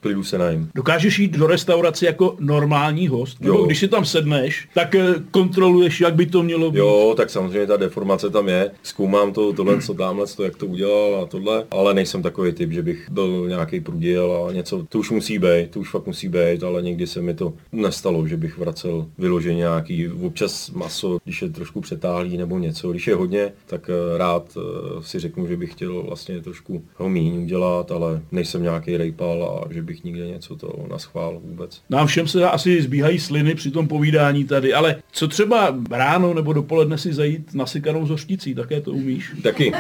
klidu 0.01 0.25
se 0.25 0.39
najím. 0.39 0.71
Dokážeš 0.75 1.19
jít 1.19 1.33
do 1.33 1.47
restaurace 1.47 2.07
jako 2.07 2.37
normální 2.41 3.09
host? 3.09 3.41
Nebo 3.41 3.67
když 3.67 3.79
si 3.79 3.89
tam 3.89 4.05
sedneš, 4.05 4.69
tak 4.75 4.95
eh, 4.95 5.15
kontroluješ, 5.31 6.01
jak 6.01 6.15
by 6.15 6.27
to 6.27 6.43
mělo 6.43 6.71
být? 6.71 6.79
Jo, 6.79 7.15
tak 7.17 7.31
samozřejmě 7.31 7.67
ta 7.67 7.77
deformace 7.77 8.31
tam 8.31 8.49
je. 8.49 8.71
Zkoumám 8.83 9.33
to, 9.33 9.53
tohle, 9.53 9.83
co 9.83 9.95
tamhle, 9.95 10.27
to, 10.27 10.43
jak 10.43 10.57
to 10.57 10.67
udělal 10.67 11.21
a 11.23 11.27
tohle, 11.27 11.65
ale 11.71 11.95
nejsem 11.95 12.23
takový 12.23 12.53
typ, 12.53 12.73
že 12.73 12.83
bych 12.83 13.11
byl 13.11 13.45
nějaký 13.49 13.81
průděl 13.81 14.47
a 14.49 14.53
něco. 14.53 14.87
To 14.89 14.99
už 14.99 15.11
musí 15.11 15.39
být, 15.39 15.71
to 15.71 15.81
už 15.81 15.91
fakt 15.91 16.07
musí 16.07 16.29
být, 16.29 16.63
ale 16.63 16.83
někdy 16.83 17.07
se 17.07 17.23
mi 17.23 17.35
to 17.35 17.53
nestalo, 17.73 18.27
že 18.27 18.37
bych 18.37 18.59
vracel 18.59 18.96
vyloženě 19.19 19.57
nějaký 19.57 20.09
občas 20.09 20.71
maso, 20.71 21.19
když 21.25 21.43
je 21.43 21.49
trošku 21.49 21.81
přetáhlý 21.81 22.37
nebo 22.37 22.59
něco. 22.59 22.91
Když 22.91 23.07
je 23.07 23.15
hodně, 23.15 23.53
tak 23.67 23.91
eh, 23.91 24.19
rád 24.19 24.57
eh, 24.57 25.03
si 25.03 25.19
řeknu, 25.19 25.47
že 25.47 25.57
bych 25.57 25.73
chtěl 25.73 26.03
vlastně 26.03 26.41
trošku 26.41 26.85
ho 26.97 27.09
míň 27.09 27.43
udělat, 27.43 27.91
ale 27.91 28.23
nejsem 28.33 28.63
nějaký 28.63 28.97
rejpal 28.97 29.45
a 29.45 29.73
že 29.73 29.83
bych 29.83 30.05
nikde 30.05 30.27
něco 30.27 30.57
to 30.57 30.73
naschvál 30.91 31.41
vůbec. 31.45 31.81
Nám 31.91 32.07
všem 32.07 32.29
se 32.29 32.49
asi 32.49 32.83
zbíhají 32.83 33.19
sliny 33.19 33.55
při 33.55 33.71
tom 33.71 33.89
povídání 33.89 34.45
tady, 34.45 34.75
ale 34.75 34.97
co 35.13 35.29
třeba 35.29 35.77
ráno 35.91 36.35
nebo 36.35 36.53
dopoledne 36.53 36.99
si 36.99 37.13
zajít 37.13 37.55
nasykanou 37.55 38.07
zošticí, 38.07 38.55
také 38.55 38.81
to 38.81 38.93
umíš? 38.93 39.33
Taky, 39.43 39.73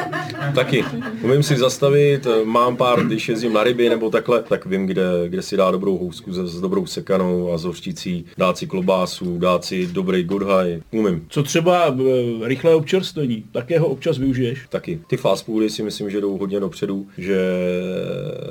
taky. 0.54 0.84
Umím 1.22 1.42
si 1.42 1.56
zastavit, 1.56 2.26
eh, 2.26 2.44
mám 2.44 2.76
pár, 2.76 3.06
když 3.06 3.28
jezdím 3.28 3.52
na 3.52 3.64
ryby 3.64 3.88
nebo 3.88 4.10
takhle, 4.10 4.42
tak 4.42 4.66
vím, 4.66 4.86
kde, 4.86 5.04
kde 5.28 5.42
si 5.42 5.56
dá 5.56 5.70
dobrou 5.70 5.98
housku 5.98 6.32
s, 6.32 6.36
s 6.36 6.60
dobrou 6.60 6.86
sekanou 6.86 7.52
a 7.52 7.58
zošticí, 7.58 8.24
dát 8.38 8.58
si 8.58 8.66
klobá 8.66 8.95
fásů, 8.96 9.38
dát 9.38 9.64
si 9.64 9.86
dobrý 9.86 10.24
good 10.24 10.42
high, 10.42 10.82
umím. 10.90 11.26
Co 11.28 11.42
třeba 11.42 11.86
e, 11.86 12.48
rychlé 12.48 12.74
občerstvení, 12.74 13.44
také 13.52 13.78
ho 13.78 13.86
občas 13.86 14.18
využiješ? 14.18 14.66
Taky. 14.68 15.00
Ty 15.06 15.16
fast 15.16 15.44
foody 15.44 15.70
si 15.70 15.82
myslím, 15.82 16.10
že 16.10 16.20
jdou 16.20 16.38
hodně 16.38 16.60
dopředu, 16.60 17.06
že 17.18 17.38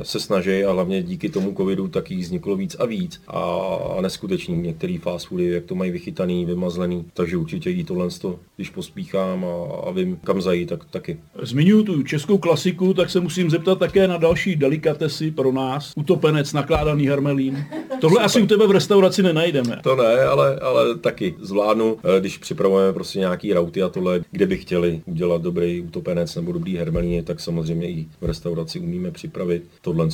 se 0.03 0.19
snaží 0.19 0.63
a 0.63 0.71
hlavně 0.71 1.03
díky 1.03 1.29
tomu 1.29 1.53
covidu 1.57 1.87
taky 1.87 2.15
vzniklo 2.15 2.55
víc 2.55 2.75
a 2.79 2.85
víc 2.85 3.21
a 3.27 3.97
neskuteční 4.01 4.57
některý 4.57 4.97
fast 4.97 5.27
foody, 5.27 5.45
jak 5.45 5.65
to 5.65 5.75
mají 5.75 5.91
vychytaný, 5.91 6.45
vymazlený, 6.45 7.05
takže 7.13 7.37
určitě 7.37 7.69
jí 7.69 7.83
tohle, 7.83 8.07
když 8.55 8.69
pospíchám 8.69 9.45
a, 9.45 9.87
a 9.87 9.91
vím, 9.91 10.17
kam 10.23 10.41
zajít, 10.41 10.69
tak 10.69 10.85
taky. 10.85 11.17
Zmiňuji 11.41 11.83
tu 11.83 12.03
českou 12.03 12.37
klasiku, 12.37 12.93
tak 12.93 13.09
se 13.09 13.19
musím 13.19 13.49
zeptat 13.49 13.79
také 13.79 14.07
na 14.07 14.17
další 14.17 14.55
delikatesy 14.55 15.31
pro 15.31 15.51
nás. 15.51 15.91
Utopenec, 15.95 16.53
nakládaný 16.53 17.07
hermelín. 17.07 17.65
Tohle 18.01 18.23
asi 18.23 18.41
u 18.41 18.47
tebe 18.47 18.67
v 18.67 18.71
restauraci 18.71 19.23
nenajdeme. 19.23 19.79
To 19.83 19.95
ne, 19.95 20.23
ale, 20.23 20.34
ale 20.43 20.95
taky 20.95 21.35
zvládnu, 21.39 21.97
eh, 22.03 22.19
když 22.19 22.37
připravujeme 22.37 22.93
prostě 22.93 23.19
nějaký 23.19 23.53
rauty 23.53 23.81
a 23.81 23.89
tohle, 23.89 24.21
kde 24.31 24.45
by 24.45 24.57
chtěli 24.57 25.01
udělat 25.05 25.41
dobrý 25.41 25.81
utopenec 25.81 26.35
nebo 26.35 26.51
dobrý 26.51 26.77
hermelín, 26.77 27.23
tak 27.23 27.39
samozřejmě 27.39 27.89
i 27.89 28.05
v 28.21 28.25
restauraci 28.25 28.79
umíme 28.79 29.11
připravit 29.11 29.63
tohle, 29.81 30.07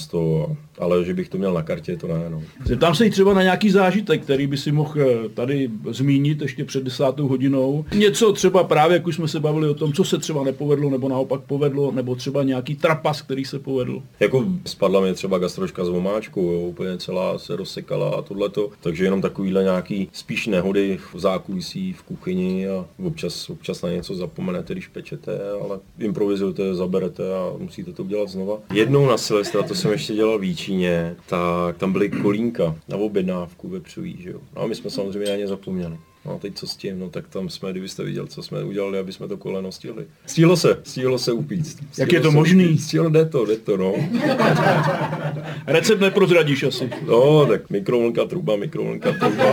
ale 0.79 1.05
že 1.05 1.13
bych 1.13 1.29
to 1.29 1.37
měl 1.37 1.53
na 1.53 1.63
kartě, 1.63 1.97
to 1.97 2.07
ne. 2.07 2.25
No. 2.29 2.43
Zeptám 2.65 2.95
se 2.95 3.05
i 3.05 3.09
třeba 3.09 3.33
na 3.33 3.43
nějaký 3.43 3.69
zážitek, 3.69 4.23
který 4.23 4.47
by 4.47 4.57
si 4.57 4.71
mohl 4.71 5.01
eh, 5.01 5.29
tady 5.29 5.69
zmínit 5.89 6.41
ještě 6.41 6.65
před 6.65 6.83
desátou 6.83 7.27
hodinou. 7.27 7.85
Něco 7.95 8.33
třeba 8.33 8.63
právě, 8.63 8.97
jak 8.97 9.07
už 9.07 9.15
jsme 9.15 9.27
se 9.27 9.39
bavili 9.39 9.69
o 9.69 9.73
tom, 9.73 9.93
co 9.93 10.03
se 10.03 10.17
třeba 10.17 10.43
nepovedlo, 10.43 10.89
nebo 10.89 11.09
naopak 11.09 11.41
povedlo, 11.41 11.91
nebo 11.91 12.15
třeba 12.15 12.43
nějaký 12.43 12.75
trapas, 12.75 13.21
který 13.21 13.45
se 13.45 13.59
povedl. 13.59 14.01
Jako 14.19 14.45
spadla 14.65 15.01
mi 15.01 15.13
třeba 15.13 15.37
gastroška 15.37 15.85
z 15.85 15.89
vomáčku, 15.89 16.41
jo, 16.41 16.59
úplně 16.59 16.97
celá 16.97 17.37
se 17.37 17.55
rozsekala 17.55 18.09
a 18.09 18.21
tohleto, 18.21 18.69
takže 18.81 19.03
jenom 19.03 19.21
takovýhle 19.21 19.63
nějaký 19.63 20.09
spíš 20.11 20.47
nehody 20.47 20.99
v 21.13 21.19
zákulisí, 21.19 21.93
v 21.93 22.03
kuchyni 22.03 22.67
a 22.67 22.85
občas, 23.03 23.49
občas 23.49 23.81
na 23.81 23.89
něco 23.89 24.15
zapomenete, 24.15 24.73
když 24.73 24.87
pečete, 24.87 25.39
ale 25.63 25.79
improvizujete, 25.99 26.75
zaberete 26.75 27.35
a 27.35 27.53
musíte 27.57 27.93
to 27.93 28.03
udělat 28.03 28.29
znova. 28.29 28.59
Jednou 28.73 29.07
na 29.07 29.17
Silvestra, 29.17 29.63
to 29.63 29.75
jsem 29.75 29.91
ještě 29.91 30.13
dělal 30.13 30.39
v 30.39 30.43
Jíčíně, 30.43 31.15
tak 31.25 31.77
tam 31.77 31.91
byly 31.93 32.09
kolínka 32.09 32.75
na 32.87 32.97
objednávku 32.97 33.67
vepřový, 33.67 34.17
že 34.19 34.29
jo. 34.29 34.39
No 34.55 34.61
a 34.61 34.67
my 34.67 34.75
jsme 34.75 34.89
samozřejmě 34.89 35.29
na 35.29 35.35
ně 35.35 35.47
zapomněli. 35.47 35.97
No 36.25 36.31
a 36.33 36.37
teď 36.37 36.55
co 36.55 36.67
s 36.67 36.75
tím, 36.75 36.99
no 36.99 37.09
tak 37.09 37.27
tam 37.27 37.49
jsme, 37.49 37.71
kdybyste 37.71 38.03
viděl, 38.03 38.27
co 38.27 38.43
jsme 38.43 38.63
udělali, 38.63 38.99
aby 38.99 39.13
jsme 39.13 39.27
to 39.27 39.37
koleno 39.37 39.71
stihli. 39.71 40.05
Stihlo 40.25 40.57
se, 40.57 40.77
stihlo 40.83 41.17
se 41.17 41.31
upíct. 41.31 41.77
Stihlo 41.77 41.87
Jak 41.97 42.11
je 42.11 42.19
to 42.19 42.31
možný? 42.31 42.77
Stihlo, 42.77 43.09
jde 43.09 43.25
to, 43.25 43.45
jde 43.45 43.57
to, 43.57 43.77
no. 43.77 43.93
Recept 45.67 46.01
neprozradíš 46.01 46.63
asi. 46.63 46.89
No, 47.07 47.45
tak 47.45 47.69
mikrovlnka, 47.69 48.25
truba, 48.25 48.55
mikrovlnka, 48.55 49.11
truba. 49.11 49.45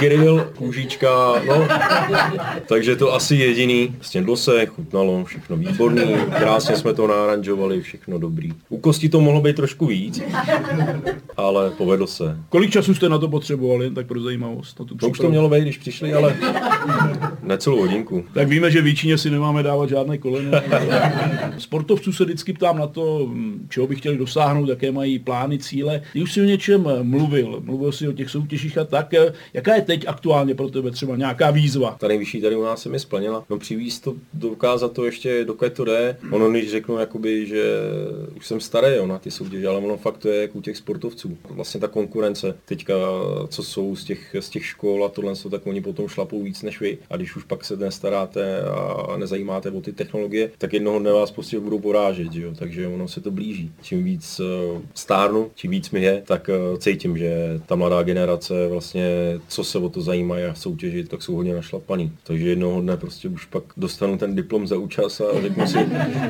Grill, 0.00 0.50
kůžička, 0.56 1.42
no. 1.46 1.68
Takže 2.68 2.96
to 2.96 3.14
asi 3.14 3.36
jediný. 3.36 3.96
Snědlo 4.00 4.36
se, 4.36 4.66
chutnalo, 4.66 5.24
všechno 5.24 5.56
výborný, 5.56 6.14
krásně 6.38 6.76
jsme 6.76 6.94
to 6.94 7.06
náranžovali, 7.06 7.80
všechno 7.80 8.18
dobrý. 8.18 8.52
U 8.68 8.78
kosti 8.78 9.08
to 9.08 9.20
mohlo 9.20 9.40
být 9.40 9.56
trošku 9.56 9.86
víc, 9.86 10.22
ale 11.36 11.70
povedlo 11.70 12.06
se. 12.06 12.38
Kolik 12.48 12.70
času 12.70 12.94
jste 12.94 13.08
na 13.08 13.18
to 13.18 13.28
potřebovali, 13.28 13.90
tak 13.90 14.06
pro 14.06 14.20
zajímavost? 14.20 14.80
Na 14.80 14.86
tu 14.86 14.94
to 14.94 15.08
už 15.08 15.18
to 15.18 15.30
mělo 15.30 15.43
být, 15.48 15.62
když 15.62 15.78
přišli, 15.78 16.14
ale 16.14 16.36
ne 17.42 17.58
celou 17.58 17.80
hodinku. 17.80 18.24
Tak 18.34 18.48
víme, 18.48 18.70
že 18.70 18.82
v 18.82 19.18
si 19.18 19.30
nemáme 19.30 19.62
dávat 19.62 19.88
žádné 19.88 20.18
koleno. 20.18 20.50
Sportovců 21.58 22.12
se 22.12 22.24
vždycky 22.24 22.52
ptám 22.52 22.78
na 22.78 22.86
to, 22.86 23.30
čeho 23.68 23.86
by 23.86 23.96
chtěli 23.96 24.18
dosáhnout, 24.18 24.68
jaké 24.68 24.92
mají 24.92 25.18
plány, 25.18 25.58
cíle. 25.58 26.02
Ty 26.12 26.22
už 26.22 26.32
si 26.32 26.40
o 26.40 26.44
něčem 26.44 26.88
mluvil, 27.02 27.60
mluvil 27.64 27.92
si 27.92 28.08
o 28.08 28.12
těch 28.12 28.30
soutěžích 28.30 28.78
a 28.78 28.84
tak. 28.84 29.14
Jaká 29.54 29.74
je 29.74 29.82
teď 29.82 30.04
aktuálně 30.06 30.54
pro 30.54 30.68
tebe 30.68 30.90
třeba 30.90 31.16
nějaká 31.16 31.50
výzva? 31.50 31.96
Ta 32.00 32.08
nejvyšší 32.08 32.40
tady 32.40 32.56
u 32.56 32.62
nás 32.62 32.82
se 32.82 32.88
mi 32.88 32.98
splnila. 32.98 33.44
No 33.50 33.58
přivíz 33.58 34.00
to, 34.00 34.14
dokázat 34.34 34.92
to 34.92 35.04
ještě, 35.04 35.44
dokud 35.44 35.72
to 35.72 35.84
jde. 35.84 36.16
Ono, 36.30 36.50
když 36.50 36.70
řeknu, 36.70 36.98
jakoby, 36.98 37.46
že 37.46 37.64
už 38.36 38.46
jsem 38.46 38.60
starý 38.60 38.96
jo, 38.96 39.06
na 39.06 39.18
ty 39.18 39.30
soutěže, 39.30 39.68
ale 39.68 39.78
ono 39.78 39.96
fakt 39.96 40.18
to 40.18 40.28
je 40.28 40.42
jako 40.42 40.58
u 40.58 40.62
těch 40.62 40.76
sportovců. 40.76 41.38
Vlastně 41.50 41.80
ta 41.80 41.88
konkurence 41.88 42.56
teďka, 42.64 42.94
co 43.48 43.62
jsou 43.62 43.96
z 43.96 44.04
těch, 44.04 44.36
z 44.40 44.48
těch 44.48 44.66
škol 44.66 45.04
a 45.04 45.08
tohle, 45.08 45.33
tak 45.50 45.66
oni 45.66 45.80
potom 45.80 46.08
šlapou 46.08 46.42
víc 46.42 46.62
než 46.62 46.80
vy. 46.80 46.98
A 47.10 47.16
když 47.16 47.36
už 47.36 47.44
pak 47.44 47.64
se 47.64 47.76
nestaráte 47.76 48.62
a 48.62 49.16
nezajímáte 49.16 49.70
o 49.70 49.80
ty 49.80 49.92
technologie, 49.92 50.50
tak 50.58 50.72
jednoho 50.72 50.98
dne 50.98 51.12
vás 51.12 51.30
prostě 51.30 51.60
budou 51.60 51.78
porážet, 51.78 52.32
že 52.32 52.42
jo? 52.42 52.52
takže 52.58 52.88
ono 52.88 53.08
se 53.08 53.20
to 53.20 53.30
blíží. 53.30 53.72
Čím 53.82 54.04
víc 54.04 54.40
uh, 54.40 54.82
stárnu, 54.94 55.50
čím 55.54 55.70
víc 55.70 55.90
mi 55.90 56.02
je, 56.02 56.22
tak 56.26 56.50
uh, 56.72 56.78
cítím, 56.78 57.18
že 57.18 57.60
ta 57.66 57.74
mladá 57.74 58.02
generace 58.02 58.68
vlastně, 58.68 59.08
co 59.48 59.64
se 59.64 59.78
o 59.78 59.88
to 59.88 60.00
zajímá 60.00 60.34
a 60.50 60.54
soutěžit, 60.54 61.08
tak 61.08 61.22
jsou 61.22 61.34
hodně 61.34 61.54
našlapaný. 61.54 62.12
Takže 62.24 62.48
jednoho 62.48 62.80
dne 62.80 62.96
prostě 62.96 63.28
už 63.28 63.44
pak 63.44 63.64
dostanu 63.76 64.18
ten 64.18 64.34
diplom 64.34 64.66
za 64.66 64.76
účast 64.76 65.20
a 65.20 65.40
řeknu 65.40 65.66
si, 65.66 65.78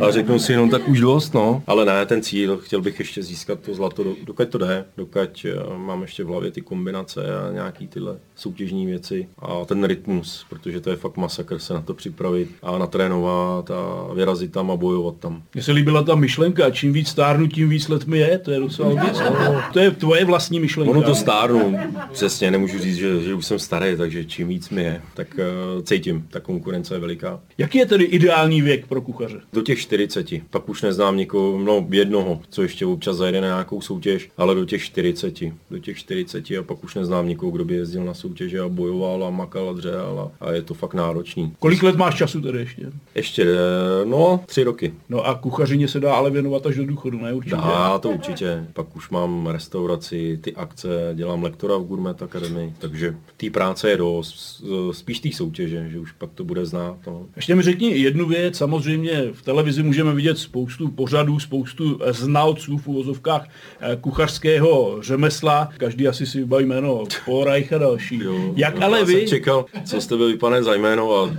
a 0.00 0.10
řeknu 0.10 0.38
si 0.38 0.52
jenom 0.52 0.70
tak 0.70 0.88
už 0.88 1.00
dost, 1.00 1.34
no. 1.34 1.62
Ale 1.66 1.84
ne, 1.84 2.06
ten 2.06 2.22
cíl, 2.22 2.56
chtěl 2.56 2.80
bych 2.82 2.98
ještě 2.98 3.22
získat 3.22 3.60
to 3.60 3.74
zlato, 3.74 4.04
dokud 4.24 4.48
to 4.48 4.58
jde, 4.58 4.84
dokud 4.96 5.46
uh, 5.68 5.76
mám 5.76 6.02
ještě 6.02 6.24
v 6.24 6.26
hlavě 6.26 6.50
ty 6.50 6.60
kombinace 6.60 7.36
a 7.36 7.52
nějaký 7.52 7.88
tyhle 7.88 8.18
soutěžní 8.36 8.86
věci 8.86 8.93
a 9.38 9.64
ten 9.64 9.84
rytmus, 9.84 10.46
protože 10.48 10.80
to 10.80 10.90
je 10.90 10.96
fakt 10.96 11.16
masakr 11.16 11.58
se 11.58 11.74
na 11.74 11.80
to 11.80 11.94
připravit 11.94 12.48
a 12.62 12.78
natrénovat 12.78 13.70
a 13.70 14.14
vyrazit 14.14 14.52
tam 14.52 14.70
a 14.70 14.76
bojovat 14.76 15.14
tam. 15.16 15.42
Mně 15.54 15.62
se 15.62 15.72
líbila 15.72 16.02
ta 16.02 16.14
myšlenka, 16.14 16.70
čím 16.70 16.92
víc 16.92 17.08
stárnu, 17.08 17.46
tím 17.46 17.68
víc 17.68 17.88
let 17.88 18.06
mi 18.06 18.18
je, 18.18 18.38
to 18.38 18.50
je 18.50 18.60
docela 18.60 18.88
no. 19.44 19.60
To 19.72 19.78
je 19.78 19.90
tvoje 19.90 20.24
vlastní 20.24 20.60
myšlenka. 20.60 20.90
Ono 20.90 21.02
to 21.02 21.14
stárnu, 21.14 21.78
přesně, 22.12 22.50
nemůžu 22.50 22.78
říct, 22.78 22.96
že, 22.96 23.20
že 23.20 23.34
už 23.34 23.46
jsem 23.46 23.58
starý, 23.58 23.96
takže 23.96 24.24
čím 24.24 24.48
víc 24.48 24.70
mi 24.70 24.82
je, 24.82 25.02
tak 25.14 25.28
uh, 25.76 25.82
cítím, 25.82 26.26
ta 26.30 26.40
konkurence 26.40 26.94
je 26.94 27.00
veliká. 27.00 27.40
Jaký 27.58 27.78
je 27.78 27.86
tedy 27.86 28.04
ideální 28.04 28.62
věk 28.62 28.86
pro 28.86 29.00
kuchaře? 29.00 29.40
Do 29.52 29.62
těch 29.62 29.78
40, 29.78 30.26
pak 30.50 30.68
už 30.68 30.82
neznám 30.82 31.16
nikoho, 31.16 31.58
no 31.58 31.86
jednoho, 31.90 32.40
co 32.50 32.62
ještě 32.62 32.86
občas 32.86 33.16
zajede 33.16 33.40
na 33.40 33.46
nějakou 33.46 33.80
soutěž, 33.80 34.30
ale 34.36 34.54
do 34.54 34.64
těch 34.64 34.82
40, 34.82 35.34
do 35.70 35.78
těch 35.78 35.96
40 35.96 36.50
a 36.50 36.62
pak 36.62 36.84
už 36.84 36.94
neznám 36.94 37.28
nikoho, 37.28 37.52
kdo 37.52 37.64
by 37.64 37.74
jezdil 37.74 38.04
na 38.04 38.14
soutěž 38.14 38.34
soutěže 38.34 38.60
a 38.60 38.68
bojoval 38.84 39.24
a 39.24 39.30
makal 39.30 39.70
a 39.70 39.72
dřel 39.72 40.30
a, 40.40 40.46
a 40.46 40.52
je 40.52 40.62
to 40.62 40.74
fakt 40.74 40.94
náročný. 40.94 41.52
Kolik 41.58 41.82
let 41.82 41.96
máš 41.96 42.14
času 42.14 42.40
tedy 42.40 42.58
ještě? 42.58 42.92
Ještě, 43.14 43.42
eh, 43.42 44.04
no, 44.04 44.40
tři 44.46 44.62
roky. 44.64 44.94
No 45.08 45.26
a 45.26 45.34
kuchařině 45.34 45.88
se 45.88 46.00
dá 46.00 46.14
ale 46.14 46.30
věnovat 46.30 46.66
až 46.66 46.76
do 46.76 46.86
důchodu, 46.86 47.18
ne 47.18 47.32
určitě? 47.32 47.56
Dá, 47.56 47.98
to 47.98 48.10
určitě. 48.10 48.66
Pak 48.72 48.96
už 48.96 49.10
mám 49.10 49.46
restauraci, 49.46 50.38
ty 50.40 50.54
akce, 50.54 50.88
dělám 51.14 51.42
lektora 51.42 51.76
v 51.76 51.84
Gourmet 51.84 52.22
Academy, 52.22 52.72
takže 52.78 53.16
té 53.36 53.50
práce 53.50 53.90
je 53.90 53.96
dost, 53.96 54.64
spíš 54.92 55.20
té 55.20 55.32
soutěže, 55.32 55.88
že 55.90 55.98
už 55.98 56.12
pak 56.12 56.30
to 56.34 56.44
bude 56.44 56.66
znát. 56.66 56.96
No. 57.06 57.26
Ještě 57.36 57.54
mi 57.54 57.62
řekni 57.62 57.98
jednu 57.98 58.26
věc, 58.26 58.56
samozřejmě 58.56 59.24
v 59.32 59.42
televizi 59.42 59.82
můžeme 59.82 60.14
vidět 60.14 60.38
spoustu 60.38 60.88
pořadů, 60.88 61.40
spoustu 61.40 62.00
znalců 62.10 62.78
v 62.78 62.88
úvozovkách 62.88 63.48
eh, 63.80 63.96
kuchařského 64.00 64.96
řemesla, 65.02 65.68
každý 65.76 66.08
asi 66.08 66.26
si 66.26 66.38
vybaví 66.38 66.64
jméno 66.64 67.04
Paul 67.24 67.44
Reich 67.44 67.72
a 67.72 67.78
další. 67.78 68.18
Jo. 68.18 68.52
Jak 68.56 68.73
ale 68.80 69.04
vy? 69.04 69.12
Jsem 69.12 69.28
čekal, 69.28 69.66
co 69.84 70.00
jste 70.00 70.16
byli 70.16 70.36
pane 70.36 70.62
za 70.62 70.74
jméno 70.74 71.16
a 71.16 71.36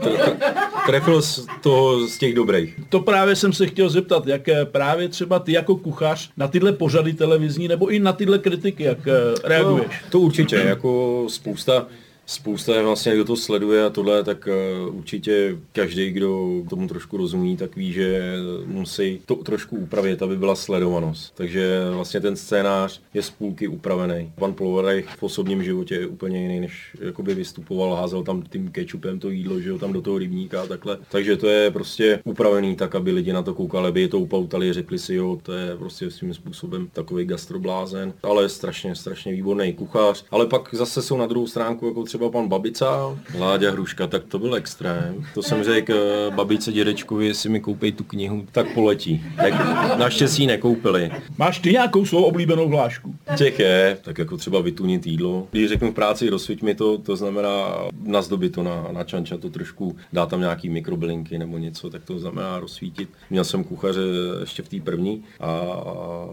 trefil 0.86 1.22
z 1.22 1.46
toho 1.62 2.08
z 2.08 2.18
těch 2.18 2.34
dobrých. 2.34 2.80
To 2.90 3.00
právě 3.00 3.36
jsem 3.36 3.54
se 3.54 3.68
chtěl 3.68 3.90
zeptat, 3.90 4.28
jak 4.28 4.42
právě 4.64 5.10
třeba 5.10 5.40
ty 5.40 5.52
jako 5.52 5.76
kuchař 5.76 6.30
na 6.38 6.48
tyhle 6.48 6.72
pořady 6.72 7.14
televizní 7.14 7.68
nebo 7.68 7.88
i 7.88 8.00
na 8.00 8.14
tyhle 8.14 8.40
kritiky, 8.40 8.84
jak 8.84 9.08
eh, 9.08 9.12
reaguješ? 9.44 9.88
To, 9.88 10.10
to 10.10 10.20
určitě, 10.20 10.56
jako 10.56 11.24
spousta 11.28 11.88
spousta 12.26 12.82
vlastně, 12.82 13.16
kdo 13.16 13.26
to 13.26 13.36
sleduje 13.36 13.86
a 13.86 13.90
tohle, 13.90 14.24
tak 14.24 14.48
uh, 14.88 14.98
určitě 14.98 15.58
každý, 15.72 16.12
kdo 16.12 16.62
tomu 16.70 16.88
trošku 16.88 17.18
rozumí, 17.18 17.58
tak 17.58 17.76
ví, 17.76 17.94
že 17.94 18.36
musí 18.66 19.22
to 19.26 19.36
trošku 19.36 19.78
upravit, 19.78 20.22
aby 20.22 20.38
byla 20.38 20.56
sledovanost. 20.56 21.36
Takže 21.36 21.80
vlastně 21.92 22.20
ten 22.22 22.36
scénář 22.36 23.02
je 23.14 23.22
z 23.22 23.30
půlky 23.30 23.68
upravený. 23.68 24.32
Pan 24.36 24.54
Plovarech 24.54 25.08
v 25.18 25.24
osobním 25.24 25.64
životě 25.64 25.96
je 25.96 26.08
úplně 26.08 26.42
jiný, 26.42 26.60
než 26.60 26.98
jakoby 27.02 27.36
vystupoval, 27.36 27.96
házel 27.96 28.24
tam 28.24 28.42
tím 28.42 28.72
kečupem 28.72 29.20
to 29.20 29.30
jídlo, 29.30 29.60
že 29.60 29.70
jo, 29.70 29.80
tam 29.80 29.94
do 29.94 30.02
toho 30.02 30.18
rybníka 30.18 30.62
a 30.62 30.68
takhle. 30.68 30.98
Takže 31.12 31.38
to 31.38 31.48
je 31.48 31.72
prostě 31.72 32.20
upravený 32.24 32.76
tak, 32.76 32.96
aby 32.96 33.12
lidi 33.12 33.34
na 33.34 33.42
to 33.42 33.54
koukali, 33.54 33.88
aby 33.88 34.02
je 34.02 34.08
to 34.08 34.20
upoutali, 34.20 34.74
řekli 34.74 35.00
si, 35.00 35.16
jo, 35.16 35.40
to 35.44 35.54
je 35.54 35.76
prostě 35.78 36.12
svým 36.12 36.34
způsobem 36.34 36.88
takový 36.94 37.26
gastroblázen, 37.26 38.14
ale 38.24 38.50
strašně, 38.50 38.96
strašně 38.96 39.32
výborný 39.34 39.74
kuchař. 39.74 40.26
Ale 40.32 40.48
pak 40.48 40.70
zase 40.74 41.02
jsou 41.02 41.18
na 41.18 41.26
druhou 41.26 41.48
stránku 41.48 41.88
jako 41.88 42.04
třeba 42.04 42.14
třeba 42.16 42.30
pan 42.30 42.47
Babica, 42.47 43.18
Láďa 43.39 43.72
Hruška, 43.72 44.07
tak 44.07 44.24
to 44.24 44.39
byl 44.39 44.55
extrém. 44.55 45.26
To 45.34 45.43
jsem 45.43 45.63
řekl 45.63 45.93
eh, 45.93 46.36
babice 46.36 46.72
dědečkovi, 46.72 47.28
jestli 47.28 47.49
mi 47.49 47.59
koupí 47.59 47.91
tu 47.91 48.03
knihu, 48.03 48.45
tak 48.51 48.74
poletí. 48.74 49.24
Tak 49.38 49.53
naštěstí 49.97 50.47
nekoupili. 50.47 51.11
Máš 51.38 51.59
ty 51.59 51.72
nějakou 51.72 52.05
svou 52.05 52.24
oblíbenou 52.24 52.68
hlášku? 52.68 53.16
Těch 53.38 53.59
je, 53.59 53.97
tak 54.01 54.18
jako 54.18 54.38
třeba 54.38 54.61
vytunit 54.61 55.07
jídlo. 55.07 55.47
Když 55.51 55.70
řeknu 55.70 55.91
v 55.91 55.93
práci 55.95 56.30
rozsviť 56.30 56.61
mi 56.61 56.76
to, 56.76 56.97
to 56.97 57.16
znamená 57.16 57.76
nazdobit 58.03 58.53
to 58.53 58.63
na, 58.63 58.88
na 58.91 59.03
čanča, 59.03 59.38
to 59.38 59.49
trošku 59.49 59.95
dá 60.13 60.26
tam 60.26 60.39
nějaký 60.39 60.70
mikrobylinky 60.70 61.38
nebo 61.38 61.57
něco, 61.57 61.89
tak 61.89 62.03
to 62.03 62.20
znamená 62.20 62.59
rozsvítit. 62.59 63.09
Měl 63.30 63.43
jsem 63.43 63.63
kuchaře 63.63 64.01
ještě 64.39 64.63
v 64.63 64.70
té 64.70 64.80
první 64.80 65.24
a 65.39 65.61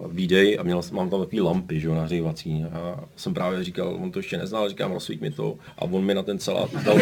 výdej 0.08 0.58
a 0.60 0.62
měl, 0.62 0.80
mám 0.92 1.10
tam 1.10 1.20
takový 1.20 1.40
lampy, 1.40 1.80
že 1.80 1.86
jo, 1.86 1.94
nahřívací. 1.94 2.64
A 2.64 3.04
jsem 3.16 3.34
právě 3.34 3.64
říkal, 3.64 3.98
on 4.02 4.10
to 4.10 4.18
ještě 4.18 4.38
neznal, 4.38 4.68
říkám, 4.68 4.92
rozsvít 4.92 5.20
mi 5.20 5.30
to. 5.30 5.56
A 5.78 5.82
on 5.84 6.04
mi 6.04 6.14
na 6.14 6.22
ten 6.22 6.38
salát 6.38 6.70
dal, 6.84 6.96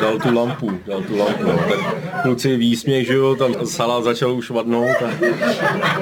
dal 0.00 0.18
tu 0.18 0.34
lampu, 0.34 0.70
dal 0.86 1.02
tu 1.02 1.16
lampu. 1.16 1.44
Tak 1.44 2.22
kluci 2.22 2.56
výsměch, 2.56 3.06
že 3.06 3.14
jo, 3.14 3.34
tam 3.34 3.66
salát 3.66 4.04
začal 4.04 4.32
už 4.32 4.50
vadnout. 4.50 4.96
A, 5.02 5.08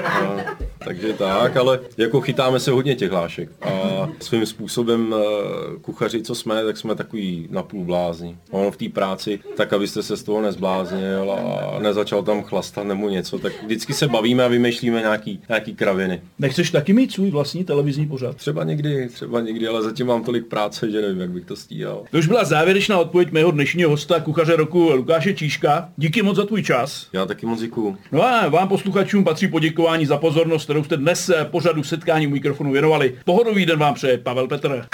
a, 0.09 0.64
takže 0.85 1.13
tak, 1.13 1.57
ale 1.57 1.81
jako 1.97 2.21
chytáme 2.21 2.61
se 2.61 2.71
hodně 2.71 2.95
těch 2.95 3.11
hlášek. 3.11 3.49
A 3.63 4.09
svým 4.21 4.47
způsobem 4.47 5.15
eh, 5.19 5.79
kuchaři, 5.81 6.23
co 6.23 6.35
jsme, 6.35 6.65
tak 6.65 6.77
jsme 6.77 6.95
takový 6.95 7.49
napůl 7.51 7.85
blázni. 7.85 8.37
Ono 8.51 8.71
v 8.71 8.77
té 8.77 8.89
práci, 8.89 9.41
tak 9.57 9.73
abyste 9.73 10.03
se 10.03 10.17
z 10.17 10.23
toho 10.23 10.43
nezbláznil 10.43 11.33
a 11.33 11.79
nezačal 11.79 12.23
tam 12.23 12.43
chlastat 12.43 12.87
nebo 12.87 13.09
něco, 13.09 13.39
tak 13.39 13.53
vždycky 13.63 13.93
se 13.93 14.09
bavíme 14.09 14.45
a 14.45 14.49
vymýšlíme 14.49 15.01
nějaký, 15.01 15.41
nějaký 15.49 15.75
kraviny. 15.75 16.21
Nechceš 16.39 16.71
taky 16.71 16.93
mít 16.93 17.13
svůj 17.13 17.31
vlastní 17.31 17.65
televizní 17.65 18.07
pořad? 18.07 18.37
Třeba 18.37 18.65
někdy, 18.65 19.09
třeba 19.09 19.41
někdy, 19.41 19.69
ale 19.69 19.83
zatím 19.83 20.07
mám 20.07 20.25
tolik 20.25 20.47
práce, 20.47 20.91
že 20.91 21.01
nevím, 21.01 21.21
jak 21.21 21.31
bych 21.31 21.45
to 21.45 21.57
stíhal. 21.57 22.03
To 22.11 22.19
už 22.19 22.27
byla 22.27 22.45
závěrečná 22.45 22.99
odpověď 22.99 23.33
mého 23.33 23.51
dnešního 23.51 23.91
hosta, 23.91 24.21
kuchaře 24.21 24.57
roku 24.57 24.91
Lukáše 24.93 25.35
Číška. 25.35 25.89
Díky 25.97 26.23
moc 26.23 26.37
za 26.37 26.47
tvůj 26.47 26.63
čas. 26.63 27.09
Já 27.13 27.27
taky 27.27 27.47
moc 27.47 27.61
děkuju. 27.61 27.97
No 28.13 28.23
a 28.23 28.49
vám 28.49 28.69
posluchačům 28.69 29.25
patří 29.25 29.49
poděkování 29.49 30.07
za 30.07 30.17
pozornost, 30.17 30.71
kterou 30.75 30.85
jste 30.85 30.97
dnes 30.97 31.31
pořadu 31.51 31.83
setkání 31.83 32.27
u 32.27 32.31
mikrofonu 32.31 32.73
věnovali. 32.73 33.15
Pohodový 33.25 33.67
den 33.67 33.79
vám 33.79 33.95
přeje 33.95 34.19
Pavel 34.19 34.49
Petr. 34.49 34.87